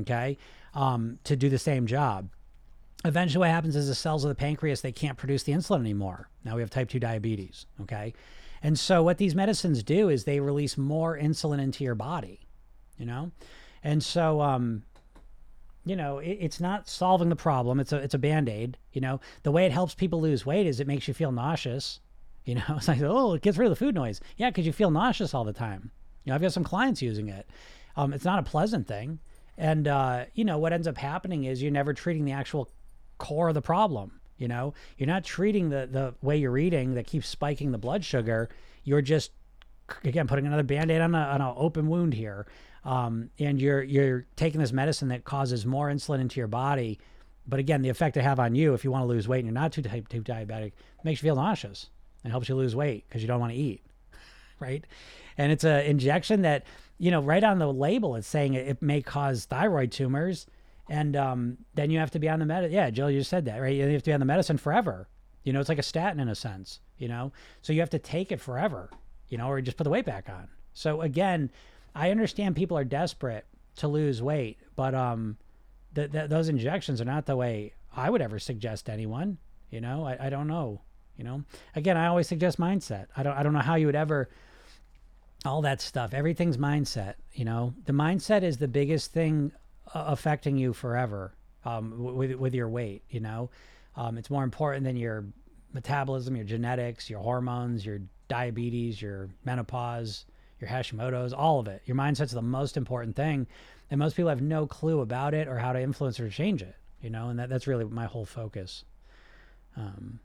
okay, 0.00 0.38
um, 0.74 1.18
to 1.24 1.36
do 1.36 1.48
the 1.48 1.58
same 1.58 1.86
job 1.86 2.30
eventually 3.06 3.40
what 3.40 3.50
happens 3.50 3.76
is 3.76 3.88
the 3.88 3.94
cells 3.94 4.24
of 4.24 4.28
the 4.28 4.34
pancreas 4.34 4.80
they 4.80 4.92
can't 4.92 5.18
produce 5.18 5.42
the 5.42 5.52
insulin 5.52 5.80
anymore. 5.80 6.28
Now 6.44 6.54
we 6.54 6.62
have 6.62 6.70
type 6.70 6.88
2 6.88 6.98
diabetes 7.00 7.66
okay? 7.82 8.14
And 8.62 8.78
so 8.78 9.02
what 9.02 9.18
these 9.18 9.34
medicines 9.34 9.82
do 9.82 10.08
is 10.08 10.24
they 10.24 10.40
release 10.40 10.76
more 10.76 11.18
insulin 11.18 11.60
into 11.60 11.84
your 11.84 11.94
body 11.94 12.46
you 12.98 13.06
know? 13.06 13.30
And 13.82 14.02
so 14.02 14.40
um 14.40 14.82
you 15.84 15.96
know 15.96 16.18
it, 16.18 16.38
it's 16.40 16.60
not 16.60 16.88
solving 16.88 17.28
the 17.28 17.36
problem. 17.36 17.80
It's 17.80 17.92
a 17.92 17.96
it's 17.96 18.14
a 18.14 18.18
band-aid 18.18 18.78
you 18.92 19.00
know? 19.00 19.20
The 19.42 19.52
way 19.52 19.66
it 19.66 19.72
helps 19.72 19.94
people 19.94 20.20
lose 20.20 20.46
weight 20.46 20.66
is 20.66 20.80
it 20.80 20.86
makes 20.86 21.08
you 21.08 21.14
feel 21.14 21.32
nauseous 21.32 22.00
you 22.44 22.54
know? 22.56 22.62
It's 22.76 22.88
like 22.88 23.02
oh 23.02 23.34
it 23.34 23.42
gets 23.42 23.58
rid 23.58 23.66
of 23.66 23.70
the 23.70 23.84
food 23.84 23.94
noise. 23.94 24.20
Yeah 24.36 24.50
because 24.50 24.66
you 24.66 24.72
feel 24.72 24.90
nauseous 24.90 25.34
all 25.34 25.44
the 25.44 25.52
time. 25.52 25.90
You 26.24 26.30
know 26.30 26.34
i've 26.34 26.42
got 26.42 26.52
some 26.52 26.64
clients 26.64 27.02
using 27.02 27.28
it. 27.28 27.48
Um, 27.96 28.12
it's 28.12 28.24
not 28.24 28.38
a 28.38 28.42
pleasant 28.42 28.86
thing. 28.86 29.20
And 29.58 29.88
uh, 29.88 30.26
you 30.34 30.44
know 30.44 30.58
what 30.58 30.72
ends 30.72 30.86
up 30.86 30.98
happening 30.98 31.44
is 31.44 31.62
you're 31.62 31.72
never 31.72 31.94
treating 31.94 32.24
the 32.24 32.32
actual 32.32 32.68
core 33.18 33.48
of 33.48 33.54
the 33.54 33.62
problem. 33.62 34.20
You 34.38 34.48
know, 34.48 34.74
you're 34.98 35.06
not 35.06 35.24
treating 35.24 35.70
the 35.70 35.88
the 35.90 36.14
way 36.22 36.36
you're 36.36 36.58
eating 36.58 36.94
that 36.94 37.06
keeps 37.06 37.28
spiking 37.28 37.72
the 37.72 37.78
blood 37.78 38.04
sugar. 38.04 38.50
You're 38.84 39.02
just 39.02 39.32
again 40.04 40.26
putting 40.26 40.46
another 40.46 40.62
band-aid 40.62 41.00
on, 41.00 41.14
a, 41.14 41.18
on 41.18 41.40
an 41.40 41.54
open 41.56 41.88
wound 41.88 42.14
here. 42.14 42.46
Um, 42.84 43.30
and 43.38 43.60
you're 43.60 43.82
you're 43.82 44.26
taking 44.36 44.60
this 44.60 44.72
medicine 44.72 45.08
that 45.08 45.24
causes 45.24 45.64
more 45.64 45.88
insulin 45.88 46.20
into 46.20 46.38
your 46.38 46.48
body. 46.48 46.98
But 47.48 47.60
again, 47.60 47.82
the 47.82 47.88
effect 47.88 48.16
it 48.16 48.22
have 48.22 48.38
on 48.38 48.54
you 48.54 48.74
if 48.74 48.84
you 48.84 48.90
want 48.90 49.02
to 49.02 49.06
lose 49.06 49.26
weight 49.26 49.38
and 49.38 49.46
you're 49.46 49.54
not 49.54 49.72
too 49.72 49.82
type 49.82 50.08
2 50.08 50.22
diabetic 50.22 50.72
makes 51.04 51.22
you 51.22 51.28
feel 51.28 51.36
nauseous 51.36 51.90
and 52.24 52.32
helps 52.32 52.48
you 52.48 52.56
lose 52.56 52.74
weight 52.74 53.04
because 53.08 53.22
you 53.22 53.28
don't 53.28 53.40
want 53.40 53.52
to 53.52 53.58
eat, 53.58 53.82
right? 54.60 54.84
And 55.38 55.52
it's 55.52 55.64
an 55.64 55.84
injection 55.86 56.42
that 56.42 56.64
you 56.98 57.10
know 57.10 57.22
right 57.22 57.42
on 57.42 57.58
the 57.58 57.72
label 57.72 58.16
it's 58.16 58.28
saying 58.28 58.54
it, 58.54 58.68
it 58.68 58.82
may 58.82 59.00
cause 59.00 59.46
thyroid 59.46 59.92
tumors 59.92 60.46
and 60.88 61.16
um, 61.16 61.58
then 61.74 61.90
you 61.90 61.98
have 61.98 62.10
to 62.12 62.18
be 62.18 62.28
on 62.28 62.38
the 62.38 62.46
med. 62.46 62.70
Yeah, 62.70 62.90
Jill, 62.90 63.10
you 63.10 63.22
said 63.22 63.44
that, 63.46 63.60
right? 63.60 63.74
You 63.74 63.86
have 63.88 64.02
to 64.02 64.10
be 64.10 64.14
on 64.14 64.20
the 64.20 64.26
medicine 64.26 64.58
forever. 64.58 65.08
You 65.42 65.52
know, 65.52 65.60
it's 65.60 65.68
like 65.68 65.78
a 65.78 65.82
statin 65.82 66.20
in 66.20 66.28
a 66.28 66.34
sense. 66.34 66.80
You 66.98 67.08
know, 67.08 67.32
so 67.62 67.72
you 67.72 67.80
have 67.80 67.90
to 67.90 67.98
take 67.98 68.32
it 68.32 68.40
forever. 68.40 68.90
You 69.28 69.38
know, 69.38 69.48
or 69.48 69.60
just 69.60 69.76
put 69.76 69.84
the 69.84 69.90
weight 69.90 70.06
back 70.06 70.28
on. 70.28 70.48
So 70.72 71.00
again, 71.00 71.50
I 71.94 72.10
understand 72.10 72.56
people 72.56 72.78
are 72.78 72.84
desperate 72.84 73.46
to 73.76 73.88
lose 73.88 74.22
weight, 74.22 74.58
but 74.76 74.94
um, 74.94 75.36
th- 75.94 76.12
th- 76.12 76.30
those 76.30 76.48
injections 76.48 77.00
are 77.00 77.06
not 77.06 77.26
the 77.26 77.36
way 77.36 77.72
I 77.94 78.10
would 78.10 78.22
ever 78.22 78.38
suggest 78.38 78.88
anyone. 78.88 79.38
You 79.70 79.80
know, 79.80 80.06
I, 80.06 80.26
I 80.26 80.30
don't 80.30 80.46
know. 80.46 80.82
You 81.16 81.24
know, 81.24 81.44
again, 81.74 81.96
I 81.96 82.06
always 82.06 82.28
suggest 82.28 82.58
mindset. 82.58 83.06
I 83.16 83.22
don't 83.22 83.36
I 83.36 83.42
don't 83.42 83.54
know 83.54 83.60
how 83.60 83.76
you 83.76 83.86
would 83.86 83.96
ever 83.96 84.28
all 85.46 85.62
that 85.62 85.80
stuff. 85.80 86.12
Everything's 86.12 86.58
mindset. 86.58 87.14
You 87.32 87.44
know, 87.44 87.74
the 87.86 87.92
mindset 87.92 88.42
is 88.42 88.58
the 88.58 88.68
biggest 88.68 89.12
thing 89.12 89.52
affecting 89.94 90.56
you 90.56 90.72
forever 90.72 91.34
um, 91.64 92.16
with 92.16 92.34
with 92.34 92.54
your 92.54 92.68
weight. 92.68 93.02
You 93.08 93.20
know, 93.20 93.50
um, 93.96 94.18
it's 94.18 94.30
more 94.30 94.44
important 94.44 94.84
than 94.84 94.96
your 94.96 95.24
metabolism, 95.72 96.36
your 96.36 96.44
genetics, 96.44 97.10
your 97.10 97.20
hormones, 97.20 97.84
your 97.84 98.00
diabetes, 98.28 99.00
your 99.00 99.28
menopause, 99.44 100.24
your 100.60 100.70
Hashimoto's, 100.70 101.32
all 101.32 101.60
of 101.60 101.68
it. 101.68 101.82
Your 101.84 101.96
mindset's 101.96 102.32
the 102.32 102.42
most 102.42 102.76
important 102.76 103.16
thing, 103.16 103.46
and 103.90 103.98
most 103.98 104.16
people 104.16 104.30
have 104.30 104.42
no 104.42 104.66
clue 104.66 105.00
about 105.00 105.34
it 105.34 105.48
or 105.48 105.58
how 105.58 105.72
to 105.72 105.80
influence 105.80 106.18
or 106.20 106.28
change 106.28 106.62
it. 106.62 106.76
You 107.02 107.10
know, 107.10 107.28
and 107.28 107.38
that, 107.38 107.48
that's 107.48 107.66
really 107.66 107.84
my 107.84 108.06
whole 108.06 108.24
focus. 108.24 108.84
Um, 109.76 110.18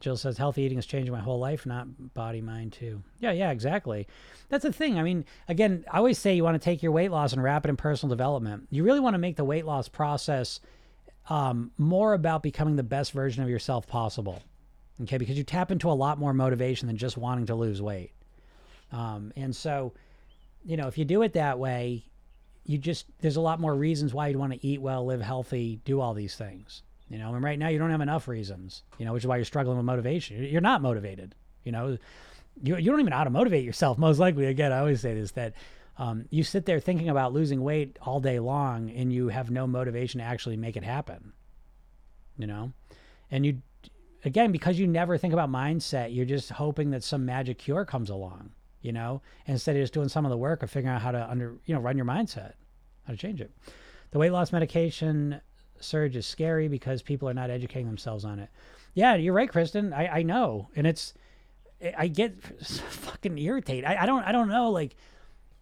Jill 0.00 0.16
says 0.16 0.38
healthy 0.38 0.62
eating 0.62 0.78
has 0.78 0.86
changed 0.86 1.10
my 1.10 1.20
whole 1.20 1.38
life, 1.38 1.66
not 1.66 2.14
body, 2.14 2.40
mind 2.40 2.72
too. 2.72 3.02
Yeah, 3.20 3.32
yeah, 3.32 3.50
exactly. 3.50 4.06
That's 4.48 4.64
the 4.64 4.72
thing. 4.72 4.98
I 4.98 5.02
mean, 5.02 5.24
again, 5.48 5.84
I 5.90 5.98
always 5.98 6.18
say 6.18 6.34
you 6.34 6.44
want 6.44 6.60
to 6.60 6.64
take 6.64 6.82
your 6.82 6.92
weight 6.92 7.10
loss 7.10 7.32
and 7.32 7.42
wrap 7.42 7.64
it 7.64 7.68
in 7.68 7.76
personal 7.76 8.14
development. 8.14 8.68
You 8.70 8.84
really 8.84 9.00
want 9.00 9.14
to 9.14 9.18
make 9.18 9.36
the 9.36 9.44
weight 9.44 9.64
loss 9.64 9.88
process 9.88 10.60
um, 11.28 11.70
more 11.78 12.14
about 12.14 12.42
becoming 12.42 12.76
the 12.76 12.82
best 12.82 13.12
version 13.12 13.42
of 13.42 13.48
yourself 13.48 13.86
possible. 13.86 14.42
Okay, 15.02 15.18
because 15.18 15.36
you 15.36 15.44
tap 15.44 15.70
into 15.70 15.90
a 15.90 15.92
lot 15.92 16.18
more 16.18 16.32
motivation 16.32 16.86
than 16.86 16.96
just 16.96 17.18
wanting 17.18 17.46
to 17.46 17.54
lose 17.54 17.82
weight. 17.82 18.12
Um, 18.92 19.32
and 19.36 19.54
so, 19.54 19.92
you 20.64 20.76
know, 20.76 20.86
if 20.86 20.96
you 20.96 21.04
do 21.04 21.22
it 21.22 21.34
that 21.34 21.58
way, 21.58 22.04
you 22.64 22.78
just 22.78 23.06
there's 23.20 23.36
a 23.36 23.40
lot 23.40 23.60
more 23.60 23.74
reasons 23.74 24.14
why 24.14 24.28
you'd 24.28 24.36
want 24.36 24.52
to 24.52 24.66
eat 24.66 24.80
well, 24.80 25.04
live 25.04 25.20
healthy, 25.20 25.80
do 25.84 26.00
all 26.00 26.14
these 26.14 26.34
things. 26.34 26.82
You 27.08 27.18
know, 27.18 27.34
and 27.34 27.44
right 27.44 27.58
now 27.58 27.68
you 27.68 27.78
don't 27.78 27.90
have 27.90 28.00
enough 28.00 28.26
reasons, 28.26 28.82
you 28.98 29.04
know, 29.04 29.12
which 29.12 29.22
is 29.22 29.28
why 29.28 29.36
you're 29.36 29.44
struggling 29.44 29.76
with 29.76 29.86
motivation. 29.86 30.42
You're 30.42 30.60
not 30.60 30.82
motivated. 30.82 31.34
You 31.62 31.72
know, 31.72 31.98
you, 32.62 32.76
you 32.76 32.90
don't 32.90 33.00
even 33.00 33.10
know 33.10 33.16
how 33.16 33.24
to 33.24 33.30
motivate 33.30 33.64
yourself, 33.64 33.96
most 33.98 34.18
likely. 34.18 34.46
Again, 34.46 34.72
I 34.72 34.78
always 34.80 35.00
say 35.00 35.14
this 35.14 35.32
that 35.32 35.54
um, 35.98 36.26
you 36.30 36.42
sit 36.42 36.66
there 36.66 36.80
thinking 36.80 37.08
about 37.08 37.32
losing 37.32 37.62
weight 37.62 37.96
all 38.02 38.20
day 38.20 38.38
long 38.38 38.90
and 38.90 39.12
you 39.12 39.28
have 39.28 39.50
no 39.50 39.66
motivation 39.66 40.18
to 40.20 40.26
actually 40.26 40.56
make 40.56 40.76
it 40.76 40.82
happen. 40.82 41.32
You 42.36 42.46
know, 42.46 42.72
and 43.30 43.46
you, 43.46 43.62
again, 44.24 44.52
because 44.52 44.78
you 44.78 44.86
never 44.86 45.16
think 45.16 45.32
about 45.32 45.50
mindset, 45.50 46.14
you're 46.14 46.26
just 46.26 46.50
hoping 46.50 46.90
that 46.90 47.02
some 47.02 47.24
magic 47.24 47.58
cure 47.58 47.84
comes 47.84 48.10
along, 48.10 48.50
you 48.82 48.92
know, 48.92 49.22
instead 49.46 49.74
of 49.76 49.82
just 49.82 49.94
doing 49.94 50.08
some 50.08 50.26
of 50.26 50.30
the 50.30 50.36
work 50.36 50.62
of 50.62 50.70
figuring 50.70 50.94
out 50.94 51.00
how 51.00 51.12
to 51.12 51.30
under, 51.30 51.56
you 51.64 51.74
know, 51.74 51.80
run 51.80 51.96
your 51.96 52.04
mindset, 52.04 52.54
how 53.06 53.12
to 53.12 53.16
change 53.16 53.40
it. 53.40 53.52
The 54.10 54.18
weight 54.18 54.32
loss 54.32 54.52
medication 54.52 55.40
surge 55.80 56.16
is 56.16 56.26
scary 56.26 56.68
because 56.68 57.02
people 57.02 57.28
are 57.28 57.34
not 57.34 57.50
educating 57.50 57.86
themselves 57.86 58.24
on 58.24 58.38
it. 58.38 58.48
Yeah, 58.94 59.14
you're 59.14 59.34
right, 59.34 59.48
Kristen. 59.48 59.92
I, 59.92 60.18
I 60.18 60.22
know, 60.22 60.68
and 60.74 60.86
it's 60.86 61.14
I 61.96 62.08
get 62.08 62.42
fucking 62.66 63.38
irritated. 63.38 63.84
I, 63.84 64.02
I 64.02 64.06
don't 64.06 64.22
I 64.22 64.32
don't 64.32 64.48
know 64.48 64.70
like 64.70 64.96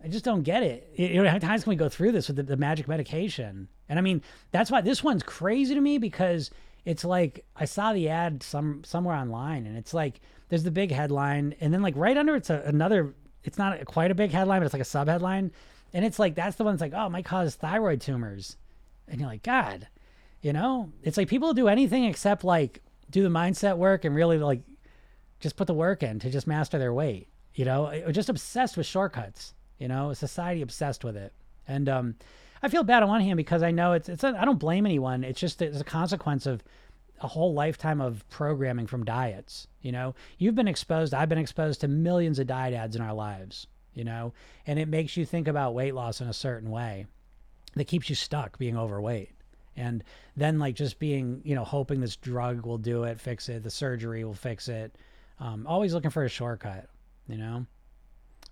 I 0.03 0.09
just 0.09 0.25
don't 0.25 0.43
get 0.43 0.63
it. 0.63 0.93
You 0.97 1.23
know, 1.23 1.31
how 1.31 1.39
times 1.39 1.65
can 1.65 1.71
we 1.71 1.77
go 1.77 1.89
through 1.89 2.13
this 2.13 2.29
with 2.29 2.37
the, 2.37 2.43
the 2.43 2.57
magic 2.57 2.87
medication? 2.87 3.69
And 3.89 3.99
I 3.99 4.03
mean, 4.03 4.23
that's 4.51 4.71
why 4.71 4.83
this 4.83 5.03
one's 5.03 5.23
crazy 5.23 5.75
to 5.75 5.81
me 5.81 5.97
because 5.97 6.51
it's 6.85 7.05
like 7.05 7.45
I 7.57 7.65
saw 7.65 7.93
the 7.93 8.09
ad 8.09 8.43
some 8.43 8.85
somewhere 8.85 9.17
online, 9.17 9.67
and 9.67 9.77
it's 9.77 9.95
like 9.95 10.21
there's 10.49 10.63
the 10.63 10.71
big 10.71 10.91
headline, 10.91 11.55
and 11.61 11.73
then 11.73 11.83
like 11.83 11.95
right 11.97 12.17
under 12.17 12.37
it's 12.37 12.51
a, 12.51 12.63
another. 12.67 13.15
It's 13.45 13.59
not 13.59 13.85
quite 13.85 14.11
a 14.11 14.15
big 14.15 14.31
headline, 14.31 14.61
but 14.61 14.67
it's 14.67 14.75
like 14.75 14.83
a 14.83 14.87
sub 14.87 15.09
headline, 15.09 15.53
and 15.93 16.05
it's 16.05 16.19
like 16.19 16.35
that's 16.35 16.57
the 16.57 16.65
one 16.65 16.75
that's 16.75 16.81
like, 16.81 16.93
oh, 16.95 17.07
it 17.07 17.11
might 17.11 17.25
cause 17.25 17.55
thyroid 17.55 18.01
tumors, 18.01 18.57
and 19.09 19.21
you're 19.21 19.29
like, 19.29 19.43
God, 19.43 19.89
you 20.45 20.53
know, 20.53 20.93
it's 21.03 21.17
like 21.17 21.29
people 21.29 21.55
do 21.55 21.69
anything 21.69 22.05
except 22.05 22.45
like 22.45 22.83
do 23.09 23.23
the 23.23 23.31
mindset 23.31 23.79
work 23.79 24.05
and 24.05 24.15
really 24.15 24.37
like 24.37 24.61
just 25.41 25.57
put 25.57 25.67
the 25.67 25.73
work 25.73 26.03
in 26.03 26.19
to 26.19 26.29
just 26.29 26.47
master 26.47 26.79
their 26.79 26.93
weight. 26.93 27.29
You 27.55 27.65
know, 27.65 28.11
just 28.11 28.29
obsessed 28.29 28.77
with 28.77 28.85
shortcuts. 28.85 29.55
You 29.79 29.89
know, 29.89 30.13
society 30.13 30.61
obsessed 30.61 31.03
with 31.03 31.17
it, 31.17 31.33
and 31.67 31.89
um, 31.89 32.17
I 32.63 32.69
feel 32.69 32.85
bad 32.85 33.03
on 33.03 33.09
one 33.09 33.23
hand 33.23 33.39
because 33.39 33.63
I 33.63 33.71
know 33.71 33.95
it's 33.95 34.11
it's 34.11 34.23
I 34.23 34.45
don't 34.45 34.59
blame 34.59 34.85
anyone. 34.85 35.25
It's 35.25 35.41
just 35.41 35.63
it's 35.63 35.81
a 35.81 35.85
consequence 35.85 36.45
of 36.45 36.63
a 37.23 37.27
whole 37.27 37.55
lifetime 37.55 38.03
of 38.03 38.29
programming 38.29 38.87
from 38.87 39.03
diets. 39.03 39.67
You 39.81 39.93
know, 39.93 40.15
you've 40.37 40.55
been 40.55 40.69
exposed. 40.69 41.15
I've 41.15 41.31
been 41.31 41.39
exposed 41.39 41.81
to 41.81 41.89
millions 41.89 42.39
of 42.39 42.47
diet 42.47 42.75
ads 42.75 42.97
in 42.97 43.01
our 43.01 43.15
lives. 43.15 43.67
You 43.95 44.05
know, 44.05 44.35
and 44.67 44.79
it 44.79 44.89
makes 44.89 45.17
you 45.17 45.25
think 45.25 45.49
about 45.49 45.75
weight 45.75 45.95
loss 45.95 46.21
in 46.21 46.29
a 46.29 46.35
certain 46.35 46.71
way 46.71 47.07
that 47.77 47.87
keeps 47.87 48.11
you 48.11 48.15
stuck 48.15 48.59
being 48.59 48.77
overweight 48.77 49.34
and 49.77 50.05
then 50.37 50.59
like 50.59 50.75
just 50.75 50.99
being 50.99 51.41
you 51.45 51.55
know 51.55 51.65
hoping 51.65 52.01
this 52.01 52.17
drug 52.17 52.67
will 52.67 52.79
do 52.79 53.05
it 53.05 53.21
fix 53.21 53.49
it 53.49 53.63
the 53.63 53.71
surgery 53.71 54.25
will 54.25 54.35
fix 54.35 54.69
it 54.69 54.97
um, 55.41 55.67
always 55.67 55.95
looking 55.95 56.11
for 56.11 56.25
a 56.25 56.29
shortcut 56.29 56.89
you 57.29 57.37
know 57.37 57.67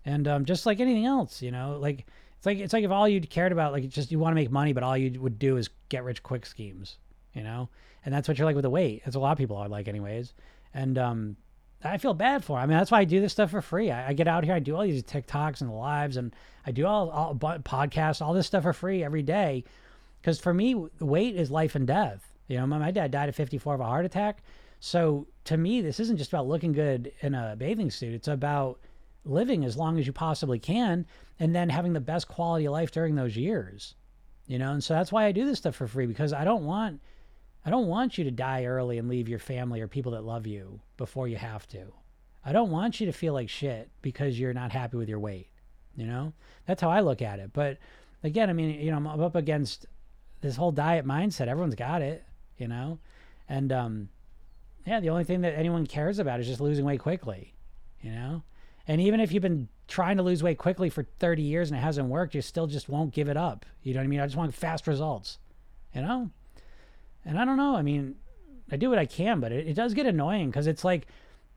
and 0.04 0.26
um, 0.26 0.44
just 0.44 0.66
like 0.66 0.80
anything 0.80 1.06
else 1.06 1.42
you 1.42 1.50
know 1.50 1.78
like 1.80 2.06
it's 2.37 2.46
like 2.46 2.58
it's 2.58 2.72
like 2.72 2.85
if 2.85 2.90
all 2.90 3.08
you 3.08 3.20
cared 3.20 3.52
about 3.52 3.72
like 3.72 3.88
just 3.88 4.11
you 4.11 4.18
want 4.18 4.32
to 4.32 4.40
make 4.40 4.50
money 4.50 4.72
but 4.72 4.82
all 4.82 4.96
you 4.96 5.20
would 5.20 5.38
do 5.38 5.56
is 5.56 5.70
get 5.88 6.04
rich 6.04 6.22
quick 6.22 6.44
schemes 6.44 6.98
you 7.35 7.42
know 7.42 7.68
and 8.04 8.12
that's 8.12 8.26
what 8.26 8.38
you're 8.38 8.46
like 8.46 8.56
with 8.56 8.64
the 8.64 8.70
weight 8.70 9.02
that's 9.04 9.16
a 9.16 9.20
lot 9.20 9.32
of 9.32 9.38
people 9.38 9.56
are 9.56 9.68
like 9.68 9.88
anyways 9.88 10.35
and 10.74 10.98
um 10.98 11.37
I 11.85 11.98
feel 11.98 12.14
bad 12.14 12.44
for. 12.44 12.61
I 12.61 12.66
mean, 12.66 12.78
that's 12.78 12.92
why 12.92 13.00
I 13.00 13.04
do 13.04 13.20
this 13.20 13.32
stuff 13.32 13.50
for 13.50 13.61
free. 13.61 13.90
I, 13.90 14.11
I, 14.11 14.12
get 14.12 14.28
out 14.28 14.44
here, 14.44 14.54
I 14.54 14.61
do 14.61 14.76
all 14.76 14.82
these 14.82 15.02
TikToks 15.02 15.61
and 15.62 15.68
the 15.68 15.74
lives, 15.74 16.16
and 16.16 16.32
I 16.64 16.70
do 16.70 16.87
all, 16.87 17.11
all 17.11 17.35
podcasts, 17.35 18.22
all 18.22 18.35
this 18.35 18.46
stuff 18.46 18.62
for 18.62 18.72
free 18.72 19.02
every 19.02 19.22
day 19.22 19.64
because 20.22 20.38
for 20.38 20.54
me, 20.54 20.74
weight 21.00 21.35
is 21.35 21.50
life 21.50 21.74
and 21.74 21.85
death. 21.85 22.32
You 22.46 22.58
know, 22.58 22.66
my, 22.66 22.78
my 22.78 22.90
dad 22.92 23.11
died 23.11 23.28
at 23.28 23.35
54 23.35 23.74
of 23.74 23.80
a 23.80 23.85
heart 23.85 24.06
attack. 24.06 24.42
So 24.78 25.26
to 25.44 25.56
me, 25.56 25.80
this 25.80 25.98
isn't 25.98 26.16
just 26.16 26.32
about 26.32 26.46
looking 26.46 26.72
good 26.72 27.12
in 27.22 27.35
a 27.35 27.56
bathing 27.58 27.90
suit. 27.90 28.14
It's 28.14 28.28
about 28.28 28.78
living 29.24 29.64
as 29.64 29.76
long 29.76 29.98
as 29.98 30.06
you 30.06 30.12
possibly 30.12 30.61
can 30.61 31.06
and 31.40 31.54
then 31.54 31.68
having 31.68 31.92
the 31.92 32.00
best 32.00 32.28
quality 32.28 32.66
of 32.66 32.72
life 32.72 32.92
during 32.92 33.16
those 33.16 33.37
years. 33.37 33.96
You 34.46 34.58
know, 34.58 34.72
and 34.72 34.82
so 34.82 34.94
that's 34.94 35.11
why 35.11 35.24
I 35.24 35.32
do 35.32 35.44
this 35.44 35.58
stuff 35.58 35.74
for 35.74 35.88
free 35.88 36.06
because 36.06 36.32
I 36.32 36.44
don't 36.44 36.64
want 36.64 37.00
I 37.64 37.70
don't 37.70 37.87
want 37.87 38.18
you 38.18 38.24
to 38.24 38.30
die 38.30 38.64
early 38.64 38.98
and 38.98 39.08
leave 39.08 39.28
your 39.28 39.38
family 39.38 39.80
or 39.80 39.88
people 39.88 40.12
that 40.12 40.24
love 40.24 40.46
you 40.46 40.80
before 40.96 41.28
you 41.28 41.37
have 41.37 41.66
to. 41.68 41.92
I 42.44 42.52
don't 42.52 42.70
want 42.70 43.00
you 43.00 43.06
to 43.06 43.12
feel 43.12 43.35
like 43.35 43.48
shit 43.48 43.88
because 44.02 44.38
you're 44.38 44.52
not 44.52 44.72
happy 44.72 44.96
with 44.96 45.08
your 45.08 45.20
weight. 45.20 45.48
You 45.96 46.06
know? 46.06 46.32
That's 46.66 46.82
how 46.82 46.90
I 46.90 47.00
look 47.00 47.22
at 47.22 47.38
it. 47.38 47.52
But 47.52 47.78
again, 48.24 48.50
I 48.50 48.52
mean, 48.52 48.80
you 48.80 48.90
know, 48.90 48.96
I'm 48.96 49.06
up 49.06 49.37
against 49.37 49.87
this 50.42 50.57
whole 50.57 50.72
diet 50.72 51.07
mindset. 51.07 51.48
Everyone's 51.48 51.74
got 51.74 52.02
it, 52.02 52.24
you 52.59 52.68
know, 52.68 52.98
and 53.48 53.72
um, 53.72 54.09
yeah, 54.87 55.00
the 55.00 55.11
only 55.11 55.24
thing 55.24 55.40
that 55.42 55.57
anyone 55.57 55.87
cares 55.87 56.18
about 56.18 56.40
is 56.40 56.46
just 56.46 56.61
losing 56.61 56.85
weight 56.85 57.00
quickly, 57.00 57.55
you 58.00 58.11
know. 58.11 58.42
And 58.87 59.00
even 59.00 59.20
if 59.20 59.33
you've 59.33 59.42
been 59.42 59.68
trying 59.87 60.16
to 60.16 60.22
lose 60.22 60.42
weight 60.42 60.59
quickly 60.59 60.90
for 60.90 61.07
30 61.20 61.42
years 61.42 61.70
and 61.70 61.78
it 61.78 61.83
hasn't 61.83 62.09
worked, 62.09 62.35
you 62.35 62.42
still 62.42 62.66
just 62.66 62.88
won't 62.88 63.14
give 63.14 63.28
it 63.28 63.37
up. 63.37 63.64
You 63.83 63.94
know 63.94 64.00
what 64.00 64.05
I 64.05 64.09
mean? 64.09 64.20
I 64.20 64.26
just 64.26 64.37
want 64.37 64.55
fast 64.55 64.87
results, 64.87 65.38
you 65.94 66.02
know? 66.02 66.31
And 67.24 67.38
I 67.38 67.44
don't 67.44 67.57
know. 67.57 67.76
I 67.76 67.83
mean, 67.83 68.16
I 68.70 68.76
do 68.76 68.90
what 68.90 68.98
I 68.98 69.07
can, 69.07 69.38
but 69.38 69.52
it, 69.52 69.68
it 69.68 69.74
does 69.74 69.94
get 69.94 70.07
annoying 70.07 70.50
because 70.50 70.66
it's 70.66 70.83
like 70.83 71.07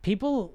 people, 0.04 0.54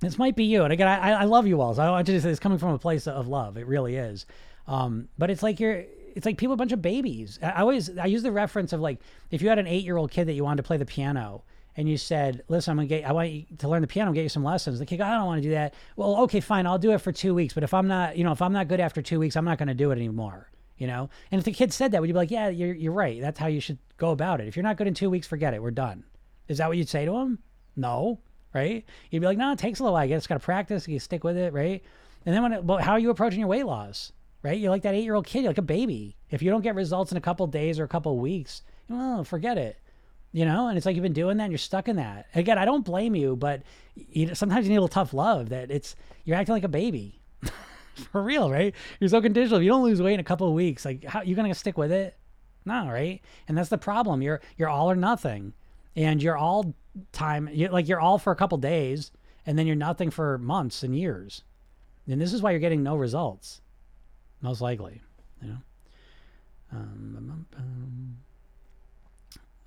this 0.00 0.18
might 0.18 0.34
be 0.34 0.44
you. 0.44 0.64
And 0.64 0.72
again, 0.72 0.88
I, 0.88 1.12
I 1.12 1.24
love 1.24 1.46
you 1.46 1.60
all. 1.60 1.74
So 1.74 1.82
I 1.82 1.90
want 1.90 2.08
you 2.08 2.14
to 2.14 2.20
say 2.20 2.30
it's 2.30 2.40
coming 2.40 2.58
from 2.58 2.70
a 2.70 2.78
place 2.78 3.06
of 3.06 3.28
love. 3.28 3.56
It 3.56 3.66
really 3.66 3.94
is. 3.94 4.26
Um, 4.66 5.08
but 5.16 5.30
it's 5.30 5.42
like 5.44 5.60
you're, 5.60 5.84
it's 6.16 6.24
like 6.24 6.38
people 6.38 6.54
a 6.54 6.56
bunch 6.56 6.72
of 6.72 6.80
babies. 6.80 7.38
I 7.42 7.60
always 7.60 7.96
I 7.98 8.06
use 8.06 8.22
the 8.22 8.32
reference 8.32 8.72
of 8.72 8.80
like 8.80 9.00
if 9.30 9.42
you 9.42 9.50
had 9.50 9.58
an 9.58 9.66
eight 9.66 9.84
year 9.84 9.98
old 9.98 10.10
kid 10.10 10.26
that 10.28 10.32
you 10.32 10.44
wanted 10.44 10.56
to 10.56 10.62
play 10.62 10.78
the 10.78 10.86
piano 10.86 11.44
and 11.76 11.86
you 11.86 11.98
said, 11.98 12.42
"Listen, 12.48 12.70
I'm 12.70 12.78
gonna 12.78 12.86
get 12.86 13.04
I 13.04 13.12
want 13.12 13.30
you 13.30 13.44
to 13.58 13.68
learn 13.68 13.82
the 13.82 13.86
piano, 13.86 14.12
get 14.14 14.22
you 14.22 14.30
some 14.30 14.42
lessons." 14.42 14.78
The 14.78 14.86
kid, 14.86 14.96
goes, 14.96 15.04
I 15.04 15.18
don't 15.18 15.26
want 15.26 15.42
to 15.42 15.48
do 15.48 15.54
that. 15.54 15.74
Well, 15.94 16.22
okay, 16.22 16.40
fine, 16.40 16.66
I'll 16.66 16.78
do 16.78 16.92
it 16.92 17.02
for 17.02 17.12
two 17.12 17.34
weeks. 17.34 17.52
But 17.52 17.64
if 17.64 17.74
I'm 17.74 17.86
not, 17.86 18.16
you 18.16 18.24
know, 18.24 18.32
if 18.32 18.40
I'm 18.40 18.54
not 18.54 18.66
good 18.66 18.80
after 18.80 19.02
two 19.02 19.20
weeks, 19.20 19.36
I'm 19.36 19.44
not 19.44 19.58
gonna 19.58 19.74
do 19.74 19.90
it 19.90 19.96
anymore. 19.96 20.50
You 20.78 20.86
know. 20.86 21.10
And 21.30 21.38
if 21.38 21.44
the 21.44 21.52
kid 21.52 21.70
said 21.70 21.92
that, 21.92 22.00
would 22.00 22.08
you 22.08 22.14
be 22.14 22.18
like, 22.18 22.30
"Yeah, 22.30 22.48
you're 22.48 22.74
you're 22.74 22.92
right. 22.92 23.20
That's 23.20 23.38
how 23.38 23.48
you 23.48 23.60
should 23.60 23.78
go 23.98 24.10
about 24.10 24.40
it. 24.40 24.48
If 24.48 24.56
you're 24.56 24.62
not 24.62 24.78
good 24.78 24.86
in 24.86 24.94
two 24.94 25.10
weeks, 25.10 25.26
forget 25.26 25.52
it. 25.52 25.62
We're 25.62 25.70
done." 25.70 26.04
Is 26.48 26.58
that 26.58 26.68
what 26.68 26.78
you'd 26.78 26.88
say 26.88 27.04
to 27.04 27.14
him? 27.14 27.40
No, 27.76 28.20
right? 28.54 28.86
You'd 29.10 29.20
be 29.20 29.26
like, 29.26 29.36
"No, 29.36 29.52
it 29.52 29.58
takes 29.58 29.80
a 29.80 29.82
little 29.82 29.92
while. 29.92 30.06
You 30.06 30.14
just 30.14 30.30
gotta 30.30 30.40
practice. 30.40 30.88
You 30.88 30.98
stick 30.98 31.24
with 31.24 31.36
it, 31.36 31.52
right?" 31.52 31.84
And 32.24 32.34
then 32.34 32.42
when, 32.42 32.52
it, 32.54 32.82
how 32.82 32.92
are 32.92 32.98
you 32.98 33.10
approaching 33.10 33.40
your 33.40 33.48
weight 33.48 33.66
loss? 33.66 34.12
Right? 34.46 34.58
You're 34.58 34.70
like 34.70 34.82
that 34.82 34.94
eight 34.94 35.04
year 35.04 35.14
old 35.14 35.26
kid, 35.26 35.42
you're 35.42 35.50
like 35.50 35.58
a 35.58 35.62
baby. 35.62 36.16
If 36.30 36.42
you 36.42 36.50
don't 36.50 36.62
get 36.62 36.74
results 36.74 37.10
in 37.10 37.18
a 37.18 37.20
couple 37.20 37.46
days 37.46 37.78
or 37.78 37.84
a 37.84 37.88
couple 37.88 38.16
weeks, 38.18 38.62
well, 38.88 39.24
forget 39.24 39.58
it. 39.58 39.78
You 40.32 40.44
know, 40.44 40.68
and 40.68 40.76
it's 40.76 40.84
like 40.86 40.94
you've 40.94 41.02
been 41.02 41.12
doing 41.12 41.38
that 41.38 41.44
and 41.44 41.52
you're 41.52 41.58
stuck 41.58 41.88
in 41.88 41.96
that. 41.96 42.26
Again, 42.34 42.58
I 42.58 42.64
don't 42.64 42.84
blame 42.84 43.14
you, 43.14 43.36
but 43.36 43.62
you, 43.94 44.34
sometimes 44.34 44.66
you 44.66 44.70
need 44.70 44.76
a 44.76 44.80
little 44.80 44.88
tough 44.88 45.14
love 45.14 45.48
that 45.48 45.70
it's, 45.70 45.96
you're 46.24 46.36
acting 46.36 46.54
like 46.54 46.64
a 46.64 46.68
baby. 46.68 47.22
For 48.12 48.22
real, 48.22 48.50
right? 48.50 48.74
You're 49.00 49.08
so 49.08 49.22
conditional. 49.22 49.58
If 49.58 49.64
you 49.64 49.70
don't 49.70 49.82
lose 49.82 50.02
weight 50.02 50.14
in 50.14 50.20
a 50.20 50.24
couple 50.24 50.52
weeks, 50.52 50.84
like, 50.84 51.04
how 51.04 51.22
you 51.22 51.34
to 51.34 51.54
stick 51.54 51.78
with 51.78 51.90
it? 51.90 52.16
No, 52.66 52.88
right? 52.88 53.22
And 53.48 53.56
that's 53.56 53.70
the 53.70 53.78
problem. 53.78 54.20
You're 54.20 54.42
you're 54.58 54.68
all 54.68 54.90
or 54.90 54.96
nothing, 54.96 55.54
and 55.94 56.22
you're 56.22 56.36
all 56.36 56.74
time. 57.12 57.48
you 57.52 57.68
like 57.68 57.88
you're 57.88 58.00
all 58.00 58.18
for 58.18 58.32
a 58.32 58.36
couple 58.36 58.58
days, 58.58 59.12
and 59.46 59.56
then 59.56 59.66
you're 59.66 59.76
nothing 59.76 60.10
for 60.10 60.36
months 60.38 60.82
and 60.82 60.94
years. 60.94 61.42
And 62.08 62.20
this 62.20 62.32
is 62.32 62.42
why 62.42 62.50
you're 62.50 62.60
getting 62.60 62.82
no 62.82 62.96
results, 62.96 63.62
most 64.40 64.60
likely. 64.60 65.00
You 65.42 65.48
know. 65.48 65.58
Um, 66.72 67.46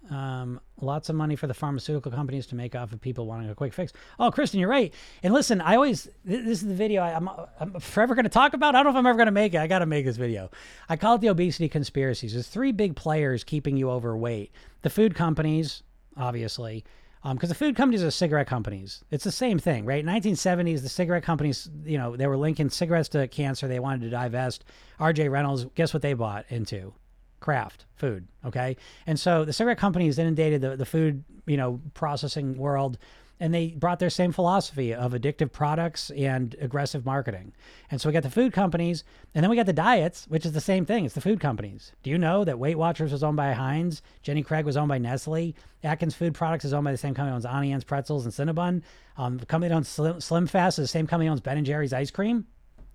um, 0.09 0.59
lots 0.81 1.09
of 1.09 1.15
money 1.15 1.35
for 1.35 1.45
the 1.45 1.53
pharmaceutical 1.53 2.11
companies 2.11 2.47
to 2.47 2.55
make 2.55 2.75
off 2.75 2.91
of 2.91 2.99
people 2.99 3.27
wanting 3.27 3.49
a 3.49 3.55
quick 3.55 3.73
fix. 3.73 3.93
Oh, 4.19 4.31
Kristen, 4.31 4.59
you're 4.59 4.69
right. 4.69 4.93
And 5.21 5.33
listen, 5.33 5.61
I 5.61 5.75
always 5.75 6.09
this 6.25 6.61
is 6.61 6.67
the 6.67 6.73
video 6.73 7.03
I, 7.03 7.11
am 7.11 7.29
I'm, 7.29 7.45
I'm 7.59 7.79
forever 7.79 8.15
going 8.15 8.23
to 8.23 8.29
talk 8.29 8.53
about. 8.53 8.75
I 8.75 8.79
don't 8.79 8.85
know 8.85 8.91
if 8.91 8.95
I'm 8.95 9.05
ever 9.05 9.17
going 9.17 9.27
to 9.27 9.31
make 9.31 9.53
it. 9.53 9.59
I 9.59 9.67
got 9.67 9.79
to 9.79 9.85
make 9.85 10.05
this 10.05 10.17
video. 10.17 10.49
I 10.87 10.95
call 10.95 11.15
it 11.15 11.21
the 11.21 11.27
obesity 11.27 11.69
conspiracies. 11.69 12.33
There's 12.33 12.47
three 12.47 12.71
big 12.71 12.95
players 12.95 13.43
keeping 13.43 13.77
you 13.77 13.91
overweight: 13.91 14.51
the 14.81 14.89
food 14.89 15.13
companies, 15.13 15.83
obviously, 16.17 16.83
because 17.21 17.49
um, 17.49 17.49
the 17.49 17.55
food 17.55 17.75
companies 17.75 18.01
are 18.01 18.11
cigarette 18.11 18.47
companies. 18.47 19.03
It's 19.11 19.25
the 19.25 19.31
same 19.31 19.59
thing, 19.59 19.85
right? 19.85 20.05
1970s, 20.05 20.81
the 20.81 20.89
cigarette 20.89 21.23
companies, 21.23 21.69
you 21.83 21.97
know, 21.97 22.15
they 22.15 22.27
were 22.27 22.37
linking 22.37 22.69
cigarettes 22.69 23.09
to 23.09 23.27
cancer. 23.27 23.67
They 23.67 23.79
wanted 23.79 24.01
to 24.01 24.09
divest. 24.09 24.63
R.J. 24.99 25.27
Reynolds, 25.27 25.65
guess 25.75 25.93
what 25.93 26.01
they 26.01 26.13
bought 26.13 26.45
into? 26.47 26.93
Kraft 27.41 27.85
food. 27.95 28.27
Okay. 28.45 28.77
And 29.05 29.19
so 29.19 29.43
the 29.43 29.51
cigarette 29.51 29.77
companies 29.77 30.17
inundated 30.17 30.61
the, 30.61 30.77
the 30.77 30.85
food, 30.85 31.23
you 31.45 31.57
know, 31.57 31.81
processing 31.93 32.57
world 32.57 32.97
and 33.39 33.53
they 33.53 33.67
brought 33.67 33.99
their 33.99 34.09
same 34.09 34.31
philosophy 34.31 34.93
of 34.93 35.13
addictive 35.13 35.51
products 35.51 36.09
and 36.11 36.55
aggressive 36.59 37.05
marketing. 37.05 37.53
And 37.89 37.99
so 37.99 38.09
we 38.09 38.13
got 38.13 38.23
the 38.23 38.29
food 38.29 38.53
companies, 38.53 39.03
and 39.33 39.43
then 39.43 39.49
we 39.49 39.55
got 39.55 39.65
the 39.65 39.73
diets, 39.73 40.25
which 40.27 40.45
is 40.45 40.51
the 40.51 40.61
same 40.61 40.85
thing. 40.85 41.05
It's 41.05 41.15
the 41.15 41.21
food 41.21 41.39
companies. 41.39 41.93
Do 42.03 42.09
you 42.09 42.17
know 42.17 42.43
that 42.43 42.59
Weight 42.59 42.77
Watchers 42.77 43.11
was 43.11 43.23
owned 43.23 43.37
by 43.37 43.53
Heinz? 43.53 44.01
Jenny 44.21 44.43
Craig 44.43 44.65
was 44.65 44.77
owned 44.77 44.89
by 44.89 44.97
Nestle. 44.97 45.55
Atkins 45.83 46.15
Food 46.15 46.33
Products 46.33 46.65
is 46.65 46.73
owned 46.73 46.85
by 46.85 46.91
the 46.91 46.97
same 46.97 47.13
company 47.13 47.31
that 47.31 47.47
owns 47.47 47.65
Anne's 47.65 47.83
Pretzels 47.83 48.25
and 48.25 48.33
Cinnabon. 48.33 48.81
Um, 49.17 49.37
the 49.37 49.45
company 49.45 49.69
that 49.69 49.75
owns 49.75 49.87
Slim, 49.87 50.19
Slim 50.19 50.47
Fast 50.47 50.79
is 50.79 50.83
the 50.83 50.87
same 50.87 51.07
company 51.07 51.27
that 51.27 51.31
owns 51.31 51.41
Ben 51.41 51.57
and 51.57 51.65
Jerry's 51.65 51.93
ice 51.93 52.11
cream. 52.11 52.47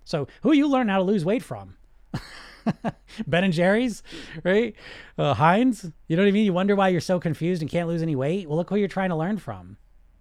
So 0.03 0.27
who 0.41 0.53
you 0.53 0.67
learning 0.67 0.91
how 0.91 0.99
to 0.99 1.03
lose 1.03 1.25
weight 1.25 1.43
from? 1.43 1.75
ben 3.27 3.43
and 3.43 3.53
Jerry's, 3.53 4.03
right? 4.43 4.75
Uh, 5.17 5.33
Heinz. 5.33 5.91
You 6.07 6.15
know 6.15 6.23
what 6.23 6.29
I 6.29 6.31
mean? 6.31 6.45
You 6.45 6.53
wonder 6.53 6.75
why 6.75 6.89
you're 6.89 7.01
so 7.01 7.19
confused 7.19 7.61
and 7.61 7.69
can't 7.69 7.87
lose 7.87 8.01
any 8.01 8.15
weight. 8.15 8.47
Well, 8.47 8.57
look 8.57 8.69
who 8.69 8.75
you're 8.75 8.87
trying 8.87 9.09
to 9.09 9.15
learn 9.15 9.37
from, 9.37 9.77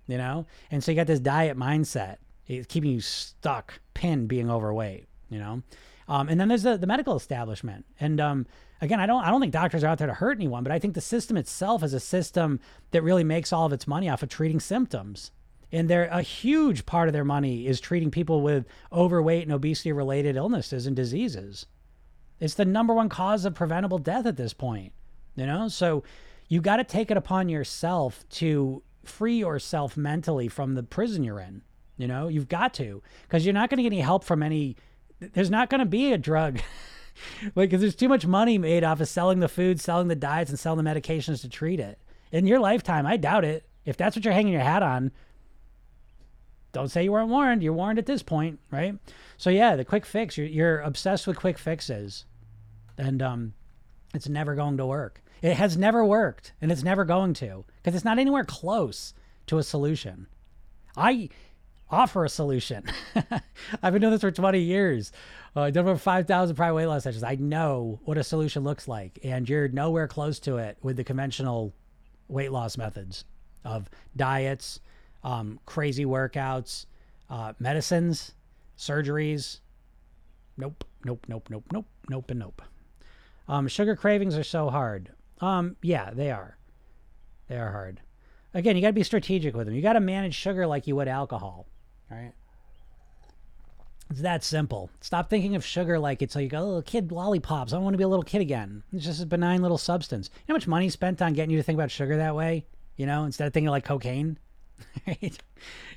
you 0.06 0.18
know? 0.18 0.46
And 0.70 0.82
so 0.82 0.92
you 0.92 0.96
got 0.96 1.06
this 1.06 1.20
diet 1.20 1.56
mindset. 1.56 2.16
It's 2.46 2.66
keeping 2.66 2.90
you 2.90 3.00
stuck, 3.00 3.80
pinned, 3.94 4.28
being 4.28 4.50
overweight, 4.50 5.06
you 5.30 5.38
know? 5.38 5.62
Um, 6.08 6.28
and 6.28 6.38
then 6.38 6.48
there's 6.48 6.62
the, 6.62 6.76
the 6.76 6.86
medical 6.86 7.16
establishment. 7.16 7.86
And 7.98 8.20
um, 8.20 8.46
again, 8.80 9.00
I 9.00 9.06
don't 9.06 9.24
I 9.24 9.30
don't 9.30 9.40
think 9.40 9.52
doctors 9.52 9.82
are 9.82 9.86
out 9.88 9.98
there 9.98 10.06
to 10.06 10.14
hurt 10.14 10.36
anyone, 10.36 10.62
but 10.62 10.72
I 10.72 10.78
think 10.78 10.94
the 10.94 11.00
system 11.00 11.36
itself 11.36 11.82
is 11.82 11.94
a 11.94 12.00
system 12.00 12.60
that 12.90 13.02
really 13.02 13.24
makes 13.24 13.52
all 13.52 13.66
of 13.66 13.72
its 13.72 13.86
money 13.86 14.08
off 14.08 14.22
of 14.22 14.28
treating 14.28 14.60
symptoms. 14.60 15.30
And 15.72 15.88
they're 15.88 16.04
a 16.04 16.22
huge 16.22 16.86
part 16.86 17.08
of 17.08 17.14
their 17.14 17.24
money 17.24 17.66
is 17.66 17.80
treating 17.80 18.10
people 18.10 18.42
with 18.42 18.66
overweight 18.92 19.42
and 19.42 19.52
obesity 19.52 19.92
related 19.92 20.36
illnesses 20.36 20.86
and 20.86 20.94
diseases. 20.94 21.66
It's 22.38 22.54
the 22.54 22.64
number 22.64 22.94
one 22.94 23.08
cause 23.08 23.44
of 23.44 23.54
preventable 23.54 23.98
death 23.98 24.26
at 24.26 24.36
this 24.36 24.52
point, 24.52 24.92
you 25.34 25.46
know? 25.46 25.68
So 25.68 26.04
you 26.48 26.60
got 26.60 26.76
to 26.76 26.84
take 26.84 27.10
it 27.10 27.16
upon 27.16 27.48
yourself 27.48 28.24
to 28.30 28.82
free 29.08 29.38
yourself 29.38 29.96
mentally 29.96 30.48
from 30.48 30.74
the 30.74 30.82
prison 30.82 31.24
you're 31.24 31.40
in. 31.40 31.62
You 31.96 32.08
know, 32.08 32.28
you've 32.28 32.48
got 32.48 32.74
to, 32.74 33.02
because 33.22 33.46
you're 33.46 33.54
not 33.54 33.70
going 33.70 33.76
to 33.78 33.82
get 33.84 33.92
any 33.92 34.00
help 34.00 34.24
from 34.24 34.42
any, 34.42 34.76
there's 35.20 35.50
not 35.50 35.70
going 35.70 35.78
to 35.78 35.86
be 35.86 36.12
a 36.12 36.18
drug. 36.18 36.60
like, 37.54 37.70
because 37.70 37.80
there's 37.80 37.94
too 37.94 38.08
much 38.08 38.26
money 38.26 38.58
made 38.58 38.82
off 38.82 39.00
of 39.00 39.08
selling 39.08 39.40
the 39.40 39.48
food, 39.48 39.80
selling 39.80 40.08
the 40.08 40.16
diets, 40.16 40.50
and 40.50 40.58
selling 40.58 40.82
the 40.82 40.90
medications 40.90 41.40
to 41.42 41.48
treat 41.48 41.78
it. 41.78 41.98
In 42.32 42.46
your 42.46 42.58
lifetime, 42.58 43.06
I 43.06 43.16
doubt 43.16 43.44
it. 43.44 43.64
If 43.84 43.96
that's 43.96 44.16
what 44.16 44.24
you're 44.24 44.34
hanging 44.34 44.52
your 44.52 44.62
hat 44.62 44.82
on, 44.82 45.12
don't 46.72 46.88
say 46.88 47.04
you 47.04 47.12
weren't 47.12 47.28
warned. 47.28 47.62
You're 47.62 47.72
warned 47.72 48.00
at 48.00 48.06
this 48.06 48.22
point, 48.22 48.58
right? 48.72 48.98
So 49.36 49.50
yeah, 49.50 49.76
the 49.76 49.84
quick 49.84 50.04
fix. 50.04 50.36
You're, 50.36 50.48
you're 50.48 50.80
obsessed 50.80 51.26
with 51.26 51.38
quick 51.38 51.58
fixes, 51.58 52.24
and 52.98 53.22
um, 53.22 53.54
it's 54.12 54.28
never 54.28 54.56
going 54.56 54.76
to 54.78 54.86
work. 54.86 55.22
It 55.40 55.56
has 55.56 55.76
never 55.76 56.04
worked, 56.04 56.52
and 56.60 56.72
it's 56.72 56.82
never 56.82 57.04
going 57.04 57.34
to 57.34 57.64
because 57.84 57.94
it's 57.94 58.04
not 58.04 58.18
anywhere 58.18 58.44
close 58.44 59.12
to 59.46 59.58
a 59.58 59.62
solution. 59.62 60.26
I 60.96 61.28
offer 61.90 62.24
a 62.24 62.30
solution. 62.30 62.84
I've 63.82 63.92
been 63.92 64.00
doing 64.00 64.12
this 64.12 64.22
for 64.22 64.30
20 64.30 64.58
years. 64.58 65.12
Uh, 65.54 65.62
I've 65.62 65.74
done 65.74 65.86
over 65.86 65.98
5,000 65.98 66.56
private 66.56 66.74
weight 66.74 66.86
loss 66.86 67.02
sessions. 67.02 67.22
I 67.22 67.34
know 67.34 68.00
what 68.04 68.16
a 68.16 68.24
solution 68.24 68.64
looks 68.64 68.88
like, 68.88 69.18
and 69.22 69.46
you're 69.46 69.68
nowhere 69.68 70.08
close 70.08 70.38
to 70.40 70.56
it 70.56 70.78
with 70.82 70.96
the 70.96 71.04
conventional 71.04 71.74
weight 72.26 72.52
loss 72.52 72.78
methods 72.78 73.26
of 73.66 73.90
diets, 74.16 74.80
um, 75.22 75.60
crazy 75.66 76.06
workouts, 76.06 76.86
uh, 77.28 77.52
medicines, 77.58 78.32
surgeries. 78.78 79.60
Nope, 80.56 80.84
nope, 81.04 81.26
nope, 81.28 81.48
nope, 81.50 81.64
nope, 81.70 81.86
nope, 82.08 82.30
and 82.30 82.40
nope. 82.40 82.62
Um, 83.46 83.68
sugar 83.68 83.94
cravings 83.94 84.38
are 84.38 84.44
so 84.44 84.70
hard. 84.70 85.10
Um, 85.40 85.76
yeah, 85.82 86.10
they 86.14 86.30
are. 86.30 86.56
They 87.48 87.56
are 87.56 87.72
hard. 87.72 88.00
Again, 88.54 88.76
you 88.76 88.82
got 88.82 88.88
to 88.88 88.92
be 88.94 89.02
strategic 89.02 89.54
with 89.54 89.66
them. 89.66 89.74
You 89.74 89.82
got 89.82 89.94
to 89.94 90.00
manage 90.00 90.34
sugar 90.34 90.66
like 90.66 90.86
you 90.86 90.96
would 90.96 91.08
alcohol. 91.08 91.66
right? 92.10 92.32
It's 94.10 94.20
that 94.20 94.44
simple. 94.44 94.90
Stop 95.00 95.28
thinking 95.28 95.56
of 95.56 95.64
sugar 95.64 95.98
like 95.98 96.22
it's 96.22 96.36
like, 96.36 96.52
oh, 96.54 96.82
kid 96.82 97.10
lollipops. 97.10 97.72
I 97.72 97.78
want 97.78 97.94
to 97.94 97.98
be 97.98 98.04
a 98.04 98.08
little 98.08 98.22
kid 98.22 98.42
again. 98.42 98.82
It's 98.92 99.04
just 99.04 99.22
a 99.22 99.26
benign 99.26 99.62
little 99.62 99.78
substance. 99.78 100.30
You 100.32 100.42
know 100.48 100.54
how 100.54 100.56
much 100.56 100.68
money 100.68 100.88
spent 100.90 101.20
on 101.22 101.32
getting 101.32 101.50
you 101.50 101.56
to 101.56 101.62
think 101.62 101.76
about 101.76 101.90
sugar 101.90 102.16
that 102.18 102.36
way? 102.36 102.66
You 102.96 103.06
know, 103.06 103.24
instead 103.24 103.46
of 103.46 103.52
thinking 103.52 103.70
like 103.70 103.84
cocaine? 103.84 104.38
Right? 105.06 105.38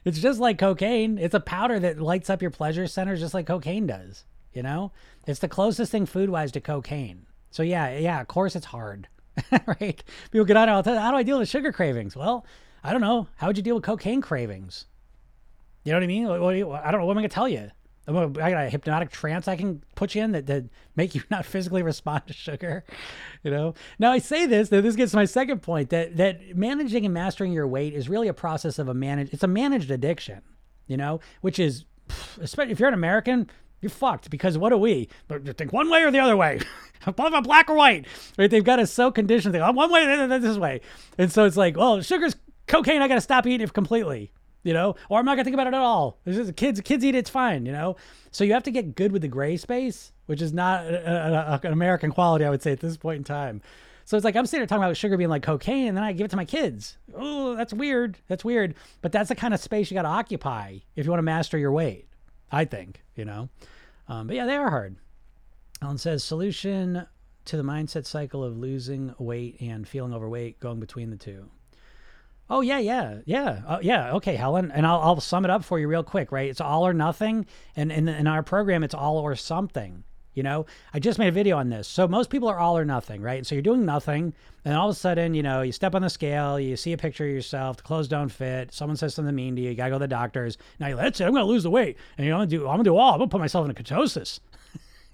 It's 0.05 0.19
just 0.19 0.39
like 0.39 0.57
cocaine. 0.59 1.17
It's 1.17 1.33
a 1.33 1.39
powder 1.39 1.79
that 1.79 1.99
lights 1.99 2.29
up 2.29 2.41
your 2.41 2.51
pleasure 2.51 2.87
centers 2.87 3.19
just 3.19 3.33
like 3.33 3.45
cocaine 3.47 3.87
does. 3.87 4.23
You 4.53 4.63
know, 4.63 4.91
it's 5.25 5.39
the 5.39 5.47
closest 5.47 5.91
thing 5.91 6.05
food 6.05 6.29
wise 6.29 6.51
to 6.53 6.61
cocaine. 6.61 7.25
So 7.51 7.63
yeah, 7.63 7.97
yeah, 7.97 8.21
of 8.21 8.27
course 8.27 8.55
it's 8.55 8.67
hard, 8.67 9.07
right? 9.65 10.03
People 10.31 10.45
get 10.45 10.57
on, 10.57 10.67
how 10.67 11.11
do 11.11 11.17
I 11.17 11.23
deal 11.23 11.39
with 11.39 11.49
sugar 11.49 11.71
cravings? 11.71 12.15
Well, 12.15 12.45
I 12.83 12.91
don't 12.91 13.01
know. 13.01 13.27
How 13.37 13.47
would 13.47 13.57
you 13.57 13.63
deal 13.63 13.75
with 13.75 13.83
cocaine 13.83 14.21
cravings? 14.21 14.85
You 15.83 15.91
know 15.91 15.97
what 15.99 16.03
I 16.03 16.07
mean? 16.07 16.27
What, 16.27 16.41
what, 16.41 16.85
I 16.85 16.91
don't 16.91 17.01
know. 17.01 17.05
What 17.05 17.13
am 17.13 17.19
I 17.19 17.21
gonna 17.21 17.29
tell 17.29 17.47
you? 17.47 17.71
I 18.07 18.11
got 18.11 18.65
a 18.65 18.69
hypnotic 18.69 19.11
trance 19.11 19.49
I 19.49 19.57
can 19.57 19.83
put 19.95 20.15
you 20.15 20.23
in 20.23 20.31
that, 20.31 20.47
that 20.47 20.65
make 20.95 21.13
you 21.13 21.21
not 21.29 21.45
physically 21.45 21.83
respond 21.83 22.23
to 22.27 22.33
sugar. 22.33 22.85
You 23.43 23.51
know. 23.51 23.73
Now 23.99 24.11
I 24.11 24.19
say 24.19 24.45
this, 24.45 24.69
that 24.69 24.81
this 24.81 24.95
gets 24.95 25.11
to 25.11 25.17
my 25.17 25.25
second 25.25 25.61
point 25.61 25.89
that 25.89 26.15
that 26.17 26.55
managing 26.55 27.05
and 27.05 27.13
mastering 27.13 27.51
your 27.51 27.67
weight 27.67 27.93
is 27.93 28.07
really 28.07 28.29
a 28.29 28.33
process 28.33 28.79
of 28.79 28.87
a 28.87 28.93
managed. 28.93 29.33
It's 29.33 29.43
a 29.43 29.47
managed 29.47 29.91
addiction. 29.91 30.41
You 30.87 30.95
know, 30.95 31.19
which 31.41 31.59
is, 31.59 31.83
especially 32.39 32.71
if 32.71 32.79
you're 32.79 32.87
an 32.87 32.93
American, 32.93 33.49
you're 33.81 33.89
fucked 33.89 34.29
because 34.29 34.57
what 34.57 34.73
are 34.73 34.77
we? 34.77 35.09
Think 35.57 35.73
one 35.73 35.89
way 35.89 36.03
or 36.03 36.11
the 36.11 36.19
other 36.19 36.37
way, 36.37 36.59
black 37.15 37.69
or 37.69 37.75
white. 37.75 38.05
Right? 38.37 38.49
They've 38.49 38.63
got 38.63 38.79
us 38.79 38.91
so 38.91 39.11
conditioned. 39.11 39.53
They 39.53 39.59
go 39.59 39.65
oh, 39.65 39.71
one 39.71 39.91
way, 39.91 40.05
then 40.05 40.41
this 40.41 40.57
way, 40.57 40.81
and 41.17 41.31
so 41.31 41.45
it's 41.45 41.57
like, 41.57 41.77
well, 41.77 42.01
sugar's 42.01 42.35
cocaine. 42.67 43.01
I 43.01 43.07
got 43.07 43.15
to 43.15 43.21
stop 43.21 43.45
eating 43.45 43.65
it 43.65 43.73
completely 43.73 44.31
you 44.67 44.73
know, 44.73 44.95
or 45.07 45.17
I'm 45.17 45.23
not 45.23 45.35
gonna 45.35 45.45
think 45.45 45.53
about 45.53 45.67
it 45.67 45.73
at 45.73 45.79
all. 45.79 46.19
This 46.25 46.37
is 46.37 46.51
kids, 46.51 46.81
kids 46.81 47.05
eat 47.05 47.15
it, 47.15 47.19
it's 47.19 47.29
fine, 47.29 47.65
you 47.65 47.71
know. 47.71 47.95
So 48.31 48.43
you 48.43 48.51
have 48.51 48.63
to 48.63 48.71
get 48.71 48.95
good 48.95 49.13
with 49.13 49.21
the 49.21 49.29
gray 49.29 49.55
space, 49.55 50.11
which 50.25 50.41
is 50.41 50.51
not 50.51 50.83
a, 50.85 51.61
a, 51.63 51.67
an 51.67 51.71
American 51.71 52.11
quality, 52.11 52.43
I 52.43 52.49
would 52.49 52.61
say, 52.61 52.73
at 52.73 52.81
this 52.81 52.97
point 52.97 53.19
in 53.19 53.23
time. 53.23 53.61
So 54.03 54.17
it's 54.17 54.25
like 54.25 54.35
I'm 54.35 54.45
sitting 54.45 54.59
there 54.59 54.67
talking 54.67 54.83
about 54.83 54.97
sugar 54.97 55.15
being 55.15 55.29
like 55.29 55.43
cocaine, 55.43 55.87
and 55.87 55.95
then 55.95 56.03
I 56.03 56.11
give 56.11 56.25
it 56.25 56.31
to 56.31 56.35
my 56.35 56.45
kids. 56.45 56.97
Oh, 57.15 57.55
that's 57.55 57.73
weird. 57.73 58.17
That's 58.27 58.43
weird. 58.43 58.75
But 59.01 59.13
that's 59.13 59.29
the 59.29 59.35
kind 59.35 59.53
of 59.53 59.61
space 59.61 59.89
you 59.89 59.95
got 59.95 60.01
to 60.01 60.09
occupy 60.09 60.79
if 60.97 61.05
you 61.05 61.11
want 61.11 61.19
to 61.19 61.23
master 61.23 61.57
your 61.57 61.71
weight. 61.71 62.06
I 62.51 62.65
think, 62.65 63.03
you 63.15 63.25
know. 63.25 63.49
Um, 64.07 64.27
but 64.27 64.35
yeah, 64.35 64.45
they 64.45 64.55
are 64.55 64.69
hard. 64.69 64.95
Alan 65.81 65.97
says 65.97 66.23
solution 66.23 67.05
to 67.45 67.57
the 67.57 67.63
mindset 67.63 68.05
cycle 68.05 68.43
of 68.43 68.57
losing 68.57 69.13
weight 69.17 69.57
and 69.61 69.87
feeling 69.87 70.13
overweight, 70.13 70.59
going 70.59 70.79
between 70.79 71.09
the 71.09 71.17
two. 71.17 71.49
Oh 72.49 72.61
yeah, 72.61 72.79
yeah, 72.79 73.19
yeah, 73.25 73.61
uh, 73.67 73.79
yeah. 73.81 74.13
Okay, 74.13 74.35
Helen, 74.35 74.71
and 74.71 74.87
I'll, 74.87 74.99
I'll 74.99 75.19
sum 75.19 75.43
it 75.43 75.51
up 75.51 75.65
for 75.65 75.79
you 75.79 75.87
real 75.87 76.03
quick. 76.03 76.31
Right, 76.31 76.49
it's 76.49 76.61
all 76.61 76.87
or 76.87 76.93
nothing, 76.93 77.45
and 77.75 77.91
in, 77.91 78.07
in 78.07 78.25
our 78.25 78.41
program, 78.41 78.83
it's 78.83 78.93
all 78.93 79.17
or 79.17 79.35
something. 79.35 80.03
You 80.37 80.43
know, 80.43 80.67
I 80.93 80.99
just 80.99 81.17
made 81.17 81.29
a 81.29 81.31
video 81.31 81.57
on 81.57 81.69
this. 81.69 81.87
So 81.87 82.07
most 82.07 82.29
people 82.29 82.47
are 82.47 82.59
all 82.59 82.77
or 82.77 82.85
nothing, 82.85 83.23
right? 83.23 83.43
So 83.43 83.55
you're 83.55 83.63
doing 83.63 83.85
nothing, 83.85 84.35
and 84.63 84.75
all 84.75 84.87
of 84.87 84.95
a 84.95 84.99
sudden, 84.99 85.33
you 85.33 85.41
know, 85.41 85.63
you 85.63 85.71
step 85.71 85.95
on 85.95 86.03
the 86.03 86.11
scale, 86.11 86.59
you 86.59 86.77
see 86.77 86.93
a 86.93 86.97
picture 86.97 87.25
of 87.25 87.31
yourself, 87.31 87.77
the 87.77 87.83
clothes 87.83 88.07
don't 88.07 88.29
fit, 88.29 88.71
someone 88.71 88.97
says 88.97 89.15
something 89.15 89.33
mean 89.33 89.55
to 89.55 89.63
you, 89.63 89.71
you 89.71 89.75
gotta 89.75 89.89
go 89.89 89.95
to 89.95 90.03
the 90.03 90.07
doctors. 90.07 90.59
Now 90.79 90.89
you're 90.89 90.95
like, 90.95 91.05
that's 91.05 91.21
it, 91.21 91.25
I'm 91.25 91.33
gonna 91.33 91.45
lose 91.45 91.63
the 91.63 91.71
weight, 91.71 91.97
and 92.19 92.25
you 92.25 92.29
know, 92.31 92.37
I'm 92.37 92.41
gonna 92.41 92.51
do, 92.51 92.67
I'm 92.67 92.73
gonna 92.73 92.83
do 92.83 92.97
all. 92.97 93.13
I'm 93.13 93.17
gonna 93.17 93.29
put 93.29 93.39
myself 93.39 93.67
into 93.67 93.81
ketosis. 93.81 94.39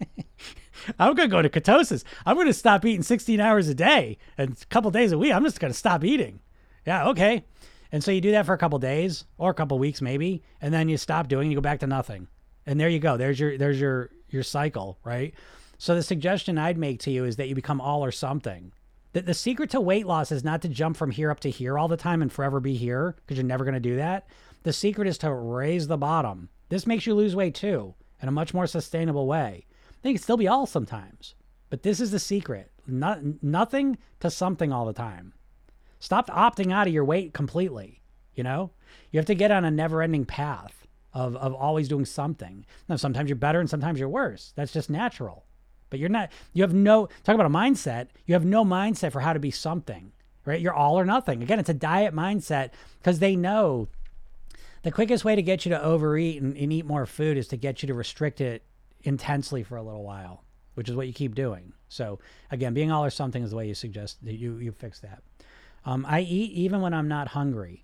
I'm 1.00 1.16
gonna 1.16 1.30
go 1.30 1.42
to 1.42 1.48
ketosis. 1.48 2.04
I'm 2.26 2.36
gonna 2.36 2.52
stop 2.52 2.84
eating 2.84 3.02
16 3.02 3.40
hours 3.40 3.70
a 3.70 3.74
day 3.74 4.18
and 4.38 4.58
a 4.62 4.66
couple 4.66 4.92
days 4.92 5.14
a 5.14 5.18
week. 5.18 5.32
I'm 5.32 5.46
just 5.46 5.62
gonna 5.62 5.74
stop 5.74 6.04
eating. 6.04 6.42
Yeah, 6.86 7.08
okay. 7.12 7.46
And 7.94 8.04
so 8.04 8.12
you 8.12 8.20
do 8.20 8.32
that 8.32 8.46
for 8.46 8.54
a 8.54 8.58
couple 8.58 8.78
days 8.78 9.24
or 9.38 9.52
a 9.52 9.54
couple 9.54 9.80
weeks 9.80 10.02
maybe, 10.02 10.44
and 10.60 10.74
then 10.74 10.90
you 10.90 10.98
stop 10.98 11.30
doing, 11.30 11.50
you 11.50 11.56
go 11.56 11.62
back 11.62 11.80
to 11.80 11.88
nothing. 11.88 12.28
And 12.66 12.78
there 12.78 12.90
you 12.90 13.00
go. 13.00 13.16
There's 13.18 13.40
your 13.40 13.58
there's 13.58 13.80
your 13.80 14.10
your 14.34 14.44
cycle, 14.44 14.98
right? 15.04 15.34
So 15.78 15.96
the 15.96 16.04
suggestion 16.04 16.58
I'd 16.58 16.78
make 16.78 17.00
to 17.02 17.12
you 17.12 17.26
is 17.26 17.36
that 17.36 17.50
you 17.50 17.56
become 17.56 17.82
all 17.82 18.04
or 18.04 18.12
something. 18.12 18.72
That 19.14 19.26
the 19.26 19.34
secret 19.34 19.70
to 19.72 19.82
weight 19.82 20.08
loss 20.08 20.32
is 20.32 20.44
not 20.44 20.62
to 20.64 20.70
jump 20.70 20.98
from 20.98 21.12
here 21.12 21.30
up 21.30 21.40
to 21.42 21.50
here 21.50 21.78
all 21.78 21.88
the 21.88 21.98
time 21.98 22.22
and 22.22 22.32
forever 22.32 22.60
be 22.60 22.76
here 22.76 23.16
because 23.18 23.38
you're 23.38 23.46
never 23.46 23.64
going 23.64 23.74
to 23.76 23.80
do 23.80 23.98
that. 23.98 24.28
The 24.64 24.74
secret 24.74 25.08
is 25.08 25.18
to 25.20 25.34
raise 25.34 25.88
the 25.88 25.98
bottom. 25.98 26.50
This 26.70 26.88
makes 26.88 27.06
you 27.06 27.14
lose 27.14 27.36
weight 27.36 27.54
too 27.54 27.94
in 28.22 28.28
a 28.28 28.32
much 28.32 28.54
more 28.54 28.66
sustainable 28.66 29.28
way. 29.28 29.66
They 30.02 30.14
can 30.14 30.22
still 30.22 30.38
be 30.38 30.48
all 30.48 30.66
sometimes, 30.66 31.36
but 31.70 31.84
this 31.84 32.00
is 32.00 32.12
the 32.12 32.20
secret. 32.20 32.72
Not, 32.88 33.44
nothing 33.44 33.98
to 34.22 34.32
something 34.32 34.72
all 34.72 34.86
the 34.86 34.94
time. 34.94 35.34
Stop 36.00 36.30
opting 36.30 36.74
out 36.74 36.88
of 36.88 36.94
your 36.94 37.06
weight 37.06 37.34
completely. 37.34 38.02
You 38.36 38.44
know, 38.44 38.72
you 39.12 39.20
have 39.20 39.26
to 39.28 39.36
get 39.36 39.52
on 39.52 39.64
a 39.64 39.72
never 39.72 40.02
ending 40.02 40.26
path 40.26 40.83
of, 41.14 41.36
of 41.36 41.54
always 41.54 41.88
doing 41.88 42.06
something. 42.06 42.66
Now, 42.90 42.96
sometimes 42.96 43.30
you're 43.30 43.36
better 43.36 43.60
and 43.60 43.70
sometimes 43.70 44.00
you're 44.00 44.10
worse. 44.10 44.54
That's 44.56 44.74
just 44.74 44.90
natural. 44.90 45.46
But 45.90 46.00
you're 46.00 46.10
not, 46.10 46.32
you 46.54 46.64
have 46.64 46.74
no, 46.74 47.08
talk 47.24 47.36
about 47.36 47.46
a 47.46 47.50
mindset, 47.50 48.08
you 48.26 48.34
have 48.34 48.46
no 48.46 48.66
mindset 48.66 49.12
for 49.12 49.20
how 49.20 49.34
to 49.34 49.40
be 49.40 49.52
something, 49.52 50.12
right? 50.44 50.60
You're 50.60 50.74
all 50.74 51.00
or 51.00 51.06
nothing. 51.06 51.44
Again, 51.44 51.60
it's 51.60 51.70
a 51.70 51.74
diet 51.74 52.16
mindset 52.16 52.72
because 53.00 53.20
they 53.20 53.36
know 53.36 53.88
the 54.82 54.92
quickest 54.92 55.24
way 55.24 55.36
to 55.36 55.42
get 55.42 55.66
you 55.66 55.70
to 55.70 55.82
overeat 55.82 56.42
and, 56.42 56.58
and 56.58 56.74
eat 56.74 56.86
more 56.86 57.06
food 57.06 57.38
is 57.38 57.48
to 57.50 57.58
get 57.58 57.84
you 57.84 57.88
to 57.88 57.94
restrict 57.94 58.42
it 58.42 58.64
intensely 59.04 59.62
for 59.62 59.78
a 59.78 59.84
little 59.84 60.04
while, 60.04 60.44
which 60.74 60.90
is 60.90 60.96
what 60.96 61.06
you 61.06 61.14
keep 61.14 61.36
doing. 61.36 61.74
So 61.90 62.20
again, 62.50 62.74
being 62.74 62.92
all 62.92 63.06
or 63.06 63.12
something 63.12 63.44
is 63.44 63.52
the 63.52 63.58
way 63.58 63.68
you 63.68 63.76
suggest 63.76 64.24
that 64.26 64.34
you, 64.34 64.58
you 64.58 64.72
fix 64.72 65.00
that. 65.02 65.22
Um, 65.86 66.06
I 66.10 66.22
eat 66.22 66.52
even 66.54 66.82
when 66.82 66.94
I'm 66.94 67.08
not 67.08 67.30
hungry. 67.30 67.84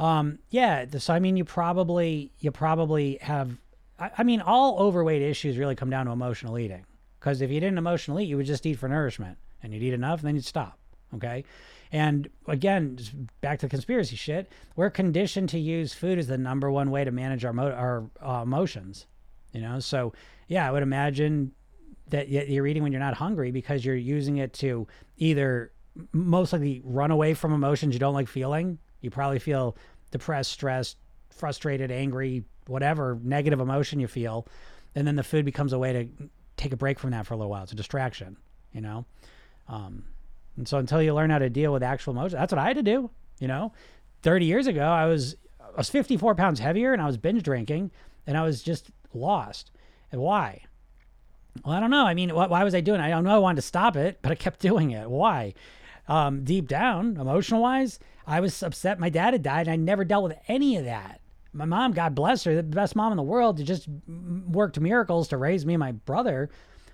Um, 0.00 0.38
yeah. 0.48 0.86
So, 0.98 1.12
I 1.12 1.18
mean, 1.20 1.36
you 1.36 1.44
probably, 1.44 2.32
you 2.40 2.50
probably 2.50 3.18
have, 3.20 3.50
I, 3.98 4.10
I 4.18 4.22
mean, 4.22 4.40
all 4.40 4.78
overweight 4.78 5.20
issues 5.20 5.58
really 5.58 5.76
come 5.76 5.90
down 5.90 6.06
to 6.06 6.12
emotional 6.12 6.58
eating. 6.58 6.86
Because 7.18 7.42
if 7.42 7.50
you 7.50 7.60
didn't 7.60 7.76
emotionally 7.76 8.24
eat, 8.24 8.28
you 8.28 8.38
would 8.38 8.46
just 8.46 8.64
eat 8.64 8.78
for 8.78 8.88
nourishment 8.88 9.36
and 9.62 9.74
you'd 9.74 9.82
eat 9.82 9.92
enough 9.92 10.20
and 10.20 10.28
then 10.28 10.34
you'd 10.36 10.44
stop. 10.46 10.78
Okay. 11.14 11.44
And 11.92 12.30
again, 12.46 12.98
back 13.42 13.58
to 13.58 13.66
the 13.66 13.70
conspiracy 13.70 14.16
shit, 14.16 14.50
we're 14.74 14.88
conditioned 14.88 15.50
to 15.50 15.58
use 15.58 15.92
food 15.92 16.18
as 16.18 16.28
the 16.28 16.38
number 16.38 16.70
one 16.70 16.90
way 16.90 17.04
to 17.04 17.10
manage 17.10 17.44
our, 17.44 17.52
mo- 17.52 17.72
our 17.72 18.04
uh, 18.24 18.42
emotions. 18.42 19.06
You 19.52 19.60
know, 19.60 19.80
so 19.80 20.14
yeah, 20.48 20.66
I 20.66 20.72
would 20.72 20.82
imagine 20.82 21.52
that 22.08 22.28
you're 22.28 22.66
eating 22.66 22.82
when 22.82 22.92
you're 22.92 23.00
not 23.00 23.14
hungry 23.14 23.50
because 23.50 23.84
you're 23.84 23.96
using 23.96 24.38
it 24.38 24.52
to 24.54 24.86
either 25.18 25.72
most 26.12 26.52
likely 26.52 26.80
run 26.84 27.10
away 27.10 27.34
from 27.34 27.52
emotions 27.52 27.92
you 27.94 28.00
don't 28.00 28.14
like 28.14 28.28
feeling. 28.28 28.78
You 29.00 29.10
probably 29.10 29.38
feel 29.38 29.76
depressed, 30.10 30.52
stressed, 30.52 30.96
frustrated, 31.30 31.90
angry, 31.90 32.44
whatever 32.66 33.18
negative 33.22 33.60
emotion 33.60 34.00
you 34.00 34.08
feel. 34.08 34.46
And 34.94 35.06
then 35.06 35.16
the 35.16 35.22
food 35.22 35.44
becomes 35.44 35.72
a 35.72 35.78
way 35.78 35.92
to 35.92 36.08
take 36.56 36.72
a 36.72 36.76
break 36.76 36.98
from 36.98 37.10
that 37.10 37.26
for 37.26 37.34
a 37.34 37.36
little 37.36 37.50
while. 37.50 37.62
It's 37.62 37.72
a 37.72 37.76
distraction, 37.76 38.36
you 38.72 38.80
know? 38.80 39.04
Um, 39.68 40.04
and 40.56 40.66
so 40.66 40.78
until 40.78 41.02
you 41.02 41.14
learn 41.14 41.30
how 41.30 41.38
to 41.38 41.48
deal 41.48 41.72
with 41.72 41.82
actual 41.82 42.12
emotion, 42.12 42.38
that's 42.38 42.52
what 42.52 42.58
I 42.58 42.66
had 42.66 42.76
to 42.76 42.82
do, 42.82 43.10
you 43.38 43.48
know? 43.48 43.72
30 44.22 44.44
years 44.44 44.66
ago, 44.66 44.82
I 44.82 45.06
was, 45.06 45.36
I 45.60 45.76
was 45.76 45.88
54 45.88 46.34
pounds 46.34 46.60
heavier 46.60 46.92
and 46.92 47.00
I 47.00 47.06
was 47.06 47.16
binge 47.16 47.42
drinking 47.42 47.90
and 48.26 48.36
I 48.36 48.42
was 48.42 48.62
just 48.62 48.90
lost. 49.14 49.70
And 50.12 50.20
why? 50.20 50.62
Well, 51.64 51.74
I 51.74 51.80
don't 51.80 51.90
know. 51.90 52.04
I 52.04 52.14
mean, 52.14 52.34
why, 52.34 52.46
why 52.46 52.64
was 52.64 52.74
I 52.74 52.80
doing 52.80 53.00
it? 53.00 53.04
I 53.04 53.10
don't 53.10 53.24
know 53.24 53.34
I 53.34 53.38
wanted 53.38 53.56
to 53.56 53.62
stop 53.62 53.96
it, 53.96 54.18
but 54.22 54.32
I 54.32 54.34
kept 54.34 54.60
doing 54.60 54.90
it. 54.90 55.08
Why? 55.08 55.54
Um, 56.08 56.44
deep 56.44 56.68
down, 56.68 57.16
emotional 57.18 57.62
wise, 57.62 57.98
I 58.30 58.40
was 58.40 58.62
upset 58.62 59.00
my 59.00 59.10
dad 59.10 59.34
had 59.34 59.42
died 59.42 59.66
and 59.66 59.72
I 59.72 59.76
never 59.76 60.04
dealt 60.04 60.24
with 60.24 60.38
any 60.48 60.76
of 60.76 60.84
that 60.84 61.20
my 61.52 61.64
mom, 61.64 61.92
God 61.92 62.14
bless 62.14 62.44
her, 62.44 62.54
the 62.54 62.62
best 62.62 62.94
mom 62.94 63.12
in 63.12 63.16
the 63.16 63.22
world, 63.22 63.64
just 63.64 63.88
worked 64.48 64.78
miracles 64.78 65.28
to 65.28 65.36
raise 65.36 65.66
me 65.66 65.74
and 65.74 65.80
my 65.80 65.92
brother, 65.92 66.50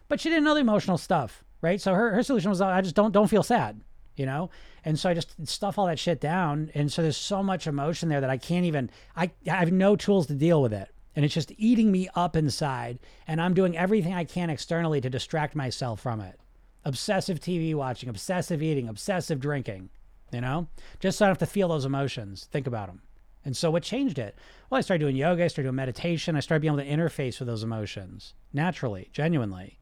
but 0.09 0.21
she 0.21 0.29
didn't 0.29 0.45
know 0.45 0.55
the 0.55 0.61
emotional 0.61 0.99
stuff, 0.99 1.45
right? 1.61 1.81
So 1.81 1.93
her, 1.95 2.13
her 2.13 2.23
solution 2.23 2.51
was, 2.51 2.61
I 2.61 2.81
just 2.81 2.95
don't 2.95 3.13
don't 3.13 3.29
feel 3.29 3.43
sad, 3.43 3.81
you 4.17 4.25
know. 4.25 4.51
And 4.85 4.99
so 4.99 5.11
I 5.11 5.15
just 5.15 5.47
stuff 5.47 5.79
all 5.79 5.87
that 5.87 5.99
shit 5.99 6.21
down, 6.21 6.71
and 6.75 6.91
so 6.91 7.03
there's 7.03 7.17
so 7.17 7.43
much 7.43 7.67
emotion 7.67 8.09
there 8.09 8.21
that 8.21 8.31
I 8.31 8.39
can't 8.39 8.65
even. 8.65 8.91
I, 9.15 9.31
I 9.51 9.57
have 9.57 9.73
no 9.73 9.97
tools 9.97 10.27
to 10.29 10.35
deal 10.35 10.63
with 10.63 10.73
it, 10.73 10.89
and 11.15 11.25
it's 11.25 11.35
just 11.35 11.53
eating 11.59 11.91
me 11.91 12.09
up 12.15 12.37
inside, 12.37 12.99
and 13.27 13.41
I'm 13.41 13.55
doing 13.55 13.77
everything 13.77 14.15
I 14.15 14.25
can 14.25 14.49
externally 14.49 15.01
to 15.01 15.11
distract 15.11 15.55
myself 15.55 16.01
from 16.01 16.21
it. 16.21 16.39
Obsessive 16.85 17.41
TV 17.41 17.75
watching, 17.75 18.09
obsessive 18.09 18.63
eating, 18.63 18.89
obsessive 18.89 19.41
drinking, 19.41 19.91
you 20.37 20.43
know, 20.43 20.69
just 21.01 21.17
so 21.17 21.25
I 21.25 21.29
don't 21.29 21.33
have 21.33 21.49
to 21.49 21.53
feel 21.53 21.69
those 21.69 21.87
emotions. 21.87 22.47
Think 22.53 22.67
about 22.67 22.89
them. 22.89 23.01
And 23.47 23.57
so 23.57 23.71
what 23.71 23.83
changed 23.83 24.19
it? 24.19 24.37
Well, 24.69 24.77
I 24.77 24.83
started 24.83 25.03
doing 25.03 25.17
yoga, 25.17 25.45
I 25.45 25.47
started 25.47 25.69
doing 25.69 25.77
meditation, 25.77 26.37
I 26.37 26.41
started 26.41 26.61
being 26.61 26.75
able 26.75 26.85
to 26.85 26.91
interface 26.91 27.39
with 27.39 27.49
those 27.49 27.63
emotions 27.63 28.35
naturally, 28.53 29.09
genuinely. 29.13 29.79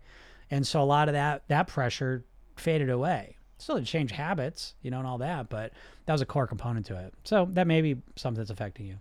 And 0.52 0.64
so 0.64 0.80
a 0.80 0.84
lot 0.84 1.08
of 1.08 1.14
that 1.14 1.42
that 1.48 1.66
pressure 1.66 2.24
faded 2.54 2.88
away. 2.88 3.36
Still 3.58 3.76
did 3.76 3.86
change 3.86 4.12
habits, 4.12 4.74
you 4.82 4.92
know, 4.92 4.98
and 4.98 5.08
all 5.08 5.18
that, 5.18 5.48
but 5.48 5.72
that 6.06 6.12
was 6.12 6.20
a 6.20 6.26
core 6.26 6.46
component 6.46 6.86
to 6.86 6.98
it. 6.98 7.14
So 7.24 7.48
that 7.54 7.66
may 7.66 7.80
be 7.80 7.96
something 8.14 8.38
that's 8.38 8.50
affecting 8.50 8.86
you. 8.86 8.98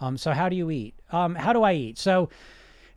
Um, 0.00 0.16
so 0.16 0.32
how 0.32 0.48
do 0.48 0.56
you 0.56 0.70
eat? 0.70 0.94
Um, 1.12 1.36
how 1.36 1.52
do 1.52 1.62
I 1.62 1.74
eat? 1.74 1.98
So 1.98 2.30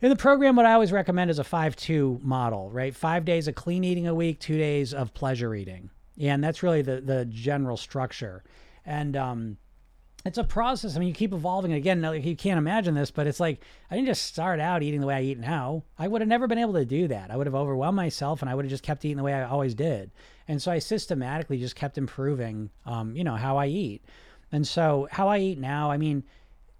in 0.00 0.08
the 0.08 0.16
program, 0.16 0.56
what 0.56 0.66
I 0.66 0.72
always 0.72 0.90
recommend 0.90 1.30
is 1.30 1.38
a 1.38 1.44
five-two 1.44 2.20
model, 2.22 2.70
right? 2.70 2.92
Five 2.94 3.24
days 3.24 3.46
of 3.46 3.54
clean 3.54 3.84
eating 3.84 4.08
a 4.08 4.14
week, 4.14 4.40
two 4.40 4.58
days 4.58 4.92
of 4.92 5.14
pleasure 5.14 5.54
eating, 5.54 5.90
and 6.18 6.42
that's 6.42 6.62
really 6.62 6.82
the 6.82 7.00
the 7.00 7.24
general 7.26 7.76
structure. 7.76 8.44
And 8.86 9.16
um, 9.16 9.56
it's 10.24 10.38
a 10.38 10.44
process. 10.44 10.96
I 10.96 10.98
mean, 10.98 11.08
you 11.08 11.14
keep 11.14 11.32
evolving. 11.32 11.72
Again, 11.72 12.02
you 12.22 12.36
can't 12.36 12.58
imagine 12.58 12.94
this, 12.94 13.10
but 13.10 13.26
it's 13.26 13.40
like 13.40 13.60
I 13.90 13.94
didn't 13.94 14.08
just 14.08 14.24
start 14.24 14.58
out 14.58 14.82
eating 14.82 15.00
the 15.00 15.06
way 15.06 15.14
I 15.14 15.22
eat 15.22 15.38
now. 15.38 15.84
I 15.98 16.08
would 16.08 16.22
have 16.22 16.28
never 16.28 16.46
been 16.46 16.58
able 16.58 16.72
to 16.74 16.84
do 16.84 17.08
that. 17.08 17.30
I 17.30 17.36
would 17.36 17.46
have 17.46 17.54
overwhelmed 17.54 17.96
myself, 17.96 18.40
and 18.40 18.50
I 18.50 18.54
would 18.54 18.64
have 18.64 18.70
just 18.70 18.82
kept 18.82 19.04
eating 19.04 19.18
the 19.18 19.22
way 19.22 19.34
I 19.34 19.44
always 19.44 19.74
did. 19.74 20.10
And 20.48 20.60
so 20.62 20.72
I 20.72 20.78
systematically 20.78 21.58
just 21.58 21.76
kept 21.76 21.98
improving, 21.98 22.70
um, 22.86 23.14
you 23.16 23.24
know, 23.24 23.36
how 23.36 23.58
I 23.58 23.66
eat. 23.66 24.02
And 24.50 24.66
so 24.66 25.08
how 25.10 25.28
I 25.28 25.38
eat 25.38 25.58
now, 25.58 25.90
I 25.90 25.96
mean, 25.96 26.24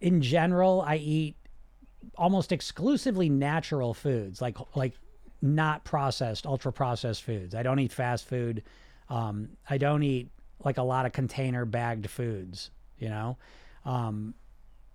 in 0.01 0.23
general, 0.23 0.83
I 0.83 0.97
eat 0.97 1.37
almost 2.17 2.53
exclusively 2.53 3.29
natural 3.29 3.93
foods, 3.95 4.41
like 4.41 4.57
like 4.75 4.95
not 5.43 5.85
processed, 5.85 6.47
ultra 6.47 6.73
processed 6.73 7.23
foods. 7.23 7.55
I 7.55 7.63
don't 7.63 7.79
eat 7.79 7.93
fast 7.93 8.27
food. 8.27 8.63
Um, 9.09 9.51
I 9.69 9.79
don't 9.79 10.03
eat 10.03 10.29
like 10.65 10.79
a 10.79 10.83
lot 10.83 11.07
of 11.07 11.13
container 11.13 11.65
bagged 11.65 12.09
foods 12.09 12.71
you 12.99 13.09
know? 13.09 13.37
Um, 13.85 14.35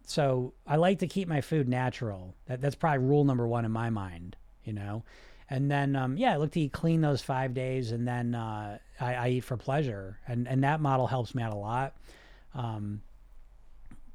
so 0.06 0.54
I 0.66 0.78
like 0.78 1.00
to 1.00 1.08
keep 1.08 1.28
my 1.28 1.42
food 1.42 1.68
natural. 1.68 2.34
That, 2.48 2.62
that's 2.62 2.76
probably 2.76 3.06
rule 3.06 3.24
number 3.24 3.48
one 3.48 3.66
in 3.66 3.72
my 3.72 3.90
mind, 3.90 4.36
you 4.64 4.74
know? 4.74 5.04
And 5.50 5.70
then, 5.70 5.96
um, 5.96 6.18
yeah, 6.18 6.34
I 6.34 6.38
look 6.38 6.52
to 6.52 6.62
eat 6.62 6.74
clean 6.74 7.02
those 7.02 7.22
five 7.22 7.54
days 7.54 7.92
and 7.92 8.08
then 8.08 8.36
uh, 8.36 8.78
I, 9.00 9.14
I, 9.14 9.30
eat 9.30 9.44
for 9.44 9.58
pleasure. 9.58 10.20
And, 10.28 10.48
and 10.48 10.64
that 10.64 10.80
model 10.80 11.08
helps 11.08 11.34
me 11.34 11.42
out 11.42 11.54
a 11.54 11.58
lot. 11.58 11.96
Um, 12.54 13.02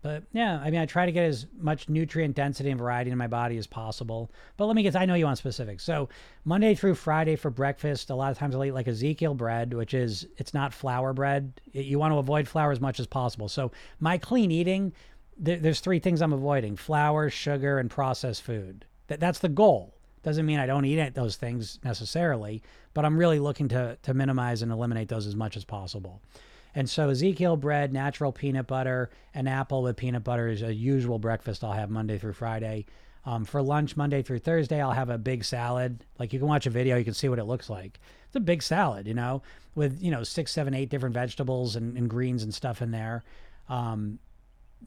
but 0.04 0.22
yeah, 0.32 0.60
I 0.62 0.70
mean, 0.70 0.82
I 0.82 0.84
try 0.84 1.06
to 1.06 1.12
get 1.12 1.24
as 1.24 1.46
much 1.58 1.88
nutrient 1.88 2.36
density 2.36 2.68
and 2.68 2.78
variety 2.78 3.10
in 3.10 3.16
my 3.16 3.26
body 3.26 3.56
as 3.56 3.66
possible. 3.66 4.30
But 4.58 4.66
let 4.66 4.76
me 4.76 4.82
get, 4.82 4.94
I 4.94 5.06
know 5.06 5.14
you 5.14 5.24
want 5.24 5.38
specifics. 5.38 5.82
So 5.82 6.10
Monday 6.44 6.74
through 6.74 6.96
Friday 6.96 7.36
for 7.36 7.48
breakfast, 7.48 8.10
a 8.10 8.14
lot 8.14 8.30
of 8.30 8.36
times 8.36 8.54
I'll 8.54 8.66
eat 8.66 8.72
like 8.72 8.86
Ezekiel 8.86 9.32
bread, 9.32 9.72
which 9.72 9.94
is, 9.94 10.26
it's 10.36 10.52
not 10.52 10.74
flour 10.74 11.14
bread. 11.14 11.58
You 11.72 11.98
want 11.98 12.12
to 12.12 12.18
avoid 12.18 12.46
flour 12.46 12.70
as 12.70 12.82
much 12.82 13.00
as 13.00 13.06
possible. 13.06 13.48
So 13.48 13.72
my 13.98 14.18
clean 14.18 14.50
eating, 14.50 14.92
there's 15.38 15.80
three 15.80 16.00
things 16.00 16.20
I'm 16.20 16.34
avoiding 16.34 16.76
flour, 16.76 17.30
sugar, 17.30 17.78
and 17.78 17.90
processed 17.90 18.42
food. 18.42 18.84
That, 19.06 19.20
that's 19.20 19.38
the 19.38 19.48
goal. 19.48 19.94
Doesn't 20.22 20.44
mean 20.44 20.58
I 20.58 20.66
don't 20.66 20.84
eat 20.84 21.14
those 21.14 21.36
things 21.36 21.78
necessarily, 21.82 22.62
but 22.92 23.06
I'm 23.06 23.16
really 23.16 23.38
looking 23.38 23.68
to, 23.68 23.96
to 24.02 24.12
minimize 24.12 24.60
and 24.60 24.70
eliminate 24.70 25.08
those 25.08 25.26
as 25.26 25.34
much 25.34 25.56
as 25.56 25.64
possible. 25.64 26.20
And 26.74 26.90
so 26.90 27.08
Ezekiel 27.08 27.56
bread, 27.56 27.92
natural 27.92 28.32
peanut 28.32 28.66
butter, 28.66 29.10
an 29.32 29.46
apple 29.46 29.82
with 29.82 29.96
peanut 29.96 30.24
butter 30.24 30.48
is 30.48 30.62
a 30.62 30.74
usual 30.74 31.18
breakfast 31.18 31.62
I'll 31.62 31.72
have 31.72 31.90
Monday 31.90 32.18
through 32.18 32.32
Friday. 32.32 32.86
Um, 33.26 33.44
for 33.44 33.62
lunch, 33.62 33.96
Monday 33.96 34.22
through 34.22 34.40
Thursday, 34.40 34.82
I'll 34.82 34.92
have 34.92 35.08
a 35.08 35.16
big 35.16 35.44
salad. 35.44 36.04
Like 36.18 36.32
you 36.32 36.38
can 36.38 36.48
watch 36.48 36.66
a 36.66 36.70
video, 36.70 36.96
you 36.96 37.04
can 37.04 37.14
see 37.14 37.28
what 37.28 37.38
it 37.38 37.44
looks 37.44 37.70
like. 37.70 38.00
It's 38.26 38.36
a 38.36 38.40
big 38.40 38.62
salad, 38.62 39.06
you 39.06 39.14
know, 39.14 39.42
with, 39.74 40.02
you 40.02 40.10
know, 40.10 40.24
six, 40.24 40.52
seven, 40.52 40.74
eight 40.74 40.90
different 40.90 41.14
vegetables 41.14 41.76
and, 41.76 41.96
and 41.96 42.10
greens 42.10 42.42
and 42.42 42.52
stuff 42.52 42.82
in 42.82 42.90
there. 42.90 43.24
Um, 43.68 44.18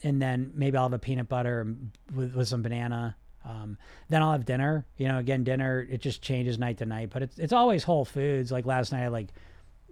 and 0.03 0.21
then 0.21 0.51
maybe 0.53 0.77
I'll 0.77 0.83
have 0.83 0.93
a 0.93 0.99
peanut 0.99 1.29
butter 1.29 1.73
with, 2.13 2.35
with 2.35 2.47
some 2.47 2.61
banana. 2.61 3.15
Um, 3.43 3.77
then 4.09 4.21
I'll 4.21 4.33
have 4.33 4.45
dinner. 4.45 4.85
You 4.97 5.07
know, 5.07 5.17
again, 5.17 5.43
dinner, 5.43 5.87
it 5.89 6.01
just 6.01 6.21
changes 6.21 6.59
night 6.59 6.77
to 6.79 6.85
night, 6.85 7.09
but 7.11 7.23
it's, 7.23 7.39
it's 7.39 7.53
always 7.53 7.83
whole 7.83 8.05
foods. 8.05 8.51
Like 8.51 8.65
last 8.65 8.91
night, 8.91 9.03
I 9.03 9.07
like 9.07 9.29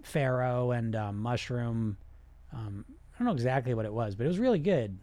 farro 0.06 0.76
and 0.76 0.94
um, 0.96 1.18
mushroom. 1.18 1.96
Um, 2.52 2.84
I 2.88 3.18
don't 3.18 3.26
know 3.26 3.34
exactly 3.34 3.74
what 3.74 3.84
it 3.86 3.92
was, 3.92 4.14
but 4.14 4.24
it 4.24 4.28
was 4.28 4.38
really 4.38 4.58
good. 4.58 4.98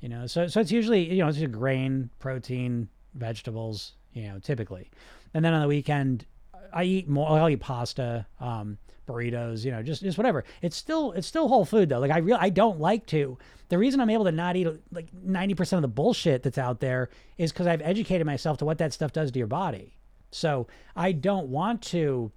You 0.00 0.08
know, 0.08 0.26
so 0.26 0.46
so 0.46 0.60
it's 0.60 0.72
usually 0.72 1.10
you 1.12 1.22
know 1.22 1.28
it's 1.28 1.40
a 1.40 1.46
grain, 1.46 2.10
protein, 2.18 2.88
vegetables. 3.14 3.92
You 4.12 4.28
know, 4.28 4.38
typically, 4.38 4.90
and 5.34 5.44
then 5.44 5.52
on 5.52 5.60
the 5.60 5.68
weekend 5.68 6.24
I 6.72 6.84
eat 6.84 7.08
more. 7.08 7.28
I'll 7.28 7.48
eat 7.48 7.60
pasta, 7.60 8.26
um, 8.40 8.78
burritos. 9.08 9.64
You 9.64 9.72
know, 9.72 9.82
just 9.82 10.02
just 10.02 10.18
whatever. 10.18 10.44
It's 10.62 10.76
still 10.76 11.12
it's 11.12 11.26
still 11.26 11.48
whole 11.48 11.64
food 11.64 11.88
though. 11.88 11.98
Like 11.98 12.10
I 12.10 12.18
really 12.18 12.38
I 12.40 12.50
don't 12.50 12.80
like 12.80 13.06
to. 13.06 13.38
The 13.68 13.78
reason 13.78 14.00
I'm 14.00 14.10
able 14.10 14.24
to 14.24 14.32
not 14.32 14.56
eat 14.56 14.68
like 14.92 15.08
ninety 15.12 15.54
percent 15.54 15.78
of 15.78 15.82
the 15.82 15.94
bullshit 15.94 16.42
that's 16.42 16.58
out 16.58 16.80
there 16.80 17.10
is 17.38 17.52
because 17.52 17.66
I've 17.66 17.82
educated 17.82 18.26
myself 18.26 18.58
to 18.58 18.64
what 18.64 18.78
that 18.78 18.92
stuff 18.92 19.12
does 19.12 19.32
to 19.32 19.38
your 19.38 19.48
body. 19.48 19.96
So 20.30 20.66
I 20.94 21.12
don't 21.12 21.48
want 21.48 21.82
to. 21.84 22.30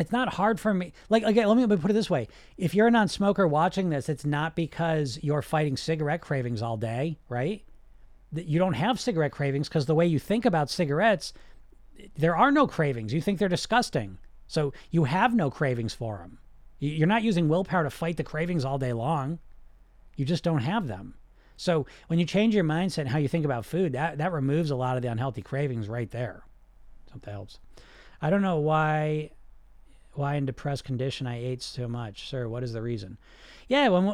It's 0.00 0.12
not 0.12 0.34
hard 0.34 0.58
for 0.58 0.74
me. 0.74 0.92
Like 1.08 1.22
again, 1.22 1.46
let 1.48 1.56
me, 1.56 1.76
put 1.76 1.90
it 1.90 1.94
this 1.94 2.10
way: 2.10 2.28
if 2.56 2.74
you're 2.74 2.88
a 2.88 2.90
non-smoker 2.90 3.46
watching 3.46 3.90
this, 3.90 4.08
it's 4.08 4.24
not 4.24 4.56
because 4.56 5.18
you're 5.22 5.42
fighting 5.42 5.76
cigarette 5.76 6.20
cravings 6.20 6.62
all 6.62 6.76
day, 6.76 7.18
right? 7.28 7.62
That 8.32 8.46
you 8.46 8.58
don't 8.58 8.74
have 8.74 8.98
cigarette 8.98 9.32
cravings 9.32 9.68
because 9.68 9.86
the 9.86 9.94
way 9.94 10.06
you 10.06 10.18
think 10.18 10.44
about 10.44 10.68
cigarettes, 10.68 11.32
there 12.16 12.36
are 12.36 12.50
no 12.50 12.66
cravings. 12.66 13.12
You 13.12 13.20
think 13.20 13.38
they're 13.38 13.48
disgusting, 13.48 14.18
so 14.48 14.72
you 14.90 15.04
have 15.04 15.34
no 15.34 15.48
cravings 15.50 15.94
for 15.94 16.18
them. 16.18 16.38
You're 16.80 17.06
not 17.06 17.22
using 17.22 17.48
willpower 17.48 17.84
to 17.84 17.90
fight 17.90 18.16
the 18.16 18.24
cravings 18.24 18.64
all 18.64 18.78
day 18.78 18.92
long. 18.92 19.38
You 20.16 20.24
just 20.24 20.44
don't 20.44 20.62
have 20.62 20.88
them. 20.88 21.14
So 21.56 21.86
when 22.08 22.18
you 22.18 22.26
change 22.26 22.54
your 22.54 22.64
mindset 22.64 22.98
and 22.98 23.08
how 23.08 23.18
you 23.18 23.28
think 23.28 23.44
about 23.44 23.64
food, 23.64 23.92
that, 23.92 24.18
that 24.18 24.32
removes 24.32 24.70
a 24.70 24.76
lot 24.76 24.96
of 24.96 25.02
the 25.02 25.08
unhealthy 25.08 25.40
cravings 25.40 25.88
right 25.88 26.10
there. 26.10 26.42
Something 27.10 27.32
helps. 27.32 27.60
I 28.20 28.28
don't 28.30 28.42
know 28.42 28.58
why 28.58 29.30
why 30.16 30.34
in 30.36 30.46
depressed 30.46 30.84
condition 30.84 31.26
I 31.26 31.42
ate 31.42 31.62
so 31.62 31.88
much, 31.88 32.28
sir. 32.28 32.48
What 32.48 32.62
is 32.62 32.72
the 32.72 32.82
reason? 32.82 33.18
Yeah, 33.68 33.88
when, 33.88 34.06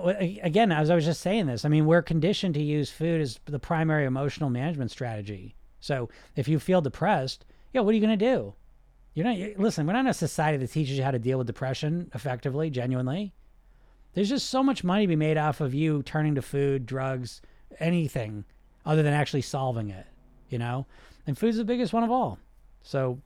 again, 0.42 0.72
as 0.72 0.90
I 0.90 0.94
was 0.94 1.04
just 1.04 1.20
saying 1.20 1.46
this, 1.46 1.64
I 1.64 1.68
mean, 1.68 1.86
we're 1.86 2.02
conditioned 2.02 2.54
to 2.54 2.62
use 2.62 2.90
food 2.90 3.20
as 3.20 3.40
the 3.44 3.58
primary 3.58 4.04
emotional 4.04 4.50
management 4.50 4.90
strategy. 4.90 5.54
So 5.80 6.08
if 6.36 6.46
you 6.48 6.58
feel 6.58 6.80
depressed, 6.80 7.44
yeah, 7.72 7.80
what 7.80 7.90
are 7.90 7.94
you 7.94 8.06
going 8.06 8.18
to 8.18 8.24
do? 8.24 8.54
You're 9.14 9.26
not. 9.26 9.58
Listen, 9.58 9.86
we're 9.86 9.94
not 9.94 10.00
in 10.00 10.06
a 10.06 10.14
society 10.14 10.58
that 10.58 10.70
teaches 10.70 10.96
you 10.96 11.02
how 11.02 11.10
to 11.10 11.18
deal 11.18 11.38
with 11.38 11.46
depression 11.46 12.10
effectively, 12.14 12.70
genuinely. 12.70 13.32
There's 14.14 14.28
just 14.28 14.50
so 14.50 14.62
much 14.62 14.84
money 14.84 15.04
to 15.04 15.08
be 15.08 15.16
made 15.16 15.36
off 15.36 15.60
of 15.60 15.74
you 15.74 16.02
turning 16.02 16.34
to 16.36 16.42
food, 16.42 16.86
drugs, 16.86 17.42
anything 17.78 18.44
other 18.84 19.02
than 19.02 19.12
actually 19.12 19.42
solving 19.42 19.90
it, 19.90 20.06
you 20.48 20.58
know? 20.58 20.86
And 21.26 21.38
food's 21.38 21.58
the 21.58 21.64
biggest 21.64 21.92
one 21.92 22.02
of 22.02 22.10
all. 22.10 22.38
So 22.82 23.20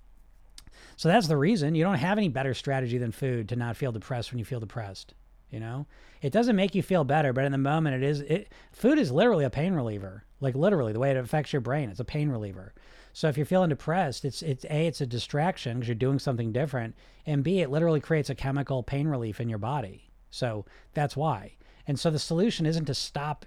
so 0.97 1.09
that's 1.09 1.28
the 1.28 1.36
reason 1.36 1.74
you 1.74 1.84
don't 1.84 1.97
have 1.97 2.18
any 2.18 2.28
better 2.28 2.55
strategy 2.55 2.99
than 2.99 3.12
food 3.12 3.49
to 3.49 3.57
not 3.57 3.76
feel 3.76 3.92
depressed 3.92 4.30
when 4.30 4.38
you 4.38 4.45
feel 4.45 4.61
depressed, 4.61 5.14
you 5.51 5.61
know? 5.61 5.86
It 6.22 6.32
doesn't 6.32 6.57
make 6.57 6.74
you 6.74 6.82
feel 6.82 7.05
better, 7.05 7.32
but 7.32 7.45
in 7.45 7.53
the 7.53 7.59
moment 7.59 7.97
it 7.97 8.03
is 8.03 8.20
it 8.20 8.53
food 8.72 8.99
is 8.99 9.12
literally 9.12 9.45
a 9.45 9.51
pain 9.51 9.74
reliever. 9.74 10.24
Like 10.40 10.55
literally 10.55 10.92
the 10.92 10.99
way 10.99 11.11
it 11.11 11.16
affects 11.16 11.53
your 11.53 11.61
brain, 11.61 11.90
it's 11.90 12.01
a 12.01 12.05
pain 12.05 12.30
reliever. 12.30 12.74
So 13.12 13.28
if 13.28 13.36
you're 13.36 13.47
feeling 13.47 13.68
depressed, 13.68 14.24
it's 14.24 14.42
it's 14.42 14.64
a 14.64 14.86
it's 14.86 15.01
a 15.01 15.07
distraction 15.07 15.76
because 15.76 15.88
you're 15.88 15.95
doing 15.95 16.18
something 16.18 16.51
different, 16.51 16.97
and 17.26 17.45
b 17.45 17.61
it 17.61 17.70
literally 17.70 18.01
creates 18.01 18.30
a 18.30 18.34
chemical 18.34 18.82
pain 18.82 19.07
relief 19.07 19.40
in 19.40 19.49
your 19.49 19.59
body. 19.59 20.11
So 20.30 20.64
that's 20.95 21.16
why. 21.16 21.57
And 21.86 22.01
so 22.01 22.11
the 22.11 22.18
solution 22.18 22.66
isn't 22.66 22.86
to 22.86 22.95
stop 22.95 23.47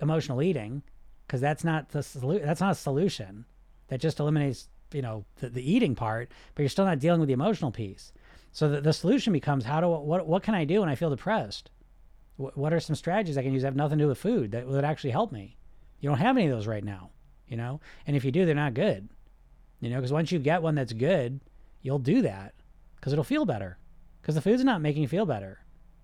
emotional 0.00 0.40
eating 0.40 0.82
because 1.26 1.40
that's 1.40 1.64
not 1.64 1.90
the. 1.90 2.40
That's 2.42 2.60
not 2.60 2.72
a 2.72 2.76
solution. 2.76 3.44
That 3.88 4.00
just 4.00 4.20
eliminates, 4.20 4.68
you 4.94 5.02
know, 5.02 5.24
the, 5.40 5.48
the 5.48 5.72
eating 5.72 5.94
part, 5.94 6.30
but 6.54 6.62
you're 6.62 6.68
still 6.68 6.84
not 6.84 7.00
dealing 7.00 7.20
with 7.20 7.26
the 7.26 7.34
emotional 7.34 7.70
piece. 7.70 8.12
So 8.52 8.68
the, 8.68 8.80
the 8.80 8.92
solution 8.92 9.32
becomes 9.32 9.64
how 9.64 9.80
do 9.80 9.88
what 9.88 10.26
what 10.26 10.42
can 10.42 10.54
I 10.54 10.64
do 10.64 10.80
when 10.80 10.88
I 10.88 10.94
feel 10.94 11.10
depressed? 11.10 11.70
What, 12.36 12.56
what 12.56 12.72
are 12.72 12.80
some 12.80 12.96
strategies 12.96 13.36
I 13.36 13.42
can 13.42 13.52
use 13.52 13.62
that 13.62 13.68
have 13.68 13.76
nothing 13.76 13.98
to 13.98 14.04
do 14.04 14.08
with 14.08 14.18
food 14.18 14.52
that 14.52 14.66
would 14.66 14.84
actually 14.84 15.10
help 15.10 15.32
me? 15.32 15.56
You 16.00 16.08
don't 16.08 16.18
have 16.18 16.36
any 16.36 16.46
of 16.46 16.52
those 16.52 16.66
right 16.66 16.84
now, 16.84 17.10
you 17.48 17.56
know. 17.56 17.80
And 18.06 18.16
if 18.16 18.24
you 18.24 18.30
do, 18.30 18.46
they're 18.46 18.54
not 18.54 18.74
good, 18.74 19.08
you 19.80 19.90
know. 19.90 19.96
Because 19.96 20.12
once 20.12 20.30
you 20.30 20.38
get 20.38 20.62
one 20.62 20.76
that's 20.76 20.92
good, 20.92 21.40
you'll 21.82 21.98
do 21.98 22.22
that 22.22 22.54
because 22.96 23.12
it'll 23.12 23.24
feel 23.24 23.44
better. 23.44 23.78
Because 24.22 24.36
the 24.36 24.40
food's 24.40 24.64
not 24.64 24.80
making 24.80 25.02
you 25.02 25.08
feel 25.08 25.26
better. 25.26 25.58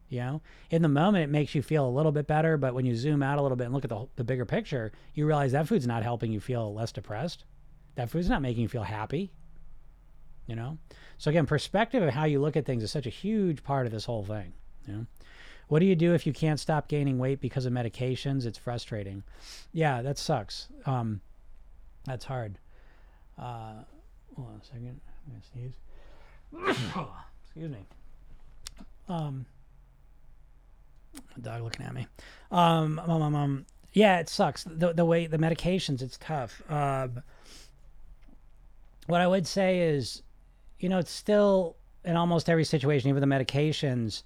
You 0.08 0.18
know, 0.18 0.42
in 0.70 0.82
the 0.82 0.88
moment, 0.88 1.22
it 1.22 1.30
makes 1.30 1.54
you 1.54 1.62
feel 1.62 1.86
a 1.86 1.88
little 1.88 2.10
bit 2.10 2.26
better, 2.26 2.56
but 2.56 2.74
when 2.74 2.84
you 2.84 2.96
zoom 2.96 3.22
out 3.22 3.38
a 3.38 3.42
little 3.42 3.56
bit 3.56 3.66
and 3.66 3.74
look 3.74 3.84
at 3.84 3.90
the, 3.90 4.08
the 4.16 4.24
bigger 4.24 4.44
picture, 4.44 4.90
you 5.14 5.24
realize 5.24 5.52
that 5.52 5.68
food's 5.68 5.86
not 5.86 6.02
helping 6.02 6.32
you 6.32 6.40
feel 6.40 6.74
less 6.74 6.90
depressed. 6.90 7.44
That 8.00 8.08
food's 8.08 8.30
not 8.30 8.40
making 8.40 8.62
you 8.62 8.68
feel 8.68 8.82
happy. 8.82 9.30
You 10.46 10.56
know, 10.56 10.78
so 11.18 11.28
again, 11.28 11.44
perspective 11.44 12.02
of 12.02 12.14
how 12.14 12.24
you 12.24 12.40
look 12.40 12.56
at 12.56 12.64
things 12.64 12.82
is 12.82 12.90
such 12.90 13.04
a 13.06 13.10
huge 13.10 13.62
part 13.62 13.84
of 13.84 13.92
this 13.92 14.06
whole 14.06 14.24
thing. 14.24 14.54
You 14.88 14.94
know, 14.94 15.06
what 15.68 15.80
do 15.80 15.86
you 15.86 15.94
do 15.94 16.14
if 16.14 16.26
you 16.26 16.32
can't 16.32 16.58
stop 16.58 16.88
gaining 16.88 17.18
weight 17.18 17.42
because 17.42 17.66
of 17.66 17.74
medications? 17.74 18.46
It's 18.46 18.56
frustrating. 18.56 19.22
Yeah, 19.74 20.00
that 20.00 20.16
sucks. 20.16 20.68
Um, 20.86 21.20
that's 22.06 22.24
hard. 22.24 22.58
Uh, 23.38 23.74
hold 24.34 24.48
on 24.48 24.60
a 24.62 24.64
second. 24.64 24.98
I'm 25.26 25.32
gonna 26.54 26.72
sneeze. 26.72 27.06
Excuse 27.44 27.70
me. 27.70 27.86
Um, 29.10 29.44
dog 31.38 31.62
looking 31.62 31.84
at 31.84 31.92
me. 31.92 32.06
Um, 32.50 32.98
um, 32.98 33.22
um, 33.22 33.34
um, 33.34 33.66
yeah, 33.92 34.20
it 34.20 34.30
sucks. 34.30 34.64
The 34.64 34.94
the 34.94 35.04
way 35.04 35.26
the 35.26 35.38
medications, 35.38 36.00
it's 36.00 36.16
tough. 36.16 36.62
Um, 36.70 37.22
what 39.10 39.20
I 39.20 39.26
would 39.26 39.46
say 39.46 39.80
is, 39.80 40.22
you 40.78 40.88
know, 40.88 40.98
it's 40.98 41.10
still 41.10 41.76
in 42.04 42.16
almost 42.16 42.48
every 42.48 42.64
situation, 42.64 43.10
even 43.10 43.20
the 43.20 43.26
medications, 43.26 44.22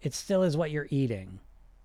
it 0.00 0.14
still 0.14 0.42
is 0.42 0.56
what 0.56 0.70
you're 0.70 0.88
eating, 0.90 1.38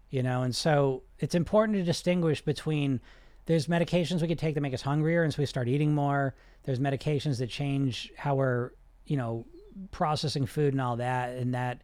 you 0.10 0.24
know, 0.24 0.42
and 0.42 0.56
so 0.56 1.04
it's 1.20 1.36
important 1.36 1.78
to 1.78 1.84
distinguish 1.84 2.42
between 2.42 3.00
there's 3.46 3.68
medications 3.68 4.22
we 4.22 4.28
could 4.28 4.40
take 4.40 4.56
that 4.56 4.62
make 4.62 4.74
us 4.74 4.82
hungrier, 4.82 5.24
and 5.24 5.34
so 5.34 5.42
we 5.42 5.46
start 5.46 5.68
eating 5.68 5.94
more. 5.94 6.36
There's 6.64 6.80
medications 6.80 7.38
that 7.40 7.50
change 7.50 8.12
how 8.18 8.36
we're, 8.36 8.72
you 9.06 9.16
know, 9.16 9.46
processing 9.92 10.46
food 10.46 10.74
and 10.74 10.82
all 10.82 10.98
that, 10.98 11.38
and 11.38 11.54
that 11.54 11.82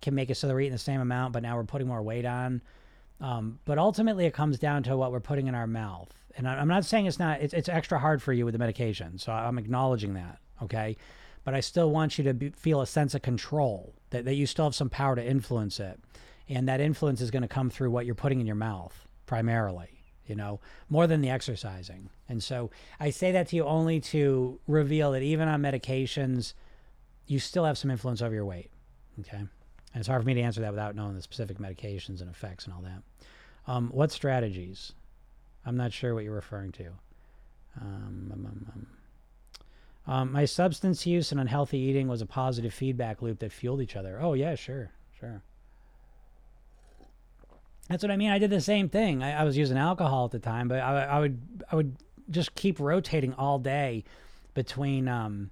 can 0.00 0.14
make 0.14 0.30
it 0.30 0.36
so 0.36 0.46
they're 0.46 0.60
eating 0.60 0.72
the 0.72 0.78
same 0.78 1.00
amount, 1.00 1.32
but 1.32 1.42
now 1.42 1.56
we're 1.56 1.64
putting 1.64 1.88
more 1.88 2.02
weight 2.02 2.24
on. 2.24 2.62
Um, 3.22 3.60
but 3.64 3.78
ultimately, 3.78 4.26
it 4.26 4.34
comes 4.34 4.58
down 4.58 4.82
to 4.82 4.96
what 4.96 5.12
we're 5.12 5.20
putting 5.20 5.46
in 5.46 5.54
our 5.54 5.68
mouth. 5.68 6.12
And 6.36 6.48
I'm 6.48 6.68
not 6.68 6.84
saying 6.84 7.06
it's 7.06 7.18
not, 7.18 7.40
it's, 7.40 7.54
it's 7.54 7.68
extra 7.68 7.98
hard 7.98 8.20
for 8.20 8.32
you 8.32 8.44
with 8.44 8.52
the 8.52 8.58
medication. 8.58 9.18
So 9.18 9.32
I'm 9.32 9.58
acknowledging 9.58 10.14
that. 10.14 10.38
Okay. 10.62 10.96
But 11.44 11.54
I 11.54 11.60
still 11.60 11.90
want 11.90 12.18
you 12.18 12.24
to 12.24 12.34
be, 12.34 12.50
feel 12.50 12.80
a 12.80 12.86
sense 12.86 13.14
of 13.14 13.22
control, 13.22 13.94
that, 14.10 14.24
that 14.24 14.34
you 14.34 14.46
still 14.46 14.64
have 14.64 14.74
some 14.74 14.90
power 14.90 15.14
to 15.14 15.24
influence 15.24 15.78
it. 15.78 16.00
And 16.48 16.68
that 16.68 16.80
influence 16.80 17.20
is 17.20 17.30
going 17.30 17.42
to 17.42 17.48
come 17.48 17.70
through 17.70 17.90
what 17.90 18.06
you're 18.06 18.14
putting 18.14 18.40
in 18.40 18.46
your 18.46 18.56
mouth 18.56 19.06
primarily, 19.26 20.02
you 20.26 20.34
know, 20.34 20.60
more 20.88 21.06
than 21.06 21.20
the 21.20 21.30
exercising. 21.30 22.10
And 22.28 22.42
so 22.42 22.70
I 22.98 23.10
say 23.10 23.32
that 23.32 23.48
to 23.48 23.56
you 23.56 23.64
only 23.64 24.00
to 24.00 24.58
reveal 24.66 25.12
that 25.12 25.22
even 25.22 25.48
on 25.48 25.62
medications, 25.62 26.54
you 27.26 27.38
still 27.38 27.64
have 27.64 27.78
some 27.78 27.90
influence 27.90 28.20
over 28.20 28.34
your 28.34 28.44
weight. 28.44 28.70
Okay. 29.20 29.44
And 29.92 30.00
it's 30.00 30.08
hard 30.08 30.22
for 30.22 30.26
me 30.26 30.34
to 30.34 30.40
answer 30.40 30.60
that 30.62 30.70
without 30.70 30.94
knowing 30.94 31.14
the 31.14 31.22
specific 31.22 31.58
medications 31.58 32.20
and 32.20 32.30
effects 32.30 32.64
and 32.64 32.74
all 32.74 32.82
that. 32.82 33.02
Um, 33.66 33.90
what 33.90 34.10
strategies? 34.10 34.92
I'm 35.66 35.76
not 35.76 35.92
sure 35.92 36.14
what 36.14 36.24
you're 36.24 36.34
referring 36.34 36.72
to. 36.72 36.86
Um, 37.80 38.30
um, 38.32 38.46
um, 38.46 38.72
um, 38.74 40.14
um 40.14 40.32
my 40.32 40.44
substance 40.44 41.06
use 41.06 41.30
and 41.30 41.40
unhealthy 41.40 41.78
eating 41.78 42.08
was 42.08 42.20
a 42.20 42.26
positive 42.26 42.74
feedback 42.74 43.22
loop 43.22 43.38
that 43.40 43.52
fueled 43.52 43.80
each 43.80 43.96
other. 43.96 44.18
Oh, 44.20 44.34
yeah, 44.34 44.54
sure, 44.54 44.90
sure. 45.18 45.42
That's 47.88 48.02
what 48.02 48.10
I 48.10 48.16
mean. 48.16 48.30
I 48.30 48.38
did 48.38 48.50
the 48.50 48.60
same 48.60 48.88
thing. 48.88 49.22
I, 49.22 49.40
I 49.40 49.44
was 49.44 49.56
using 49.56 49.76
alcohol 49.76 50.24
at 50.26 50.30
the 50.30 50.38
time, 50.38 50.68
but 50.68 50.80
I, 50.80 51.04
I, 51.04 51.20
would 51.20 51.64
I 51.70 51.76
would 51.76 51.96
just 52.30 52.54
keep 52.54 52.80
rotating 52.80 53.34
all 53.34 53.58
day 53.58 54.04
between 54.54 55.08
um, 55.08 55.50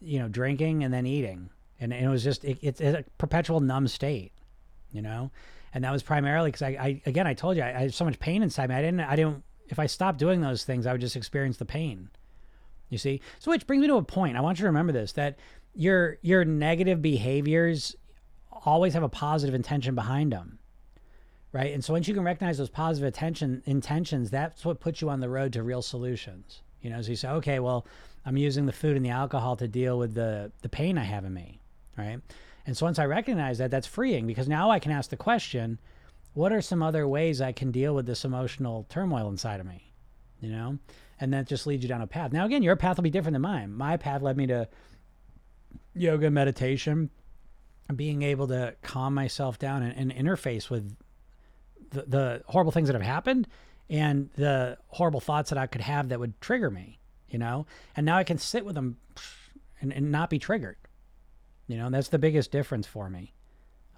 you 0.00 0.18
know 0.18 0.28
drinking 0.28 0.84
and 0.84 0.92
then 0.92 1.06
eating 1.06 1.50
and, 1.80 1.92
and 1.92 2.04
it 2.04 2.08
was 2.08 2.24
just 2.24 2.44
it, 2.44 2.58
it's 2.62 2.80
a 2.80 3.04
perpetual 3.18 3.60
numb 3.60 3.88
state, 3.88 4.32
you 4.92 5.02
know, 5.02 5.30
and 5.72 5.84
that 5.84 5.92
was 5.92 6.02
primarily 6.02 6.50
because 6.50 6.62
I, 6.62 6.68
I 6.68 7.02
again 7.06 7.26
I 7.26 7.34
told 7.34 7.56
you 7.56 7.62
I, 7.62 7.68
I 7.68 7.80
had 7.82 7.94
so 7.94 8.04
much 8.04 8.18
pain 8.18 8.42
inside 8.42 8.68
me. 8.68 8.76
I 8.76 8.82
didn't 8.82 9.00
I 9.00 9.16
didn't 9.16 9.42
if 9.68 9.78
I 9.78 9.86
stopped 9.86 10.18
doing 10.18 10.40
those 10.40 10.64
things 10.64 10.86
I 10.86 10.92
would 10.92 11.00
just 11.00 11.16
experience 11.16 11.56
the 11.56 11.64
pain. 11.64 12.10
You 12.90 12.98
see, 12.98 13.20
so 13.38 13.50
which 13.50 13.66
brings 13.66 13.80
me 13.80 13.88
to 13.88 13.96
a 13.96 14.02
point. 14.02 14.36
I 14.36 14.40
want 14.40 14.58
you 14.58 14.62
to 14.62 14.68
remember 14.68 14.92
this 14.92 15.12
that 15.12 15.38
your 15.74 16.18
your 16.22 16.44
negative 16.44 17.02
behaviors 17.02 17.96
always 18.64 18.94
have 18.94 19.02
a 19.02 19.08
positive 19.08 19.54
intention 19.54 19.94
behind 19.94 20.32
them 20.32 20.58
right? 21.54 21.72
And 21.72 21.84
so 21.84 21.92
once 21.92 22.08
you 22.08 22.14
can 22.14 22.24
recognize 22.24 22.58
those 22.58 22.68
positive 22.68 23.06
attention 23.06 23.62
intentions, 23.64 24.28
that's 24.28 24.64
what 24.64 24.80
puts 24.80 25.00
you 25.00 25.08
on 25.08 25.20
the 25.20 25.28
road 25.28 25.52
to 25.52 25.62
real 25.62 25.82
solutions. 25.82 26.62
You 26.82 26.90
know, 26.90 27.00
so 27.00 27.10
you 27.10 27.16
say, 27.16 27.28
okay, 27.28 27.60
well, 27.60 27.86
I'm 28.26 28.36
using 28.36 28.66
the 28.66 28.72
food 28.72 28.96
and 28.96 29.06
the 29.06 29.10
alcohol 29.10 29.56
to 29.56 29.68
deal 29.68 29.96
with 29.96 30.14
the 30.14 30.52
the 30.60 30.68
pain 30.68 30.98
I 30.98 31.04
have 31.04 31.24
in 31.24 31.32
me 31.32 31.60
right? 31.96 32.20
And 32.66 32.76
so 32.76 32.86
once 32.86 32.98
I 32.98 33.04
recognize 33.04 33.58
that, 33.58 33.70
that's 33.70 33.86
freeing 33.86 34.26
because 34.26 34.48
now 34.48 34.70
I 34.70 34.78
can 34.78 34.92
ask 34.92 35.10
the 35.10 35.16
question, 35.16 35.78
what 36.32 36.52
are 36.52 36.62
some 36.62 36.82
other 36.82 37.06
ways 37.06 37.40
I 37.40 37.52
can 37.52 37.70
deal 37.70 37.94
with 37.94 38.06
this 38.06 38.24
emotional 38.24 38.86
turmoil 38.88 39.28
inside 39.28 39.60
of 39.60 39.66
me? 39.66 39.92
You 40.40 40.50
know? 40.50 40.78
And 41.20 41.32
that 41.32 41.46
just 41.46 41.66
leads 41.66 41.82
you 41.82 41.88
down 41.88 42.02
a 42.02 42.06
path. 42.06 42.32
Now, 42.32 42.44
again, 42.44 42.62
your 42.62 42.76
path 42.76 42.96
will 42.96 43.04
be 43.04 43.10
different 43.10 43.34
than 43.34 43.42
mine. 43.42 43.72
My 43.72 43.96
path 43.96 44.22
led 44.22 44.36
me 44.36 44.46
to 44.48 44.68
yoga, 45.94 46.30
meditation, 46.30 47.10
being 47.94 48.22
able 48.22 48.48
to 48.48 48.74
calm 48.82 49.14
myself 49.14 49.58
down 49.58 49.82
and, 49.82 50.10
and 50.10 50.28
interface 50.28 50.70
with 50.70 50.96
the, 51.90 52.02
the 52.02 52.42
horrible 52.46 52.72
things 52.72 52.88
that 52.88 52.94
have 52.94 53.02
happened 53.02 53.46
and 53.88 54.30
the 54.36 54.78
horrible 54.88 55.20
thoughts 55.20 55.50
that 55.50 55.58
I 55.58 55.66
could 55.66 55.82
have 55.82 56.08
that 56.08 56.18
would 56.18 56.40
trigger 56.40 56.70
me, 56.70 56.98
you 57.28 57.38
know? 57.38 57.66
And 57.94 58.06
now 58.06 58.16
I 58.16 58.24
can 58.24 58.38
sit 58.38 58.64
with 58.64 58.74
them 58.74 58.96
and, 59.80 59.92
and 59.92 60.10
not 60.10 60.30
be 60.30 60.38
triggered. 60.38 60.76
You 61.66 61.76
know, 61.78 61.90
that's 61.90 62.08
the 62.08 62.18
biggest 62.18 62.50
difference 62.50 62.86
for 62.86 63.08
me. 63.08 63.32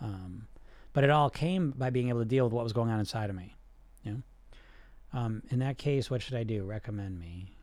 Um, 0.01 0.47
but 0.93 1.05
it 1.05 1.11
all 1.11 1.31
came 1.31 1.73
by 1.77 1.91
being 1.91 2.09
able 2.09 2.21
to 2.21 2.25
deal 2.25 2.45
with 2.45 2.53
what 2.53 2.65
was 2.65 2.73
going 2.73 2.91
on 2.91 3.01
inside 3.01 3.31
of 3.31 3.37
me. 3.37 3.55
You 4.03 4.13
know? 4.13 4.23
Um, 5.13 5.43
in 5.51 5.59
that 5.61 5.79
case, 5.79 6.11
what 6.11 6.23
should 6.23 6.35
I 6.35 6.45
do? 6.45 6.65
Recommend 6.65 7.19
me. 7.19 7.57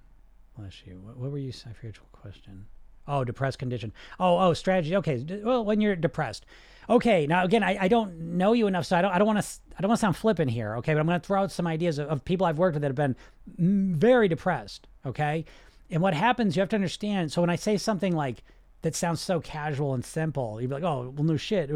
Bless 0.58 0.84
you. 0.86 1.00
What, 1.00 1.18
what 1.18 1.32
were 1.32 1.38
you? 1.38 1.52
I 1.68 1.74
forget 1.74 1.96
your 1.96 2.06
question. 2.12 2.66
Oh, 3.08 3.24
depressed 3.24 3.60
condition. 3.60 3.92
Oh, 4.20 4.38
oh, 4.40 4.54
strategy. 4.54 4.96
Okay. 4.96 5.42
Well, 5.44 5.66
when 5.66 5.82
you're 5.82 5.96
depressed. 5.96 6.46
Okay. 6.90 7.28
Now, 7.28 7.44
again, 7.44 7.64
I, 7.64 7.78
I 7.82 7.88
don't 7.88 8.38
know 8.38 8.54
you 8.54 8.68
enough, 8.68 8.86
so 8.86 8.96
I 8.98 9.02
don't 9.02 9.12
I 9.12 9.18
don't 9.18 9.28
want 9.28 9.42
to 9.42 9.48
I 9.78 9.82
don't 9.82 9.90
want 9.90 10.00
to 10.00 10.02
sound 10.02 10.16
flippant 10.16 10.52
here. 10.52 10.78
Okay, 10.78 10.94
but 10.94 11.00
I'm 11.00 11.06
going 11.06 11.20
to 11.20 11.26
throw 11.26 11.42
out 11.42 11.52
some 11.52 11.68
ideas 11.68 11.98
of, 12.00 12.08
of 12.08 12.24
people 12.24 12.46
I've 12.46 12.58
worked 12.58 12.76
with 12.76 12.82
that 12.82 12.90
have 12.90 12.96
been 12.96 13.16
mm, 13.60 13.96
very 13.96 14.28
depressed. 14.28 14.88
Okay, 15.06 15.46
and 15.90 16.02
what 16.02 16.14
happens? 16.14 16.56
You 16.56 16.62
have 16.62 16.70
to 16.70 16.76
understand. 16.76 17.32
So 17.32 17.42
when 17.42 17.50
I 17.50 17.56
say 17.56 17.78
something 17.78 18.16
like 18.16 18.44
that 18.84 18.96
sounds 18.96 19.20
so 19.20 19.40
casual 19.40 19.94
and 19.94 20.06
simple, 20.06 20.62
you'd 20.62 20.70
be 20.70 20.76
like, 20.76 20.84
oh, 20.84 21.12
well, 21.16 21.24
no 21.24 21.36
shit. 21.38 21.70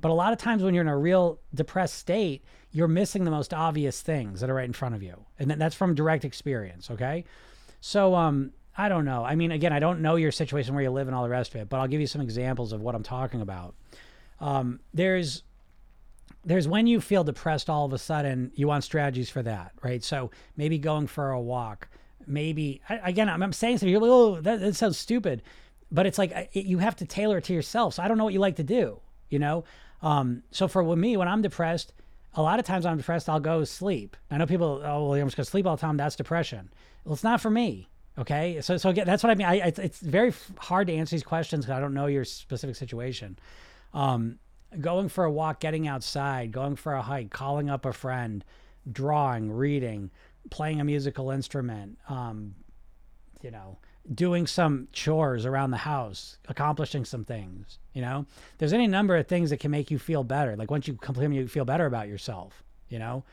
But 0.00 0.10
a 0.10 0.14
lot 0.14 0.32
of 0.32 0.38
times 0.38 0.62
when 0.62 0.74
you're 0.74 0.82
in 0.82 0.88
a 0.88 0.96
real 0.96 1.40
depressed 1.54 1.94
state, 1.94 2.44
you're 2.72 2.88
missing 2.88 3.24
the 3.24 3.30
most 3.30 3.52
obvious 3.52 4.00
things 4.00 4.40
that 4.40 4.48
are 4.48 4.54
right 4.54 4.64
in 4.64 4.72
front 4.72 4.94
of 4.94 5.02
you, 5.02 5.24
and 5.38 5.50
that's 5.50 5.74
from 5.74 5.94
direct 5.94 6.24
experience. 6.24 6.90
Okay. 6.90 7.24
So 7.80 8.14
um, 8.14 8.52
I 8.76 8.88
don't 8.88 9.04
know. 9.04 9.24
I 9.24 9.34
mean, 9.34 9.52
again, 9.52 9.72
I 9.72 9.78
don't 9.78 10.00
know 10.00 10.16
your 10.16 10.32
situation 10.32 10.74
where 10.74 10.82
you 10.82 10.90
live 10.90 11.08
and 11.08 11.14
all 11.14 11.22
the 11.22 11.28
rest 11.28 11.54
of 11.54 11.60
it, 11.60 11.68
but 11.68 11.78
I'll 11.78 11.88
give 11.88 12.00
you 12.00 12.06
some 12.06 12.20
examples 12.20 12.72
of 12.72 12.80
what 12.80 12.94
I'm 12.94 13.02
talking 13.02 13.40
about. 13.40 13.74
Um, 14.40 14.80
there's 14.94 15.42
there's 16.44 16.68
when 16.68 16.86
you 16.86 17.00
feel 17.00 17.24
depressed 17.24 17.68
all 17.68 17.84
of 17.84 17.92
a 17.92 17.98
sudden 17.98 18.52
you 18.54 18.68
want 18.68 18.84
strategies 18.84 19.28
for 19.28 19.42
that 19.42 19.72
right 19.82 20.04
so 20.04 20.30
maybe 20.56 20.78
going 20.78 21.06
for 21.06 21.30
a 21.30 21.40
walk 21.40 21.88
maybe 22.26 22.80
again 22.88 23.28
I'm, 23.28 23.42
I'm 23.42 23.52
saying 23.52 23.78
something 23.78 23.90
you're 23.90 24.00
like 24.00 24.10
oh 24.10 24.40
that, 24.40 24.60
that 24.60 24.76
sounds 24.76 24.96
stupid 24.96 25.42
but 25.90 26.06
it's 26.06 26.18
like 26.18 26.50
it, 26.52 26.64
you 26.66 26.78
have 26.78 26.96
to 26.96 27.04
tailor 27.04 27.38
it 27.38 27.44
to 27.44 27.52
yourself. 27.52 27.94
So 27.94 28.02
i 28.02 28.08
don't 28.08 28.18
know 28.18 28.24
what 28.24 28.34
you 28.34 28.40
like 28.40 28.56
to 28.56 28.64
do 28.64 29.00
you 29.30 29.38
know? 29.38 29.64
Um, 30.00 30.42
so 30.52 30.68
for 30.68 30.82
me 30.96 31.16
when 31.16 31.26
i'm 31.26 31.42
depressed 31.42 31.92
a 32.34 32.42
lot 32.42 32.60
of 32.60 32.64
times 32.64 32.86
i'm 32.86 32.98
depressed 32.98 33.28
i'll 33.28 33.40
go 33.40 33.64
sleep. 33.64 34.16
I 34.30 34.36
know 34.36 34.46
people 34.46 34.80
oh 34.84 35.08
well 35.08 35.14
i'm 35.14 35.26
just 35.26 35.36
going 35.36 35.44
to 35.44 35.50
sleep 35.50 35.66
all 35.66 35.76
the 35.76 35.80
time. 35.80 35.96
That's 35.96 36.14
depression. 36.14 36.70
Well 37.04 37.14
it's 37.14 37.24
not 37.24 37.40
for 37.40 37.50
me 37.50 37.88
okay? 38.16 38.60
So 38.60 38.76
so 38.76 38.90
again 38.90 39.06
that's 39.06 39.22
what 39.22 39.30
i 39.30 39.34
mean. 39.34 39.46
I, 39.46 39.56
it's, 39.56 39.78
it's 39.78 40.00
very 40.00 40.32
hard 40.58 40.86
to 40.86 40.94
answer 40.94 41.16
these 41.16 41.24
questions 41.24 41.64
because 41.64 41.76
i 41.76 41.80
don't 41.80 41.94
know 41.94 42.06
your 42.06 42.24
specific 42.24 42.76
situation. 42.76 43.38
Um, 43.92 44.38
going 44.80 45.08
for 45.08 45.24
a 45.24 45.30
walk, 45.30 45.60
getting 45.60 45.88
outside, 45.88 46.52
going 46.52 46.76
for 46.76 46.92
a 46.92 47.02
hike, 47.02 47.30
calling 47.30 47.70
up 47.70 47.86
a 47.86 47.92
friend, 47.92 48.44
drawing, 48.90 49.50
reading, 49.50 50.10
playing 50.50 50.80
a 50.80 50.84
musical 50.84 51.30
instrument, 51.30 51.98
um, 52.08 52.54
you 53.40 53.50
know, 53.50 53.78
doing 54.14 54.46
some 54.46 54.88
chores 54.92 55.44
around 55.44 55.70
the 55.70 55.78
house, 55.78 56.38
accomplishing 56.48 57.04
some 57.04 57.24
things, 57.24 57.78
you 57.92 58.02
know, 58.02 58.26
there's 58.58 58.72
any 58.72 58.86
number 58.86 59.16
of 59.16 59.26
things 59.26 59.50
that 59.50 59.60
can 59.60 59.70
make 59.70 59.90
you 59.90 59.98
feel 59.98 60.24
better. 60.24 60.56
Like 60.56 60.70
once 60.70 60.88
you 60.88 60.94
complete 60.94 61.30
you 61.30 61.48
feel 61.48 61.64
better 61.64 61.86
about 61.86 62.08
yourself, 62.08 62.62
you 62.88 62.98
know? 62.98 63.24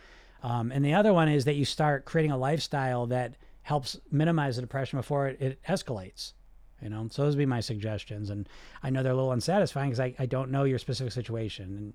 Um, 0.44 0.72
and 0.72 0.84
the 0.84 0.94
other 0.94 1.14
one 1.14 1.30
is 1.30 1.46
that 1.46 1.56
you 1.56 1.66
start 1.66 2.06
creating 2.06 2.32
a 2.32 2.38
lifestyle 2.38 3.06
that 3.08 3.36
helps 3.64 3.98
minimize 4.12 4.58
the 4.58 4.62
depression 4.62 5.00
before 5.00 5.28
it, 5.28 5.42
it 5.42 5.64
escalates 5.68 6.34
you 6.82 6.90
know? 6.90 7.08
So 7.10 7.24
those 7.24 7.36
would 7.36 7.40
be 7.40 7.46
my 7.46 7.62
suggestions. 7.62 8.30
And 8.30 8.48
i 8.84 8.90
know 8.90 9.02
they're 9.02 9.14
a 9.14 9.16
little 9.16 9.32
unsatisfying 9.32 9.90
because 9.90 10.02
I, 10.02 10.14
I 10.20 10.26
don't 10.26 10.52
know 10.52 10.66
your 10.66 10.78
specific 10.78 11.14
situation. 11.14 11.66
And 11.78 11.94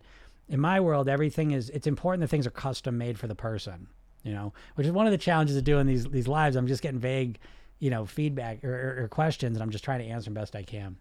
in 0.49 0.59
my 0.59 0.81
world 0.81 1.09
everything 1.09 1.51
is 1.51 1.71
it's 1.71 1.87
important 1.87 2.23
that 2.23 2.29
things 2.29 2.47
are 2.47 2.51
custom 2.51 2.97
made 2.97 3.19
for 3.19 3.27
the 3.27 3.35
person 3.35 3.89
you 4.23 4.33
know? 4.33 4.53
Which 4.75 4.87
is 4.87 4.93
one 4.93 5.07
of 5.07 5.13
the 5.13 5.19
challenges 5.19 5.57
of 5.57 5.65
doing 5.65 5.87
these 5.87 6.07
these 6.07 6.29
lives. 6.29 6.57
I'm 6.57 6.67
just 6.67 6.83
getting 6.83 7.01
vague 7.01 7.39
you 7.81 7.91
know 7.91 8.07
feedback 8.07 8.63
or, 8.63 9.03
or, 9.03 9.09
questions 9.09 9.57
and 9.57 9.63
i'm 9.63 9.71
just 9.71 9.83
trying 9.83 9.99
to 9.99 10.07
answer 10.07 10.27
them 10.27 10.35
best 10.35 10.55
i 10.55 10.63
can. 10.63 10.97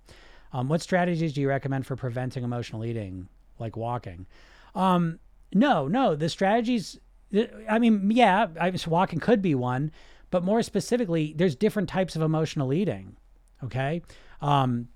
Um, 0.52 0.68
what 0.68 0.82
strategies 0.82 1.34
do 1.34 1.42
you 1.42 1.50
recommend 1.50 1.86
for 1.86 1.96
preventing 1.96 2.44
emotional 2.44 2.84
eating 2.84 3.28
like 3.60 3.78
walking? 3.78 4.26
Um, 4.74 5.20
no 5.54 5.88
no 5.88 6.16
the 6.16 6.30
strategies 6.30 7.00
i 7.70 7.78
mean 7.78 8.10
yeah 8.12 8.48
I, 8.60 8.74
walking 8.88 9.20
could 9.20 9.42
be 9.42 9.56
one 9.56 9.92
but 10.32 10.44
more 10.44 10.62
specifically 10.64 11.34
there's 11.36 11.56
different 11.56 11.90
types 11.90 12.16
of 12.16 12.22
emotional 12.22 12.74
eating 12.74 13.18
okay? 13.64 14.02
Um 14.42 14.88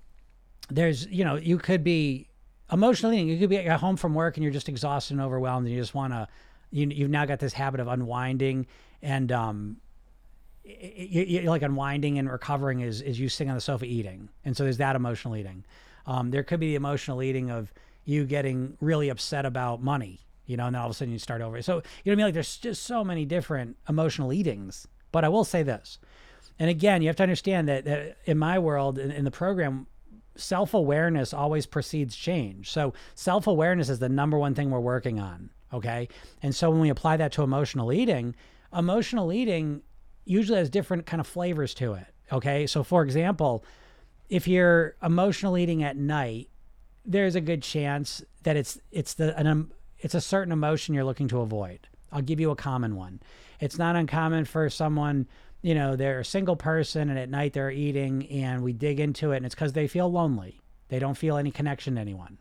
there's 0.70 1.06
you 1.06 1.24
know 1.24 1.36
you 1.36 1.58
could 1.58 1.84
be 1.84 2.28
emotional 2.72 3.12
eating 3.12 3.28
you 3.28 3.38
could 3.38 3.50
be 3.50 3.58
at 3.58 3.80
home 3.80 3.96
from 3.96 4.14
work 4.14 4.36
and 4.36 4.42
you're 4.42 4.52
just 4.52 4.68
exhausted 4.68 5.14
and 5.14 5.20
overwhelmed 5.20 5.66
and 5.66 5.74
you 5.74 5.80
just 5.80 5.94
want 5.94 6.12
to 6.12 6.26
you, 6.70 6.88
you've 6.88 7.10
now 7.10 7.24
got 7.24 7.38
this 7.38 7.52
habit 7.52 7.80
of 7.80 7.88
unwinding 7.88 8.66
and 9.02 9.30
um 9.30 9.76
you, 10.64 11.22
you, 11.22 11.42
like 11.42 11.62
unwinding 11.62 12.18
and 12.18 12.30
recovering 12.30 12.80
is 12.80 13.00
is 13.00 13.20
you 13.20 13.28
sitting 13.28 13.50
on 13.50 13.54
the 13.54 13.60
sofa 13.60 13.84
eating 13.84 14.28
and 14.44 14.56
so 14.56 14.64
there's 14.64 14.78
that 14.78 14.96
emotional 14.96 15.36
eating 15.36 15.64
um 16.06 16.30
there 16.30 16.42
could 16.42 16.58
be 16.58 16.68
the 16.68 16.74
emotional 16.74 17.22
eating 17.22 17.50
of 17.50 17.72
you 18.04 18.24
getting 18.24 18.76
really 18.80 19.08
upset 19.10 19.44
about 19.44 19.82
money 19.82 20.20
you 20.46 20.56
know 20.56 20.66
and 20.66 20.74
then 20.74 20.80
all 20.80 20.86
of 20.86 20.90
a 20.90 20.94
sudden 20.94 21.12
you 21.12 21.18
start 21.18 21.42
over 21.42 21.60
so 21.60 21.74
you 21.74 21.76
know 21.76 21.82
what 21.82 22.12
i 22.12 22.16
mean 22.16 22.26
like 22.26 22.34
there's 22.34 22.56
just 22.56 22.82
so 22.84 23.04
many 23.04 23.26
different 23.26 23.76
emotional 23.88 24.32
eatings 24.32 24.88
but 25.12 25.22
i 25.22 25.28
will 25.28 25.44
say 25.44 25.62
this 25.62 25.98
and 26.58 26.70
again, 26.70 27.02
you 27.02 27.08
have 27.08 27.16
to 27.16 27.22
understand 27.22 27.68
that, 27.68 27.84
that 27.84 28.16
in 28.26 28.38
my 28.38 28.58
world, 28.58 28.98
in, 28.98 29.10
in 29.10 29.24
the 29.24 29.30
program, 29.30 29.86
self 30.36 30.74
awareness 30.74 31.32
always 31.32 31.66
precedes 31.66 32.16
change. 32.16 32.70
So 32.70 32.94
self 33.14 33.46
awareness 33.46 33.88
is 33.88 33.98
the 33.98 34.08
number 34.08 34.38
one 34.38 34.54
thing 34.54 34.70
we're 34.70 34.80
working 34.80 35.18
on. 35.18 35.50
Okay. 35.72 36.08
And 36.42 36.54
so 36.54 36.70
when 36.70 36.80
we 36.80 36.88
apply 36.88 37.16
that 37.16 37.32
to 37.32 37.42
emotional 37.42 37.92
eating, 37.92 38.36
emotional 38.72 39.32
eating 39.32 39.82
usually 40.24 40.58
has 40.58 40.70
different 40.70 41.06
kind 41.06 41.20
of 41.20 41.26
flavors 41.26 41.74
to 41.74 41.94
it. 41.94 42.06
Okay. 42.32 42.66
So 42.66 42.82
for 42.82 43.02
example, 43.02 43.64
if 44.28 44.48
you're 44.48 44.96
emotional 45.02 45.56
eating 45.58 45.82
at 45.82 45.96
night, 45.96 46.48
there's 47.04 47.34
a 47.34 47.40
good 47.40 47.62
chance 47.62 48.22
that 48.42 48.56
it's 48.56 48.78
it's 48.90 49.14
the 49.14 49.36
an, 49.38 49.46
um, 49.46 49.72
it's 49.98 50.14
a 50.14 50.20
certain 50.20 50.52
emotion 50.52 50.94
you're 50.94 51.04
looking 51.04 51.28
to 51.28 51.40
avoid. 51.40 51.86
I'll 52.10 52.22
give 52.22 52.40
you 52.40 52.50
a 52.50 52.56
common 52.56 52.96
one. 52.96 53.20
It's 53.60 53.78
not 53.78 53.96
uncommon 53.96 54.46
for 54.46 54.70
someone 54.70 55.26
you 55.64 55.74
know, 55.74 55.96
they're 55.96 56.20
a 56.20 56.24
single 56.26 56.56
person 56.56 57.08
and 57.08 57.18
at 57.18 57.30
night 57.30 57.54
they're 57.54 57.70
eating 57.70 58.28
and 58.28 58.62
we 58.62 58.74
dig 58.74 59.00
into 59.00 59.32
it 59.32 59.38
and 59.38 59.46
it's 59.46 59.54
because 59.54 59.72
they 59.72 59.88
feel 59.88 60.12
lonely. 60.12 60.60
They 60.88 60.98
don't 60.98 61.16
feel 61.16 61.38
any 61.38 61.50
connection 61.50 61.94
to 61.94 62.02
anyone. 62.02 62.36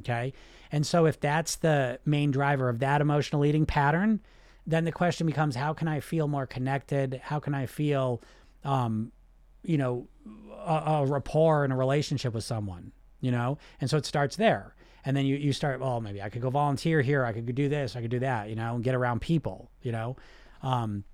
Okay. 0.00 0.32
And 0.72 0.84
so 0.84 1.06
if 1.06 1.20
that's 1.20 1.54
the 1.54 2.00
main 2.04 2.32
driver 2.32 2.68
of 2.68 2.80
that 2.80 3.00
emotional 3.00 3.44
eating 3.44 3.64
pattern, 3.64 4.18
then 4.66 4.84
the 4.84 4.92
question 4.92 5.26
becomes 5.26 5.56
how 5.56 5.72
can 5.74 5.88
I 5.88 6.00
feel 6.00 6.28
more 6.28 6.46
connected? 6.46 7.20
How 7.22 7.38
can 7.38 7.54
I 7.54 7.66
feel, 7.66 8.22
um, 8.64 9.12
you 9.62 9.78
know, 9.78 10.08
a, 10.64 10.82
a 10.86 11.06
rapport 11.06 11.64
and 11.64 11.72
a 11.72 11.76
relationship 11.76 12.34
with 12.34 12.44
someone, 12.44 12.92
you 13.20 13.30
know? 13.30 13.58
And 13.80 13.90
so 13.90 13.96
it 13.96 14.06
starts 14.06 14.36
there. 14.36 14.74
And 15.04 15.14
then 15.14 15.26
you, 15.26 15.36
you 15.36 15.52
start, 15.52 15.80
well, 15.80 16.00
maybe 16.00 16.22
I 16.22 16.30
could 16.30 16.40
go 16.40 16.48
volunteer 16.48 17.02
here. 17.02 17.26
I 17.26 17.32
could 17.32 17.54
do 17.54 17.68
this. 17.68 17.94
I 17.94 18.00
could 18.00 18.10
do 18.10 18.20
that, 18.20 18.48
you 18.48 18.54
know, 18.54 18.74
and 18.74 18.82
get 18.82 18.94
around 18.94 19.20
people, 19.20 19.70
you 19.82 19.92
know? 19.92 20.16
Um, 20.62 21.04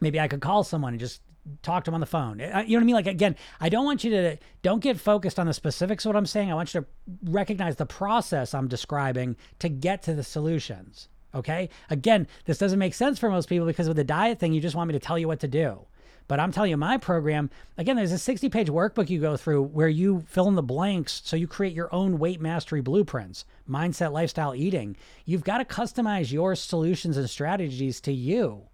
maybe 0.00 0.20
I 0.20 0.28
could 0.28 0.42
call 0.42 0.62
someone 0.62 0.92
and 0.92 1.00
just 1.00 1.22
talk 1.62 1.84
to 1.84 1.90
them 1.90 1.94
on 1.94 2.00
the 2.00 2.06
phone. 2.06 2.38
You 2.38 2.46
know 2.48 2.54
what 2.54 2.68
I 2.68 2.80
mean? 2.80 2.94
Like 2.94 3.06
again, 3.06 3.36
I 3.60 3.70
don't 3.70 3.84
want 3.84 4.04
you 4.04 4.10
to 4.10 4.36
don't 4.62 4.82
get 4.82 5.00
focused 5.00 5.38
on 5.38 5.46
the 5.46 5.54
specifics 5.54 6.04
of 6.04 6.10
what 6.10 6.16
I'm 6.16 6.26
saying. 6.26 6.50
I 6.50 6.54
want 6.54 6.74
you 6.74 6.82
to 6.82 6.86
recognize 7.24 7.76
the 7.76 7.86
process 7.86 8.52
I'm 8.52 8.68
describing 8.68 9.36
to 9.58 9.70
get 9.70 10.02
to 10.02 10.14
the 10.14 10.22
solutions. 10.22 11.08
Okay? 11.34 11.68
Again, 11.88 12.26
this 12.44 12.58
doesn't 12.58 12.78
make 12.78 12.94
sense 12.94 13.18
for 13.18 13.30
most 13.30 13.48
people 13.48 13.66
because 13.66 13.88
with 13.88 13.96
the 13.96 14.04
diet 14.04 14.38
thing, 14.38 14.52
you 14.52 14.60
just 14.60 14.76
want 14.76 14.88
me 14.88 14.92
to 14.92 14.98
tell 14.98 15.18
you 15.18 15.28
what 15.28 15.40
to 15.40 15.48
do. 15.48 15.86
But 16.28 16.38
I'm 16.38 16.52
telling 16.52 16.70
you, 16.70 16.76
my 16.76 16.96
program, 16.96 17.50
again, 17.76 17.96
there's 17.96 18.12
a 18.12 18.18
60 18.18 18.48
page 18.50 18.68
workbook 18.68 19.10
you 19.10 19.20
go 19.20 19.36
through 19.36 19.64
where 19.64 19.88
you 19.88 20.24
fill 20.28 20.46
in 20.46 20.54
the 20.54 20.62
blanks 20.62 21.22
so 21.24 21.36
you 21.36 21.48
create 21.48 21.74
your 21.74 21.92
own 21.92 22.18
weight 22.18 22.40
mastery 22.40 22.80
blueprints, 22.80 23.44
mindset, 23.68 24.12
lifestyle, 24.12 24.54
eating. 24.54 24.96
You've 25.24 25.42
got 25.42 25.58
to 25.58 25.64
customize 25.64 26.30
your 26.30 26.54
solutions 26.54 27.16
and 27.16 27.28
strategies 27.28 28.00
to 28.02 28.12
you 28.12 28.70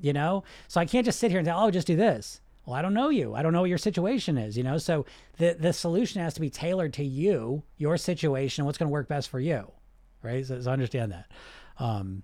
you 0.00 0.12
know 0.12 0.42
so 0.68 0.80
i 0.80 0.84
can't 0.84 1.04
just 1.04 1.18
sit 1.18 1.30
here 1.30 1.38
and 1.38 1.46
say 1.46 1.52
oh 1.54 1.70
just 1.70 1.86
do 1.86 1.96
this 1.96 2.40
well 2.66 2.74
i 2.74 2.82
don't 2.82 2.94
know 2.94 3.08
you 3.08 3.34
i 3.34 3.42
don't 3.42 3.52
know 3.52 3.60
what 3.60 3.68
your 3.68 3.78
situation 3.78 4.36
is 4.36 4.56
you 4.56 4.62
know 4.62 4.78
so 4.78 5.04
the 5.38 5.56
the 5.58 5.72
solution 5.72 6.20
has 6.20 6.34
to 6.34 6.40
be 6.40 6.50
tailored 6.50 6.92
to 6.92 7.04
you 7.04 7.62
your 7.76 7.96
situation 7.96 8.64
what's 8.64 8.78
going 8.78 8.88
to 8.88 8.92
work 8.92 9.08
best 9.08 9.28
for 9.28 9.40
you 9.40 9.70
right 10.22 10.46
so, 10.46 10.60
so 10.60 10.70
understand 10.70 11.12
that 11.12 11.30
um 11.78 12.22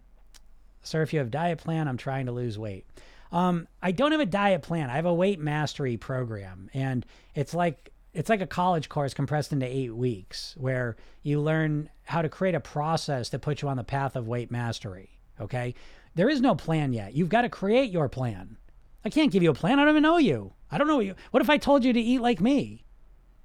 sir 0.82 1.02
if 1.02 1.12
you 1.12 1.18
have 1.18 1.30
diet 1.30 1.58
plan 1.58 1.88
i'm 1.88 1.96
trying 1.96 2.26
to 2.26 2.32
lose 2.32 2.58
weight 2.58 2.86
um 3.32 3.66
i 3.82 3.92
don't 3.92 4.12
have 4.12 4.20
a 4.20 4.26
diet 4.26 4.62
plan 4.62 4.90
i 4.90 4.96
have 4.96 5.06
a 5.06 5.14
weight 5.14 5.40
mastery 5.40 5.96
program 5.96 6.68
and 6.74 7.04
it's 7.34 7.54
like 7.54 7.92
it's 8.12 8.28
like 8.28 8.40
a 8.40 8.46
college 8.46 8.88
course 8.88 9.14
compressed 9.14 9.52
into 9.52 9.66
eight 9.66 9.94
weeks 9.94 10.54
where 10.58 10.96
you 11.22 11.40
learn 11.40 11.88
how 12.04 12.20
to 12.22 12.28
create 12.28 12.54
a 12.54 12.60
process 12.60 13.28
that 13.28 13.38
puts 13.40 13.62
you 13.62 13.68
on 13.68 13.76
the 13.76 13.84
path 13.84 14.16
of 14.16 14.26
weight 14.26 14.50
mastery 14.50 15.10
okay 15.40 15.74
there 16.14 16.28
is 16.28 16.40
no 16.40 16.54
plan 16.54 16.92
yet. 16.92 17.14
You've 17.14 17.28
got 17.28 17.42
to 17.42 17.48
create 17.48 17.90
your 17.90 18.08
plan. 18.08 18.56
I 19.04 19.10
can't 19.10 19.32
give 19.32 19.42
you 19.42 19.50
a 19.50 19.54
plan. 19.54 19.78
I 19.78 19.84
don't 19.84 19.92
even 19.92 20.02
know 20.02 20.18
you. 20.18 20.52
I 20.70 20.78
don't 20.78 20.88
know 20.88 21.00
you. 21.00 21.14
What 21.30 21.42
if 21.42 21.50
I 21.50 21.56
told 21.56 21.84
you 21.84 21.92
to 21.92 22.00
eat 22.00 22.20
like 22.20 22.40
me? 22.40 22.84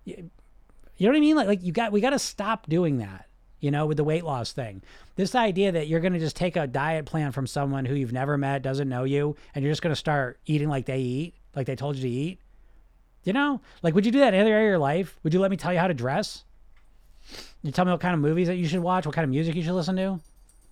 You, 0.04 0.30
you 0.98 1.08
know 1.08 1.12
what 1.12 1.18
I 1.18 1.22
mean? 1.22 1.36
Like, 1.36 1.48
like 1.48 1.64
you 1.64 1.72
got 1.72 1.92
we 1.92 2.02
got 2.02 2.12
to 2.12 2.20
stop 2.20 2.68
doing 2.68 2.98
that. 2.98 3.28
You 3.66 3.72
know, 3.72 3.88
with 3.88 3.98
the 3.98 4.04
weight 4.04 4.24
loss 4.24 4.52
thing. 4.52 4.84
This 5.16 5.34
idea 5.34 5.72
that 5.72 5.88
you're 5.88 6.00
going 6.00 6.14
to 6.14 6.20
just 6.20 6.36
take 6.36 6.56
a 6.56 6.68
diet 6.68 7.08
plan 7.08 7.32
from 7.32 7.48
someone 7.48 7.84
who 7.84 7.96
you've 7.96 8.14
never 8.14 8.38
met, 8.38 8.62
doesn't 8.62 8.88
know 8.88 9.06
you, 9.06 9.36
and 9.56 9.64
you're 9.64 9.72
just 9.72 9.82
going 9.82 9.92
to 9.92 10.00
start 10.00 10.38
eating 10.46 10.70
like 10.70 10.86
they 10.86 11.00
eat, 11.00 11.34
like 11.56 11.66
they 11.66 11.76
told 11.76 11.96
you 11.96 12.04
to 12.04 12.08
eat. 12.08 12.40
You 13.24 13.34
know, 13.34 13.62
like 13.82 13.96
would 13.96 14.06
you 14.06 14.12
do 14.12 14.20
that 14.20 14.36
in 14.36 14.40
any 14.40 14.52
area 14.52 14.68
of 14.68 14.70
your 14.70 14.78
life? 14.78 15.18
Would 15.24 15.34
you 15.34 15.40
let 15.40 15.50
me 15.50 15.58
tell 15.58 15.74
you 15.74 15.80
how 15.80 15.88
to 15.88 15.96
dress? 15.96 16.44
You 17.64 17.72
tell 17.72 17.86
me 17.86 17.92
what 17.92 18.02
kind 18.02 18.14
of 18.14 18.20
movies 18.20 18.50
that 18.50 18.58
you 18.58 18.68
should 18.68 18.82
watch, 18.82 19.08
what 19.08 19.16
kind 19.16 19.26
of 19.26 19.32
music 19.32 19.56
you 19.56 19.64
should 19.64 19.74
listen 19.74 19.96
to, 19.96 20.20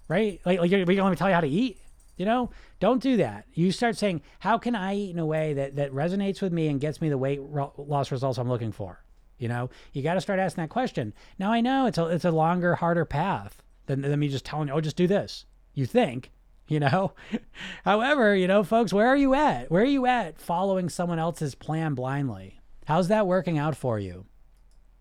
right? 0.08 0.40
Like, 0.46 0.60
like 0.60 0.70
you're, 0.70 0.86
me 0.86 1.16
tell 1.16 1.30
you 1.30 1.34
how 1.34 1.42
to 1.42 1.48
eat? 1.48 1.80
You 2.18 2.28
know, 2.28 2.52
don't 2.80 3.02
do 3.02 3.18
that. 3.18 3.48
You 3.56 3.72
start 3.72 3.98
saying, 3.98 4.22
how 4.38 4.60
can 4.60 4.76
I 4.76 4.96
eat 4.96 5.10
in 5.10 5.18
a 5.18 5.26
way 5.26 5.54
that, 5.54 5.78
that 5.78 5.92
resonates 5.94 6.44
with 6.44 6.54
me 6.54 6.68
and 6.68 6.80
gets 6.80 7.02
me 7.02 7.10
the 7.10 7.18
weight 7.18 7.42
loss 7.42 8.12
results 8.12 8.38
I'm 8.38 8.50
looking 8.50 8.72
for? 8.72 9.03
You 9.44 9.50
know, 9.50 9.70
you 9.92 10.02
got 10.02 10.14
to 10.14 10.22
start 10.22 10.40
asking 10.40 10.62
that 10.62 10.70
question. 10.70 11.14
Now 11.38 11.52
I 11.52 11.60
know 11.60 11.86
it's 11.86 11.98
a, 11.98 12.06
it's 12.08 12.24
a 12.24 12.32
longer, 12.32 12.76
harder 12.76 13.04
path 13.04 13.62
than, 13.88 14.00
than 14.00 14.18
me 14.18 14.30
just 14.30 14.46
telling 14.46 14.70
you, 14.70 14.74
oh, 14.74 14.80
just 14.80 14.96
do 14.96 15.06
this. 15.06 15.44
You 15.74 15.86
think, 15.86 16.32
you 16.70 16.80
know? 16.80 17.12
However, 17.84 18.34
you 18.38 18.48
know, 18.48 18.64
folks, 18.64 18.94
where 18.94 19.08
are 19.08 19.18
you 19.18 19.34
at? 19.34 19.70
Where 19.70 19.84
are 19.84 19.86
you 19.86 20.06
at 20.06 20.40
following 20.40 20.88
someone 20.88 21.20
else's 21.20 21.56
plan 21.56 21.94
blindly? 21.94 22.62
How's 22.86 23.10
that 23.10 23.28
working 23.28 23.58
out 23.58 23.76
for 23.76 24.00
you? 24.00 24.24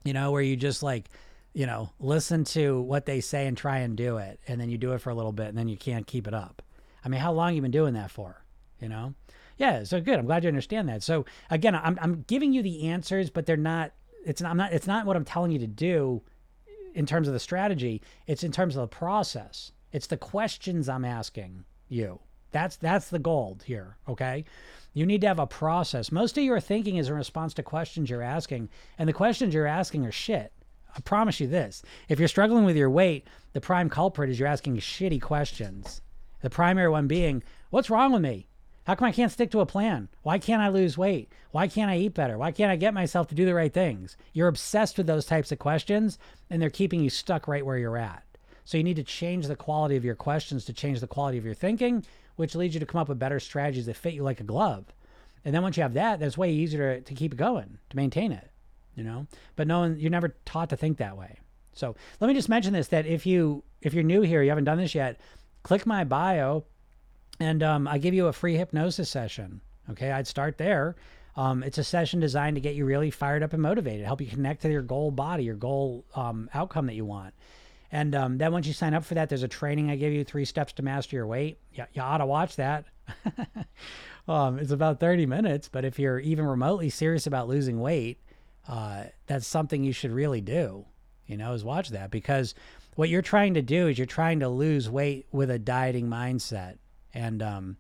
You 0.03 0.12
know, 0.12 0.32
where 0.32 0.43
you 0.43 0.57
just 0.57 0.82
like, 0.82 1.09
you 1.53 1.66
know, 1.66 1.90
listen 2.01 2.43
to 2.47 2.80
what 2.80 3.07
they 3.07 3.20
say 3.20 3.47
and 3.47 3.57
try 3.57 3.78
and 3.78 3.97
do 3.97 4.16
it. 4.16 4.40
And 4.49 4.61
then 4.61 4.70
you 4.70 4.76
do 4.76 4.90
it 4.90 4.99
for 4.99 5.11
a 5.11 5.14
little 5.14 5.30
bit 5.30 5.47
and 5.47 5.57
then 5.57 5.68
you 5.68 5.76
can't 5.76 6.05
keep 6.05 6.26
it 6.26 6.34
up. 6.34 6.62
I 7.05 7.09
mean, 7.09 7.20
how 7.20 7.30
long 7.30 7.55
you 7.55 7.62
been 7.62 7.70
doing 7.70 7.95
that 7.95 8.11
for? 8.11 8.43
You 8.80 8.88
know? 8.88 9.14
Yeah, 9.57 9.84
so 9.84 10.01
good. 10.01 10.18
I'm 10.18 10.26
glad 10.26 10.43
you 10.43 10.49
understand 10.49 10.88
that. 10.88 11.05
So 11.05 11.26
again, 11.49 11.76
I'm 11.76 11.97
I'm 12.03 12.24
giving 12.26 12.53
you 12.53 12.64
the 12.64 12.88
answers, 12.88 13.30
but 13.30 13.47
they're 13.47 13.57
not 13.57 13.93
it's 14.25 14.41
not 14.41 14.51
I'm 14.51 14.57
not 14.57 14.73
it's 14.73 14.87
not 14.87 15.07
what 15.07 15.16
I'm 15.16 15.25
telling 15.25 15.53
you 15.53 15.59
to 15.59 15.66
do 15.66 16.23
in 16.95 17.07
terms 17.07 17.29
of 17.29 17.35
the 17.35 17.41
strategy. 17.41 18.03
It's 18.27 18.45
in 18.45 18.53
terms 18.53 18.77
of 18.77 18.83
the 18.83 18.97
process. 18.97 19.73
It's 19.93 20.07
the 20.07 20.16
questions 20.16 20.89
I'm 20.89 21.05
asking 21.05 21.64
you. 21.89 22.20
That's 22.51 22.77
that's 22.77 23.09
the 23.09 23.18
gold 23.18 23.64
here, 23.66 23.97
okay? 24.09 24.45
You 24.95 25.07
need 25.07 25.23
to 25.23 25.29
have 25.29 25.39
a 25.39 25.47
process. 25.47 26.12
Most 26.12 26.37
of 26.37 26.45
your 26.45 26.61
thinking 26.61 26.97
is 26.97 27.09
in 27.09 27.14
response 27.14 27.55
to 27.55 27.62
questions 27.62 28.11
you're 28.11 28.23
asking, 28.23 28.68
and 28.99 29.09
the 29.09 29.14
questions 29.14 29.55
you're 29.55 29.66
asking 29.66 30.05
are 30.07 30.12
shit. 30.12 30.53
I 30.95 31.01
promise 31.01 31.41
you 31.41 31.47
this. 31.47 31.83
If 32.09 32.18
you're 32.18 32.29
struggling 32.29 32.64
with 32.64 32.77
your 32.77 32.91
weight, 32.91 33.27
the 33.55 33.61
prime 33.62 33.89
culprit 33.89 34.29
is 34.29 34.39
you're 34.39 34.49
asking 34.49 34.77
shitty 34.77 35.23
questions. 35.23 36.03
The 36.43 36.51
primary 36.51 36.91
one 36.91 37.07
being, 37.07 37.43
what's 37.70 37.89
wrong 37.89 38.12
with 38.12 38.20
me? 38.20 38.49
How 38.85 38.97
come 38.97 39.07
I 39.07 39.12
can't 39.12 39.30
stick 39.30 39.51
to 39.53 39.61
a 39.61 39.66
plan? 39.66 40.09
Why 40.22 40.39
can't 40.39 40.62
I 40.62 40.68
lose 40.68 40.99
weight? 40.99 41.30
Why 41.53 41.68
can't 41.68 41.91
I 41.91 41.99
eat 41.99 42.14
better? 42.14 42.37
Why 42.37 42.51
can't 42.51 42.70
I 42.70 42.76
get 42.76 42.95
myself 42.95 43.28
to 43.28 43.35
do 43.35 43.45
the 43.45 43.55
right 43.55 43.72
things? 43.72 44.16
You're 44.33 44.49
obsessed 44.49 44.99
with 44.99 45.07
those 45.07 45.24
types 45.24 45.53
of 45.53 45.61
questions 45.61 46.18
and 46.51 46.61
they're 46.61 46.70
keeping 46.70 47.01
you 47.01 47.11
stuck 47.11 47.47
right 47.47 47.64
where 47.64 47.78
you're 47.78 47.97
at. 47.97 48.24
So 48.64 48.76
you 48.76 48.85
need 48.85 48.97
to 48.97 49.05
change 49.05 49.47
the 49.47 49.57
quality 49.57 49.97
of 49.97 50.05
your 50.05 50.14
questions 50.14 50.64
to 50.64 50.72
change 50.72 51.01
the 51.01 51.07
quality 51.07 51.39
of 51.39 51.45
your 51.45 51.55
thinking, 51.55 52.05
which 52.37 52.55
leads 52.55 52.74
you 52.74 52.80
to 52.80 52.87
come 52.87 53.01
up 53.01 53.09
with 53.09 53.18
better 53.18 53.39
strategies 53.39 53.87
that 53.87 53.97
fit 53.97 54.14
you 54.14 54.22
like 54.22 54.41
a 54.41 54.45
glove. 54.45 54.85
And 55.45 55.55
then 55.55 55.62
once 55.62 55.76
you 55.76 55.83
have 55.83 55.95
that, 55.95 56.18
that's 56.18 56.39
way 56.39 56.53
easier 56.53 56.97
to, 56.97 57.01
to 57.03 57.14
keep 57.14 57.37
going, 57.37 57.78
to 57.91 57.97
maintain 57.97 58.33
it, 58.33 58.51
you 58.97 59.05
know? 59.05 59.26
But 59.57 59.66
no 59.66 59.80
one, 59.80 59.99
you're 59.99 60.11
never 60.11 60.35
taught 60.45 60.70
to 60.70 60.76
think 60.76 60.99
that 60.99 61.16
way. 61.16 61.39
So 61.72 61.95
let 62.20 62.28
me 62.28 62.35
just 62.35 62.49
mention 62.49 62.72
this, 62.72 62.89
that 62.89 63.07
if 63.07 63.26
you, 63.26 63.62
if 63.80 63.95
you're 63.95 64.05
new 64.05 64.22
here, 64.22 64.43
you 64.43 64.51
haven't 64.51 64.64
done 64.64 64.78
this 64.78 64.95
yet, 64.95 65.20
click 65.62 65.87
my 65.87 66.05
bio 66.05 66.64
and 67.43 67.62
um, 67.62 67.88
I 67.88 67.99
give 67.99 68.14
you 68.14 68.28
a 68.28 68.32
free 68.32 68.57
hypnosis 68.57 69.11
session. 69.11 69.61
Okay. 69.90 70.12
I'd 70.12 70.28
start 70.28 70.59
there. 70.59 70.95
Um, 71.34 71.62
it's 71.62 71.78
a 71.78 71.84
session 71.84 72.20
designed 72.20 72.57
to 72.57 72.61
get 72.61 72.74
you 72.74 72.84
really 72.84 73.11
fired 73.11 73.43
up 73.43 73.53
and 73.53 73.61
motivated, 73.61 74.07
help 74.07 74.20
you 74.20 74.26
connect 74.28 74.62
to 74.62 74.70
your 74.70 74.82
goal 74.82 75.11
body, 75.11 75.45
your 75.45 75.57
goal 75.57 76.05
um, 76.14 76.49
outcome 76.55 76.86
that 76.86 76.95
you 76.95 77.05
want. 77.05 77.34
And 77.90 78.14
um, 78.14 78.38
then 78.38 78.53
once 78.53 78.66
you 78.66 78.72
sign 78.72 78.95
up 78.95 79.05
for 79.05 79.14
that, 79.14 79.28
there's 79.28 79.43
a 79.43 79.49
training 79.49 79.90
I 79.90 79.97
give 79.97 80.12
you 80.12 80.24
three 80.24 80.45
steps 80.45 80.72
to 80.74 80.82
master 80.82 81.16
your 81.16 81.26
weight. 81.26 81.59
You, 81.72 81.84
you 81.93 82.03
ought 82.03 82.18
to 82.18 82.26
watch 82.26 82.57
that. 82.57 82.84
um, 84.28 84.59
it's 84.59 84.70
about 84.70 85.01
30 85.01 85.26
minutes, 85.26 85.68
but 85.68 85.84
if 85.84 85.99
you're 85.99 86.20
even 86.20 86.47
remotely 86.47 86.90
serious 86.90 87.26
about 87.26 87.49
losing 87.49 87.80
weight, 87.80 88.18
uh, 88.68 89.05
that's 89.26 89.47
something 89.47 89.82
you 89.82 89.93
should 89.93 90.12
really 90.12 90.40
do, 90.40 90.84
you 91.26 91.36
know, 91.36 91.53
is 91.55 91.64
watch 91.64 91.88
that 91.90 92.11
because 92.11 92.55
what 92.95 93.09
you're 93.09 93.22
trying 93.22 93.55
to 93.55 93.62
do 93.62 93.88
is 93.88 93.99
you're 93.99 94.07
trying 94.07 94.40
to 94.40 94.49
lose 94.49 94.88
weight 94.88 95.26
with 95.32 95.51
a 95.51 95.59
dieting 95.59 96.07
mindset. 96.07 96.76
And 97.14 97.42
um, 97.42 97.76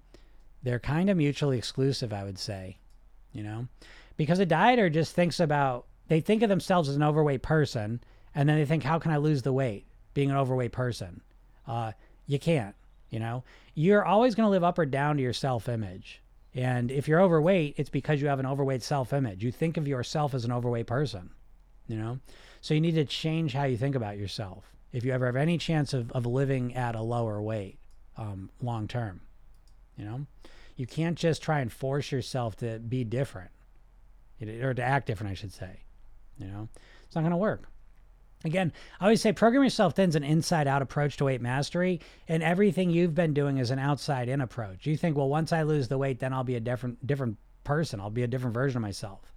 they're 0.62 0.78
kind 0.78 1.10
of 1.10 1.16
mutually 1.16 1.58
exclusive, 1.58 2.12
I 2.12 2.24
would 2.24 2.38
say, 2.38 2.78
you 3.32 3.42
know, 3.42 3.68
because 4.16 4.38
a 4.38 4.46
dieter 4.46 4.92
just 4.92 5.14
thinks 5.14 5.40
about, 5.40 5.86
they 6.08 6.20
think 6.20 6.42
of 6.42 6.48
themselves 6.48 6.88
as 6.88 6.96
an 6.96 7.02
overweight 7.02 7.42
person 7.42 8.02
and 8.34 8.48
then 8.48 8.58
they 8.58 8.66
think, 8.66 8.82
how 8.82 8.98
can 8.98 9.10
I 9.10 9.16
lose 9.16 9.42
the 9.42 9.52
weight? 9.52 9.86
being 10.14 10.30
an 10.30 10.36
overweight 10.36 10.72
person. 10.72 11.20
Uh, 11.66 11.92
you 12.26 12.38
can't, 12.38 12.74
you 13.10 13.18
know, 13.18 13.44
you're 13.74 14.04
always 14.04 14.34
going 14.34 14.46
to 14.46 14.50
live 14.50 14.64
up 14.64 14.78
or 14.78 14.86
down 14.86 15.16
to 15.16 15.22
your 15.22 15.32
self 15.32 15.68
image. 15.68 16.20
And 16.54 16.90
if 16.90 17.08
you're 17.08 17.20
overweight, 17.20 17.74
it's 17.78 17.90
because 17.90 18.20
you 18.20 18.28
have 18.28 18.40
an 18.40 18.46
overweight 18.46 18.82
self 18.82 19.12
image. 19.12 19.42
You 19.42 19.52
think 19.52 19.76
of 19.76 19.88
yourself 19.88 20.34
as 20.34 20.44
an 20.44 20.52
overweight 20.52 20.86
person, 20.86 21.30
you 21.86 21.96
know? 21.96 22.18
So 22.60 22.74
you 22.74 22.80
need 22.80 22.94
to 22.94 23.04
change 23.04 23.54
how 23.54 23.64
you 23.64 23.76
think 23.76 23.94
about 23.94 24.18
yourself 24.18 24.64
if 24.92 25.04
you 25.04 25.12
ever 25.12 25.26
have 25.26 25.36
any 25.36 25.58
chance 25.58 25.94
of, 25.94 26.12
of 26.12 26.26
living 26.26 26.74
at 26.74 26.94
a 26.94 27.02
lower 27.02 27.40
weight 27.40 27.78
um, 28.16 28.50
long 28.60 28.88
term, 28.88 29.20
you 29.96 30.04
know? 30.04 30.26
You 30.76 30.86
can't 30.86 31.18
just 31.18 31.42
try 31.42 31.60
and 31.60 31.72
force 31.72 32.10
yourself 32.10 32.56
to 32.56 32.78
be 32.78 33.04
different 33.04 33.50
or 34.40 34.74
to 34.74 34.82
act 34.82 35.06
different, 35.06 35.30
I 35.30 35.34
should 35.34 35.52
say, 35.52 35.80
you 36.38 36.46
know? 36.46 36.68
It's 37.04 37.14
not 37.14 37.22
going 37.22 37.32
to 37.32 37.36
work. 37.36 37.68
Again, 38.44 38.72
I 39.00 39.04
always 39.04 39.20
say 39.20 39.32
program 39.32 39.62
yourself 39.62 39.94
thin 39.94 40.08
is 40.08 40.16
an 40.16 40.24
inside 40.24 40.66
out 40.66 40.82
approach 40.82 41.16
to 41.18 41.24
weight 41.24 41.40
mastery, 41.40 42.00
and 42.26 42.42
everything 42.42 42.90
you've 42.90 43.14
been 43.14 43.34
doing 43.34 43.58
is 43.58 43.70
an 43.70 43.78
outside 43.78 44.28
in 44.28 44.40
approach. 44.40 44.86
You 44.86 44.96
think, 44.96 45.16
well, 45.16 45.28
once 45.28 45.52
I 45.52 45.62
lose 45.62 45.88
the 45.88 45.98
weight, 45.98 46.18
then 46.18 46.32
I'll 46.32 46.42
be 46.42 46.56
a 46.56 46.60
different 46.60 47.06
different 47.06 47.36
person. 47.64 48.00
I'll 48.00 48.10
be 48.10 48.24
a 48.24 48.28
different 48.28 48.54
version 48.54 48.78
of 48.78 48.82
myself. 48.82 49.32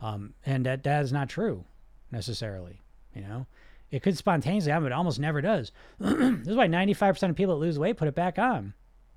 Um, 0.00 0.34
and 0.44 0.66
that, 0.66 0.82
that 0.82 1.02
is 1.04 1.12
not 1.12 1.28
true 1.28 1.64
necessarily. 2.10 2.80
You 3.14 3.22
know, 3.22 3.46
it 3.92 4.02
could 4.02 4.16
spontaneously 4.16 4.72
happen, 4.72 4.84
but 4.84 4.92
it 4.92 4.96
almost 4.96 5.20
never 5.20 5.42
does. 5.42 5.70
this 6.00 6.48
is 6.48 6.56
why 6.56 6.66
95% 6.66 7.28
of 7.28 7.36
people 7.36 7.54
that 7.54 7.64
lose 7.64 7.78
weight 7.78 7.98
put 7.98 8.08
it 8.08 8.14
back 8.14 8.38
on. 8.38 8.72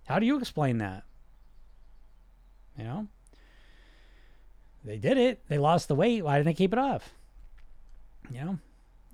How 0.05 0.19
do 0.19 0.26
you 0.26 0.38
explain 0.38 0.80
that? 0.80 1.03
You 2.78 2.84
know, 2.84 3.07
they 4.84 4.97
did 4.97 5.17
it, 5.17 5.41
they 5.47 5.57
lost 5.57 5.88
the 5.88 5.95
weight. 5.95 6.26
Why 6.26 6.36
didn't 6.36 6.47
they 6.47 6.53
keep 6.53 6.73
it 6.73 6.80
off? 6.80 7.13
You 8.30 8.41
know, 8.41 8.59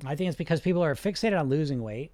I 0.04 0.16
think 0.16 0.30
it's 0.30 0.38
because 0.38 0.62
people 0.62 0.84
are 0.84 0.96
fixated 0.96 1.40
on 1.40 1.48
losing 1.48 1.84
weight. 1.84 2.12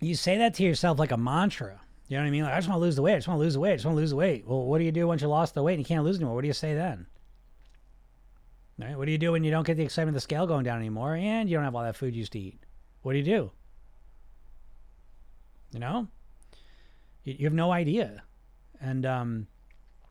You 0.00 0.14
say 0.14 0.36
that 0.36 0.52
to 0.54 0.62
yourself 0.62 0.98
like 0.98 1.12
a 1.12 1.16
mantra. 1.16 1.80
You 2.08 2.18
know 2.18 2.24
what 2.24 2.28
I 2.28 2.30
mean? 2.30 2.44
Like, 2.44 2.52
I 2.52 2.58
just 2.58 2.68
want 2.68 2.78
to 2.78 2.82
lose 2.82 2.96
the 2.96 3.02
weight. 3.02 3.14
I 3.14 3.16
just 3.16 3.28
want 3.28 3.38
to 3.38 3.42
lose 3.42 3.54
the 3.54 3.60
weight. 3.60 3.72
I 3.72 3.76
just 3.76 3.86
want 3.86 3.96
to 3.96 4.00
lose 4.00 4.10
the 4.10 4.16
weight. 4.16 4.46
Well, 4.46 4.66
what 4.66 4.78
do 4.78 4.84
you 4.84 4.92
do 4.92 5.06
once 5.06 5.22
you 5.22 5.28
lost 5.28 5.54
the 5.54 5.62
weight 5.62 5.74
and 5.74 5.80
you 5.80 5.86
can't 5.86 6.04
lose 6.04 6.16
anymore? 6.16 6.34
What 6.34 6.42
do 6.42 6.46
you 6.46 6.52
say 6.52 6.74
then? 6.74 7.06
Right? 8.78 8.96
What 8.96 9.06
do 9.06 9.12
you 9.12 9.18
do 9.18 9.32
when 9.32 9.44
you 9.44 9.50
don't 9.50 9.66
get 9.66 9.76
the 9.76 9.84
excitement 9.84 10.10
of 10.10 10.14
the 10.14 10.20
scale 10.20 10.46
going 10.46 10.64
down 10.64 10.78
anymore 10.78 11.14
and 11.14 11.48
you 11.48 11.56
don't 11.56 11.64
have 11.64 11.76
all 11.76 11.84
that 11.84 11.96
food 11.96 12.14
you 12.14 12.20
used 12.20 12.32
to 12.32 12.40
eat? 12.40 12.58
What 13.02 13.12
do 13.12 13.18
you 13.18 13.24
do? 13.24 13.50
You 15.72 15.80
know? 15.80 16.08
You, 17.22 17.36
you 17.38 17.44
have 17.46 17.52
no 17.52 17.70
idea. 17.70 18.22
And 18.80 19.06
um, 19.06 19.46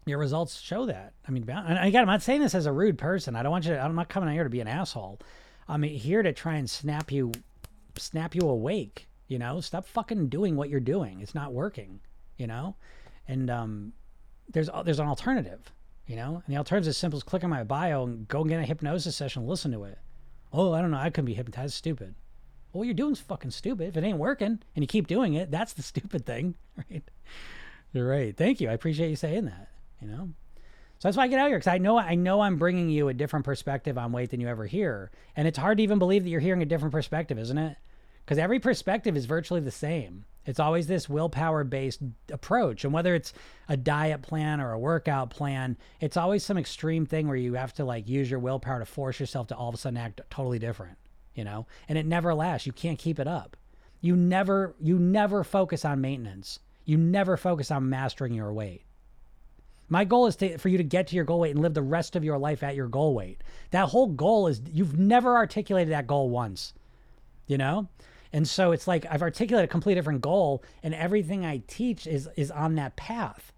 your 0.06 0.18
results 0.18 0.60
show 0.60 0.86
that. 0.86 1.14
I 1.28 1.32
mean, 1.32 1.46
and 1.50 1.80
again, 1.80 2.02
I'm 2.02 2.08
not 2.08 2.22
saying 2.22 2.42
this 2.42 2.56
as 2.56 2.66
a 2.66 2.72
rude 2.72 2.98
person. 2.98 3.36
I 3.36 3.44
don't 3.44 3.52
want 3.52 3.66
you. 3.66 3.74
To, 3.74 3.80
I'm 3.80 3.96
not 3.96 4.10
coming 4.10 4.30
out 4.30 4.34
here 4.34 4.44
to 4.44 4.50
be 4.50 4.62
an 4.62 4.68
asshole. 4.68 5.20
I'm 5.68 5.84
here 5.84 6.24
to 6.24 6.34
try 6.34 6.56
and 6.56 6.70
snap 6.70 7.12
you, 7.12 7.32
snap 7.98 8.36
you 8.36 8.48
awake. 8.48 9.08
You 9.28 9.40
know, 9.40 9.62
stop 9.62 9.86
fucking 9.88 10.28
doing 10.28 10.56
what 10.56 10.70
you're 10.70 10.80
doing. 10.80 11.22
It's 11.22 11.36
not 11.36 11.54
working. 11.54 12.00
You 12.38 12.48
know, 12.48 12.76
and 13.28 13.50
um, 13.50 13.94
there's 14.52 14.70
there's 14.84 15.00
an 15.00 15.08
alternative. 15.08 15.72
You 16.06 16.18
know, 16.18 16.44
and 16.46 16.54
the 16.54 16.58
alternative 16.58 16.90
is 16.90 16.98
simple 16.98 17.18
as 17.18 17.24
click 17.24 17.44
on 17.44 17.50
my 17.50 17.64
bio 17.64 18.04
and 18.04 18.28
go 18.28 18.44
get 18.44 18.60
a 18.60 18.64
hypnosis 18.64 19.16
session, 19.16 19.48
listen 19.48 19.72
to 19.72 19.86
it. 19.86 19.98
Oh, 20.52 20.74
I 20.74 20.82
don't 20.82 20.92
know. 20.92 20.98
I 20.98 21.10
couldn't 21.10 21.26
be 21.26 21.34
hypnotized. 21.34 21.74
Stupid. 21.74 22.16
Well, 22.72 22.80
what 22.80 22.88
you're 22.88 22.94
doing 22.94 23.14
is 23.14 23.20
fucking 23.20 23.52
stupid. 23.52 23.88
If 23.88 23.98
it 23.98 24.04
ain't 24.04 24.18
working 24.18 24.60
and 24.76 24.84
you 24.84 24.88
keep 24.88 25.08
doing 25.08 25.34
it, 25.34 25.50
that's 25.50 25.74
the 25.74 25.84
stupid 25.84 26.26
thing, 26.26 26.56
right? 26.90 27.04
You're 27.94 28.08
right. 28.08 28.36
Thank 28.36 28.60
you. 28.60 28.70
I 28.70 28.74
appreciate 28.74 29.10
you 29.10 29.16
saying 29.16 29.46
that 29.46 29.70
you 30.04 30.12
know? 30.12 30.30
So 31.00 31.08
that's 31.08 31.18
why 31.18 31.24
I 31.24 31.28
get 31.28 31.40
out 31.40 31.50
here 31.50 31.58
because 31.58 31.74
I 31.74 31.80
know 31.80 31.98
I 31.98 32.16
know 32.16 32.42
I'm 32.42 32.58
bringing 32.58 32.90
you 32.90 33.10
a 33.10 33.14
different 33.14 33.46
perspective 33.46 33.98
on 33.98 34.12
weight 34.12 34.30
than 34.30 34.40
you 34.40 34.48
ever 34.48 34.66
hear, 34.66 35.12
and 35.36 35.48
it's 35.48 35.58
hard 35.58 35.78
to 35.78 35.84
even 35.84 36.00
believe 36.00 36.24
that 36.24 36.30
you're 36.30 36.40
hearing 36.40 36.62
a 36.62 36.68
different 36.68 36.94
perspective, 36.94 37.38
isn't 37.40 37.58
it? 37.58 37.78
Because 38.24 38.38
every 38.38 38.60
perspective 38.60 39.18
is 39.18 39.26
virtually 39.26 39.60
the 39.60 39.72
same. 39.72 40.26
It's 40.46 40.60
always 40.60 40.88
this 40.88 41.08
willpower 41.08 41.64
based 41.64 42.02
approach, 42.32 42.84
and 42.84 42.94
whether 42.94 43.16
it's 43.16 43.34
a 43.70 43.78
diet 43.78 44.22
plan 44.22 44.60
or 44.60 44.72
a 44.72 44.80
workout 44.80 45.30
plan, 45.30 45.78
it's 46.02 46.18
always 46.18 46.44
some 46.44 46.58
extreme 46.58 47.06
thing 47.06 47.28
where 47.28 47.38
you 47.38 47.54
have 47.54 47.74
to 47.76 47.86
like 47.86 48.10
use 48.10 48.30
your 48.30 48.40
willpower 48.40 48.80
to 48.80 48.86
force 48.86 49.20
yourself 49.20 49.48
to 49.48 49.56
all 49.56 49.70
of 49.70 49.76
a 49.76 49.78
sudden 49.78 49.98
act 49.98 50.22
totally 50.30 50.60
different, 50.60 50.98
you 51.34 51.44
know? 51.44 51.66
And 51.88 51.98
it 51.98 52.06
never 52.06 52.34
lasts. 52.34 52.68
You 52.68 52.74
can't 52.74 53.00
keep 53.00 53.20
it 53.20 53.28
up. 53.28 53.56
You 54.02 54.18
never 54.18 54.76
you 54.82 55.00
never 55.00 55.46
focus 55.46 55.86
on 55.86 56.02
maintenance. 56.02 56.60
You 56.84 56.98
never 56.98 57.38
focus 57.38 57.72
on 57.72 57.90
mastering 57.90 58.34
your 58.34 58.52
weight. 58.52 58.84
My 59.88 60.06
goal 60.06 60.28
is 60.28 60.36
to, 60.38 60.58
for 60.58 60.70
you 60.70 60.78
to 60.78 60.84
get 60.84 61.08
to 61.08 61.16
your 61.16 61.24
goal 61.24 61.40
weight 61.40 61.52
and 61.52 61.62
live 61.62 61.74
the 61.74 61.82
rest 61.82 62.16
of 62.16 62.24
your 62.24 62.38
life 62.38 62.64
at 62.64 62.76
your 62.76 62.88
goal 62.88 63.14
weight. 63.14 63.42
That 63.72 63.90
whole 63.90 64.08
goal 64.08 64.48
is 64.48 64.62
you've 64.72 64.98
never 64.98 65.36
articulated 65.36 65.94
that 65.94 66.08
goal 66.08 66.30
once, 66.30 66.74
you 67.48 67.58
know? 67.58 67.88
And 68.34 68.48
so 68.48 68.72
it's 68.72 68.88
like 68.88 69.06
I've 69.10 69.22
articulated 69.22 69.70
a 69.70 69.72
completely 69.72 70.00
different 70.00 70.22
goal, 70.22 70.64
and 70.82 70.94
everything 70.96 71.46
I 71.46 71.62
teach 71.68 72.08
is 72.08 72.28
is 72.36 72.50
on 72.52 72.76
that 72.76 72.96
path. 72.96 73.54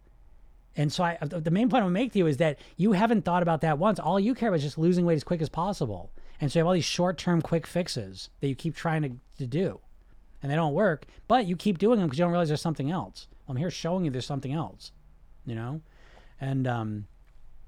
And 0.75 0.91
so 0.91 1.05
I, 1.05 1.17
the 1.21 1.49
main 1.51 1.69
point 1.69 1.81
I 1.81 1.85
want 1.85 1.95
to 1.95 2.01
make 2.01 2.11
to 2.11 2.19
you 2.19 2.27
is 2.27 2.37
that 2.37 2.59
you 2.75 2.91
haven't 2.91 3.23
thought 3.23 3.41
about 3.41 3.61
that 3.61 3.79
once. 3.79 3.97
All 3.97 4.19
you 4.19 4.35
care 4.35 4.49
about 4.49 4.57
is 4.57 4.63
just 4.63 4.77
losing 4.77 5.05
weight 5.05 5.15
as 5.15 5.23
quick 5.23 5.41
as 5.41 5.47
possible. 5.47 6.11
And 6.41 6.51
so 6.51 6.59
you 6.59 6.61
have 6.61 6.67
all 6.67 6.73
these 6.73 6.83
short 6.83 7.17
term 7.17 7.41
quick 7.41 7.65
fixes 7.65 8.29
that 8.41 8.49
you 8.49 8.55
keep 8.55 8.75
trying 8.75 9.01
to, 9.03 9.11
to 9.37 9.47
do. 9.47 9.79
and 10.45 10.51
they 10.51 10.55
don't 10.55 10.73
work, 10.75 11.05
but 11.27 11.47
you 11.47 11.55
keep 11.55 11.79
doing 11.79 11.97
them 11.97 12.07
because 12.07 12.19
you 12.19 12.23
don't 12.23 12.31
realize 12.31 12.49
there's 12.49 12.61
something 12.61 12.91
else. 12.91 13.27
I'm 13.47 13.55
here 13.55 13.71
showing 13.71 14.05
you 14.05 14.11
there's 14.11 14.27
something 14.27 14.53
else, 14.53 14.91
you 15.45 15.55
know, 15.55 15.81
and 16.39 16.67
um, 16.67 17.07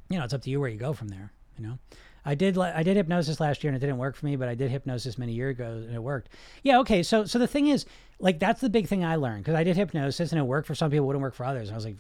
you 0.10 0.20
know 0.20 0.24
it's 0.26 0.34
up 0.34 0.44
to 0.44 0.50
you 0.52 0.60
where 0.60 0.70
you 0.70 0.78
go 0.78 0.94
from 0.94 1.08
there. 1.08 1.32
You 1.58 1.66
know, 1.66 1.80
I 2.28 2.36
did 2.36 2.58
I 2.58 2.84
did 2.84 2.98
hypnosis 2.98 3.40
last 3.40 3.64
year 3.64 3.72
and 3.72 3.78
it 3.78 3.80
didn't 3.80 4.00
work 4.00 4.18
for 4.18 4.26
me, 4.26 4.36
but 4.36 4.50
I 4.50 4.54
did 4.54 4.70
hypnosis 4.70 5.18
many 5.18 5.32
years 5.32 5.56
ago 5.56 5.72
and 5.72 5.96
it 5.96 6.04
worked. 6.04 6.28
Yeah, 6.62 6.80
okay. 6.80 7.02
So 7.02 7.24
so 7.24 7.40
the 7.40 7.48
thing 7.48 7.68
is, 7.68 7.86
like 8.20 8.38
that's 8.38 8.60
the 8.60 8.70
big 8.70 8.88
thing 8.88 9.06
I 9.06 9.16
learned 9.16 9.46
because 9.46 9.56
I 9.56 9.64
did 9.64 9.78
hypnosis 9.78 10.34
and 10.34 10.40
it 10.40 10.44
worked 10.44 10.68
for 10.68 10.76
some 10.76 10.92
people, 10.92 11.08
wouldn't 11.08 11.22
work 11.22 11.36
for 11.36 11.46
others. 11.46 11.70
And 11.70 11.76
I 11.76 11.78
was 11.78 11.86
like, 11.86 11.96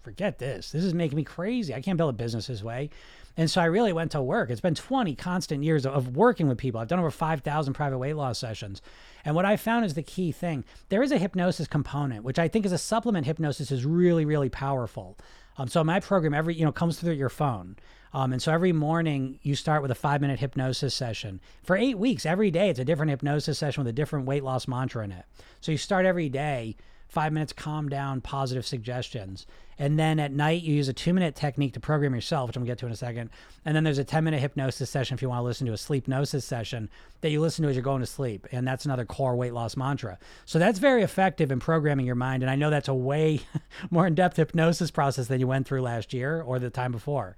forget 0.00 0.38
this. 0.38 0.72
This 0.72 0.82
is 0.82 0.94
making 0.94 1.16
me 1.16 1.24
crazy. 1.24 1.74
I 1.74 1.82
can't 1.82 1.98
build 1.98 2.08
a 2.08 2.16
business 2.16 2.46
this 2.46 2.62
way. 2.62 2.88
And 3.36 3.50
so 3.50 3.60
I 3.60 3.66
really 3.66 3.92
went 3.92 4.12
to 4.12 4.22
work. 4.22 4.48
It's 4.48 4.62
been 4.62 4.74
20 4.74 5.14
constant 5.14 5.62
years 5.62 5.84
of 5.84 6.16
working 6.16 6.48
with 6.48 6.56
people. 6.56 6.80
I've 6.80 6.88
done 6.88 6.98
over 6.98 7.10
5,000 7.10 7.74
private 7.74 7.98
weight 7.98 8.14
loss 8.14 8.38
sessions. 8.38 8.80
And 9.26 9.34
what 9.34 9.44
I 9.44 9.58
found 9.58 9.84
is 9.84 9.92
the 9.92 10.02
key 10.02 10.32
thing 10.32 10.64
there 10.88 11.02
is 11.02 11.12
a 11.12 11.18
hypnosis 11.18 11.66
component, 11.66 12.24
which 12.24 12.38
I 12.38 12.48
think 12.48 12.64
is 12.64 12.72
a 12.72 12.78
supplement 12.78 13.26
hypnosis 13.26 13.70
is 13.70 13.84
really, 13.84 14.24
really 14.24 14.48
powerful. 14.48 15.18
Um, 15.58 15.68
so 15.68 15.84
my 15.84 16.00
program 16.00 16.32
every 16.32 16.54
you 16.54 16.64
know 16.64 16.72
comes 16.72 16.98
through 16.98 17.12
your 17.12 17.28
phone. 17.28 17.76
Um, 18.12 18.32
and 18.32 18.42
so 18.42 18.52
every 18.52 18.72
morning 18.72 19.38
you 19.42 19.54
start 19.54 19.82
with 19.82 19.90
a 19.90 19.94
five 19.96 20.20
minute 20.20 20.40
hypnosis 20.40 20.94
session 20.94 21.40
for 21.62 21.76
eight 21.76 21.98
weeks. 21.98 22.26
Every 22.26 22.50
day 22.50 22.68
it's 22.68 22.78
a 22.78 22.84
different 22.84 23.10
hypnosis 23.10 23.58
session 23.58 23.84
with 23.84 23.90
a 23.90 23.94
different 23.94 24.26
weight 24.26 24.42
loss 24.42 24.66
mantra 24.66 25.04
in 25.04 25.12
it. 25.12 25.24
So 25.60 25.72
you 25.72 25.78
start 25.78 26.06
every 26.06 26.28
day 26.28 26.76
five 27.10 27.32
minutes 27.32 27.52
calm 27.52 27.88
down, 27.88 28.20
positive 28.20 28.64
suggestions. 28.64 29.46
And 29.78 29.98
then 29.98 30.20
at 30.20 30.30
night, 30.30 30.62
you 30.62 30.74
use 30.74 30.88
a 30.88 30.92
two 30.92 31.12
minute 31.12 31.34
technique 31.34 31.72
to 31.74 31.80
program 31.80 32.14
yourself, 32.14 32.48
which 32.48 32.56
I'm 32.56 32.62
going 32.62 32.68
to 32.68 32.72
get 32.72 32.78
to 32.80 32.86
in 32.86 32.92
a 32.92 32.96
second. 32.96 33.30
And 33.64 33.74
then 33.74 33.82
there's 33.82 33.98
a 33.98 34.04
10 34.04 34.24
minute 34.24 34.40
hypnosis 34.40 34.90
session 34.90 35.14
if 35.14 35.22
you 35.22 35.28
want 35.28 35.40
to 35.40 35.44
listen 35.44 35.66
to 35.66 35.72
a 35.72 35.78
sleep 35.78 36.06
gnosis 36.06 36.44
session 36.44 36.88
that 37.20 37.30
you 37.30 37.40
listen 37.40 37.62
to 37.62 37.70
as 37.70 37.76
you're 37.76 37.82
going 37.82 38.00
to 38.00 38.06
sleep. 38.06 38.46
And 38.52 38.66
that's 38.66 38.84
another 38.84 39.04
core 39.04 39.36
weight 39.36 39.54
loss 39.54 39.76
mantra. 39.76 40.18
So 40.44 40.58
that's 40.58 40.78
very 40.78 41.02
effective 41.02 41.50
in 41.50 41.60
programming 41.60 42.06
your 42.06 42.14
mind. 42.14 42.42
And 42.42 42.50
I 42.50 42.56
know 42.56 42.70
that's 42.70 42.88
a 42.88 42.94
way 42.94 43.40
more 43.90 44.06
in 44.06 44.14
depth 44.14 44.36
hypnosis 44.36 44.90
process 44.90 45.28
than 45.28 45.40
you 45.40 45.46
went 45.46 45.66
through 45.66 45.82
last 45.82 46.12
year 46.12 46.42
or 46.42 46.58
the 46.58 46.70
time 46.70 46.92
before. 46.92 47.36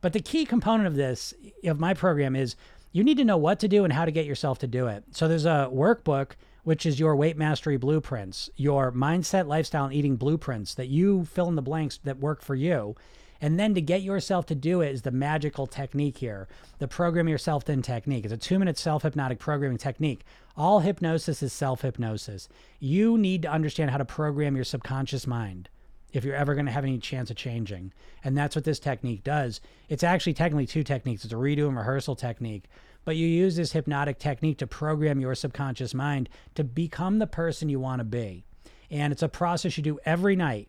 But 0.00 0.12
the 0.12 0.20
key 0.20 0.44
component 0.44 0.86
of 0.86 0.94
this, 0.94 1.34
of 1.64 1.80
my 1.80 1.94
program, 1.94 2.36
is 2.36 2.56
you 2.92 3.04
need 3.04 3.18
to 3.18 3.24
know 3.24 3.36
what 3.36 3.58
to 3.60 3.68
do 3.68 3.84
and 3.84 3.92
how 3.92 4.04
to 4.04 4.10
get 4.10 4.26
yourself 4.26 4.58
to 4.60 4.66
do 4.66 4.86
it. 4.86 5.04
So 5.10 5.28
there's 5.28 5.46
a 5.46 5.70
workbook 5.72 6.32
which 6.64 6.84
is 6.84 7.00
your 7.00 7.16
weight 7.16 7.36
mastery 7.36 7.76
blueprints, 7.76 8.50
your 8.56 8.92
mindset, 8.92 9.46
lifestyle, 9.46 9.84
and 9.84 9.94
eating 9.94 10.16
blueprints 10.16 10.74
that 10.74 10.88
you 10.88 11.24
fill 11.24 11.48
in 11.48 11.54
the 11.54 11.62
blanks 11.62 11.98
that 12.04 12.18
work 12.18 12.42
for 12.42 12.54
you. 12.54 12.94
And 13.40 13.58
then 13.58 13.74
to 13.74 13.80
get 13.80 14.02
yourself 14.02 14.46
to 14.46 14.54
do 14.54 14.80
it 14.80 14.92
is 14.92 15.02
the 15.02 15.10
magical 15.10 15.66
technique 15.66 16.18
here, 16.18 16.48
the 16.78 16.88
program 16.88 17.28
yourself 17.28 17.64
thin 17.64 17.82
technique. 17.82 18.24
It's 18.24 18.34
a 18.34 18.36
two 18.36 18.58
minute 18.58 18.76
self 18.76 19.02
hypnotic 19.02 19.38
programming 19.38 19.78
technique. 19.78 20.24
All 20.56 20.80
hypnosis 20.80 21.42
is 21.42 21.52
self 21.52 21.82
hypnosis. 21.82 22.48
You 22.80 23.16
need 23.16 23.42
to 23.42 23.50
understand 23.50 23.90
how 23.90 23.98
to 23.98 24.04
program 24.04 24.56
your 24.56 24.64
subconscious 24.64 25.26
mind 25.26 25.68
if 26.12 26.24
you're 26.24 26.34
ever 26.34 26.54
going 26.54 26.66
to 26.66 26.72
have 26.72 26.84
any 26.84 26.98
chance 26.98 27.30
of 27.30 27.36
changing. 27.36 27.92
And 28.24 28.36
that's 28.36 28.56
what 28.56 28.64
this 28.64 28.78
technique 28.78 29.24
does. 29.24 29.60
It's 29.88 30.02
actually 30.02 30.34
technically 30.34 30.66
two 30.66 30.84
techniques 30.84 31.24
it's 31.24 31.32
a 31.32 31.36
redo 31.36 31.68
and 31.68 31.76
rehearsal 31.76 32.16
technique 32.16 32.64
but 33.08 33.16
you 33.16 33.26
use 33.26 33.56
this 33.56 33.72
hypnotic 33.72 34.18
technique 34.18 34.58
to 34.58 34.66
program 34.66 35.18
your 35.18 35.34
subconscious 35.34 35.94
mind 35.94 36.28
to 36.54 36.62
become 36.62 37.18
the 37.18 37.26
person 37.26 37.70
you 37.70 37.80
want 37.80 38.00
to 38.00 38.04
be. 38.04 38.44
And 38.90 39.14
it's 39.14 39.22
a 39.22 39.30
process 39.30 39.78
you 39.78 39.82
do 39.82 39.98
every 40.04 40.36
night. 40.36 40.68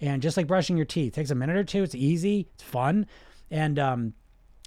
And 0.00 0.22
just 0.22 0.36
like 0.36 0.46
brushing 0.46 0.76
your 0.76 0.86
teeth, 0.86 1.14
it 1.14 1.16
takes 1.16 1.32
a 1.32 1.34
minute 1.34 1.56
or 1.56 1.64
two. 1.64 1.82
It's 1.82 1.96
easy, 1.96 2.48
it's 2.54 2.62
fun. 2.62 3.06
And 3.50 3.76
um, 3.80 4.14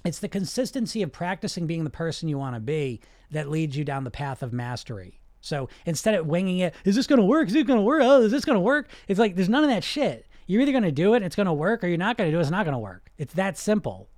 it's 0.04 0.18
the 0.18 0.28
consistency 0.28 1.00
of 1.00 1.12
practicing 1.12 1.66
being 1.66 1.84
the 1.84 1.88
person 1.88 2.28
you 2.28 2.36
want 2.36 2.56
to 2.56 2.60
be 2.60 3.00
that 3.30 3.48
leads 3.48 3.74
you 3.74 3.86
down 3.86 4.04
the 4.04 4.10
path 4.10 4.42
of 4.42 4.52
mastery. 4.52 5.18
So 5.44 5.68
instead 5.84 6.14
of 6.14 6.26
winging 6.26 6.58
it, 6.58 6.74
is 6.84 6.96
this 6.96 7.06
going 7.06 7.20
to 7.20 7.24
work? 7.24 7.48
Is 7.48 7.54
it 7.54 7.66
going 7.66 7.78
to 7.78 7.82
work? 7.82 8.02
Oh, 8.02 8.22
is 8.22 8.32
this 8.32 8.44
going 8.44 8.56
to 8.56 8.60
work? 8.60 8.88
It's 9.08 9.20
like 9.20 9.36
there's 9.36 9.48
none 9.48 9.62
of 9.62 9.70
that 9.70 9.84
shit. 9.84 10.26
You're 10.46 10.62
either 10.62 10.72
going 10.72 10.84
to 10.84 10.92
do 10.92 11.14
it, 11.14 11.18
and 11.18 11.24
it's 11.26 11.36
going 11.36 11.46
to 11.46 11.52
work, 11.52 11.84
or 11.84 11.86
you're 11.86 11.98
not 11.98 12.16
going 12.16 12.28
to 12.28 12.34
do 12.34 12.38
it, 12.38 12.42
it's 12.42 12.50
not 12.50 12.64
going 12.64 12.74
to 12.74 12.78
work. 12.78 13.10
It's 13.16 13.34
that 13.34 13.56
simple, 13.56 14.08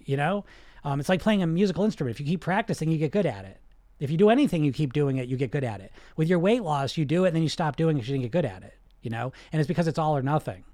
you 0.00 0.16
know? 0.16 0.44
Um, 0.84 1.00
it's 1.00 1.08
like 1.08 1.20
playing 1.20 1.42
a 1.42 1.46
musical 1.46 1.84
instrument. 1.84 2.14
If 2.14 2.20
you 2.20 2.26
keep 2.26 2.40
practicing, 2.40 2.90
you 2.90 2.98
get 2.98 3.10
good 3.10 3.26
at 3.26 3.44
it. 3.44 3.60
If 3.98 4.10
you 4.10 4.16
do 4.16 4.30
anything, 4.30 4.64
you 4.64 4.72
keep 4.72 4.92
doing 4.92 5.16
it, 5.16 5.28
you 5.28 5.36
get 5.36 5.50
good 5.50 5.64
at 5.64 5.80
it. 5.80 5.92
With 6.16 6.28
your 6.28 6.38
weight 6.40 6.62
loss, 6.62 6.96
you 6.96 7.04
do 7.04 7.24
it 7.24 7.28
and 7.28 7.36
then 7.36 7.42
you 7.42 7.48
stop 7.48 7.76
doing 7.76 7.96
it 7.96 8.00
because 8.00 8.08
you 8.08 8.14
didn't 8.14 8.24
get 8.24 8.32
good 8.32 8.44
at 8.44 8.62
it, 8.62 8.76
you 9.02 9.10
know? 9.10 9.32
And 9.52 9.60
it's 9.60 9.68
because 9.68 9.86
it's 9.86 9.98
all 9.98 10.16
or 10.16 10.22
nothing. 10.22 10.64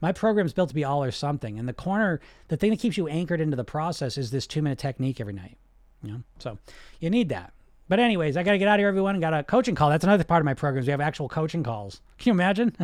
My 0.00 0.12
program 0.12 0.46
is 0.46 0.52
built 0.52 0.68
to 0.68 0.74
be 0.74 0.84
all 0.84 1.02
or 1.02 1.10
something. 1.10 1.58
And 1.58 1.68
the 1.68 1.72
corner, 1.72 2.20
the 2.48 2.56
thing 2.56 2.70
that 2.70 2.78
keeps 2.78 2.96
you 2.96 3.08
anchored 3.08 3.40
into 3.40 3.56
the 3.56 3.64
process 3.64 4.16
is 4.16 4.30
this 4.30 4.46
two 4.46 4.62
minute 4.62 4.78
technique 4.78 5.20
every 5.20 5.32
night, 5.32 5.58
you 6.02 6.12
know? 6.12 6.22
So 6.38 6.58
you 7.00 7.10
need 7.10 7.28
that. 7.30 7.52
But 7.88 8.00
anyways, 8.00 8.36
I 8.36 8.42
got 8.42 8.52
to 8.52 8.58
get 8.58 8.66
out 8.68 8.74
of 8.74 8.80
here, 8.80 8.88
everyone. 8.88 9.20
Got 9.20 9.34
a 9.34 9.44
coaching 9.44 9.74
call. 9.74 9.90
That's 9.90 10.04
another 10.04 10.24
part 10.24 10.40
of 10.40 10.44
my 10.44 10.54
programs. 10.54 10.86
We 10.86 10.90
have 10.90 11.00
actual 11.00 11.28
coaching 11.28 11.62
calls. 11.62 12.00
Can 12.18 12.30
you 12.30 12.32
imagine? 12.34 12.76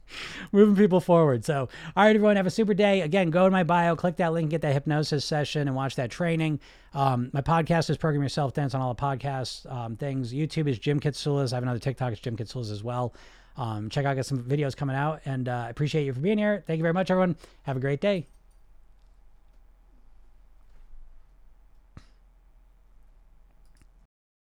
Moving 0.52 0.76
people 0.76 1.00
forward. 1.00 1.44
So, 1.44 1.68
all 1.96 2.04
right, 2.04 2.14
everyone, 2.14 2.36
have 2.36 2.46
a 2.46 2.50
super 2.50 2.74
day. 2.74 3.00
Again, 3.00 3.30
go 3.30 3.44
to 3.44 3.50
my 3.50 3.62
bio, 3.62 3.96
click 3.96 4.16
that 4.16 4.32
link, 4.32 4.50
get 4.50 4.60
that 4.62 4.72
hypnosis 4.72 5.24
session, 5.24 5.68
and 5.68 5.76
watch 5.76 5.96
that 5.96 6.10
training. 6.10 6.60
Um, 6.94 7.30
my 7.32 7.40
podcast 7.40 7.90
is 7.90 7.96
Program 7.96 8.22
Yourself 8.22 8.54
Thin 8.54 8.68
on 8.74 8.80
all 8.80 8.92
the 8.92 9.00
podcast 9.00 9.70
um, 9.72 9.96
things. 9.96 10.32
YouTube 10.32 10.68
is 10.68 10.78
Jim 10.78 11.00
Kitsulas. 11.00 11.52
I 11.52 11.56
have 11.56 11.62
another 11.62 11.78
TikTok, 11.78 12.12
it's 12.12 12.20
Jim 12.20 12.36
Kitsulas 12.36 12.72
as 12.72 12.82
well. 12.82 13.14
Um, 13.56 13.88
check 13.88 14.04
out, 14.04 14.12
I 14.12 14.14
got 14.16 14.26
some 14.26 14.42
videos 14.42 14.76
coming 14.76 14.96
out, 14.96 15.20
and 15.24 15.48
uh, 15.48 15.64
I 15.66 15.70
appreciate 15.70 16.04
you 16.04 16.12
for 16.12 16.20
being 16.20 16.38
here. 16.38 16.64
Thank 16.66 16.78
you 16.78 16.82
very 16.82 16.94
much, 16.94 17.10
everyone. 17.10 17.36
Have 17.62 17.76
a 17.76 17.80
great 17.80 18.00
day. 18.00 18.26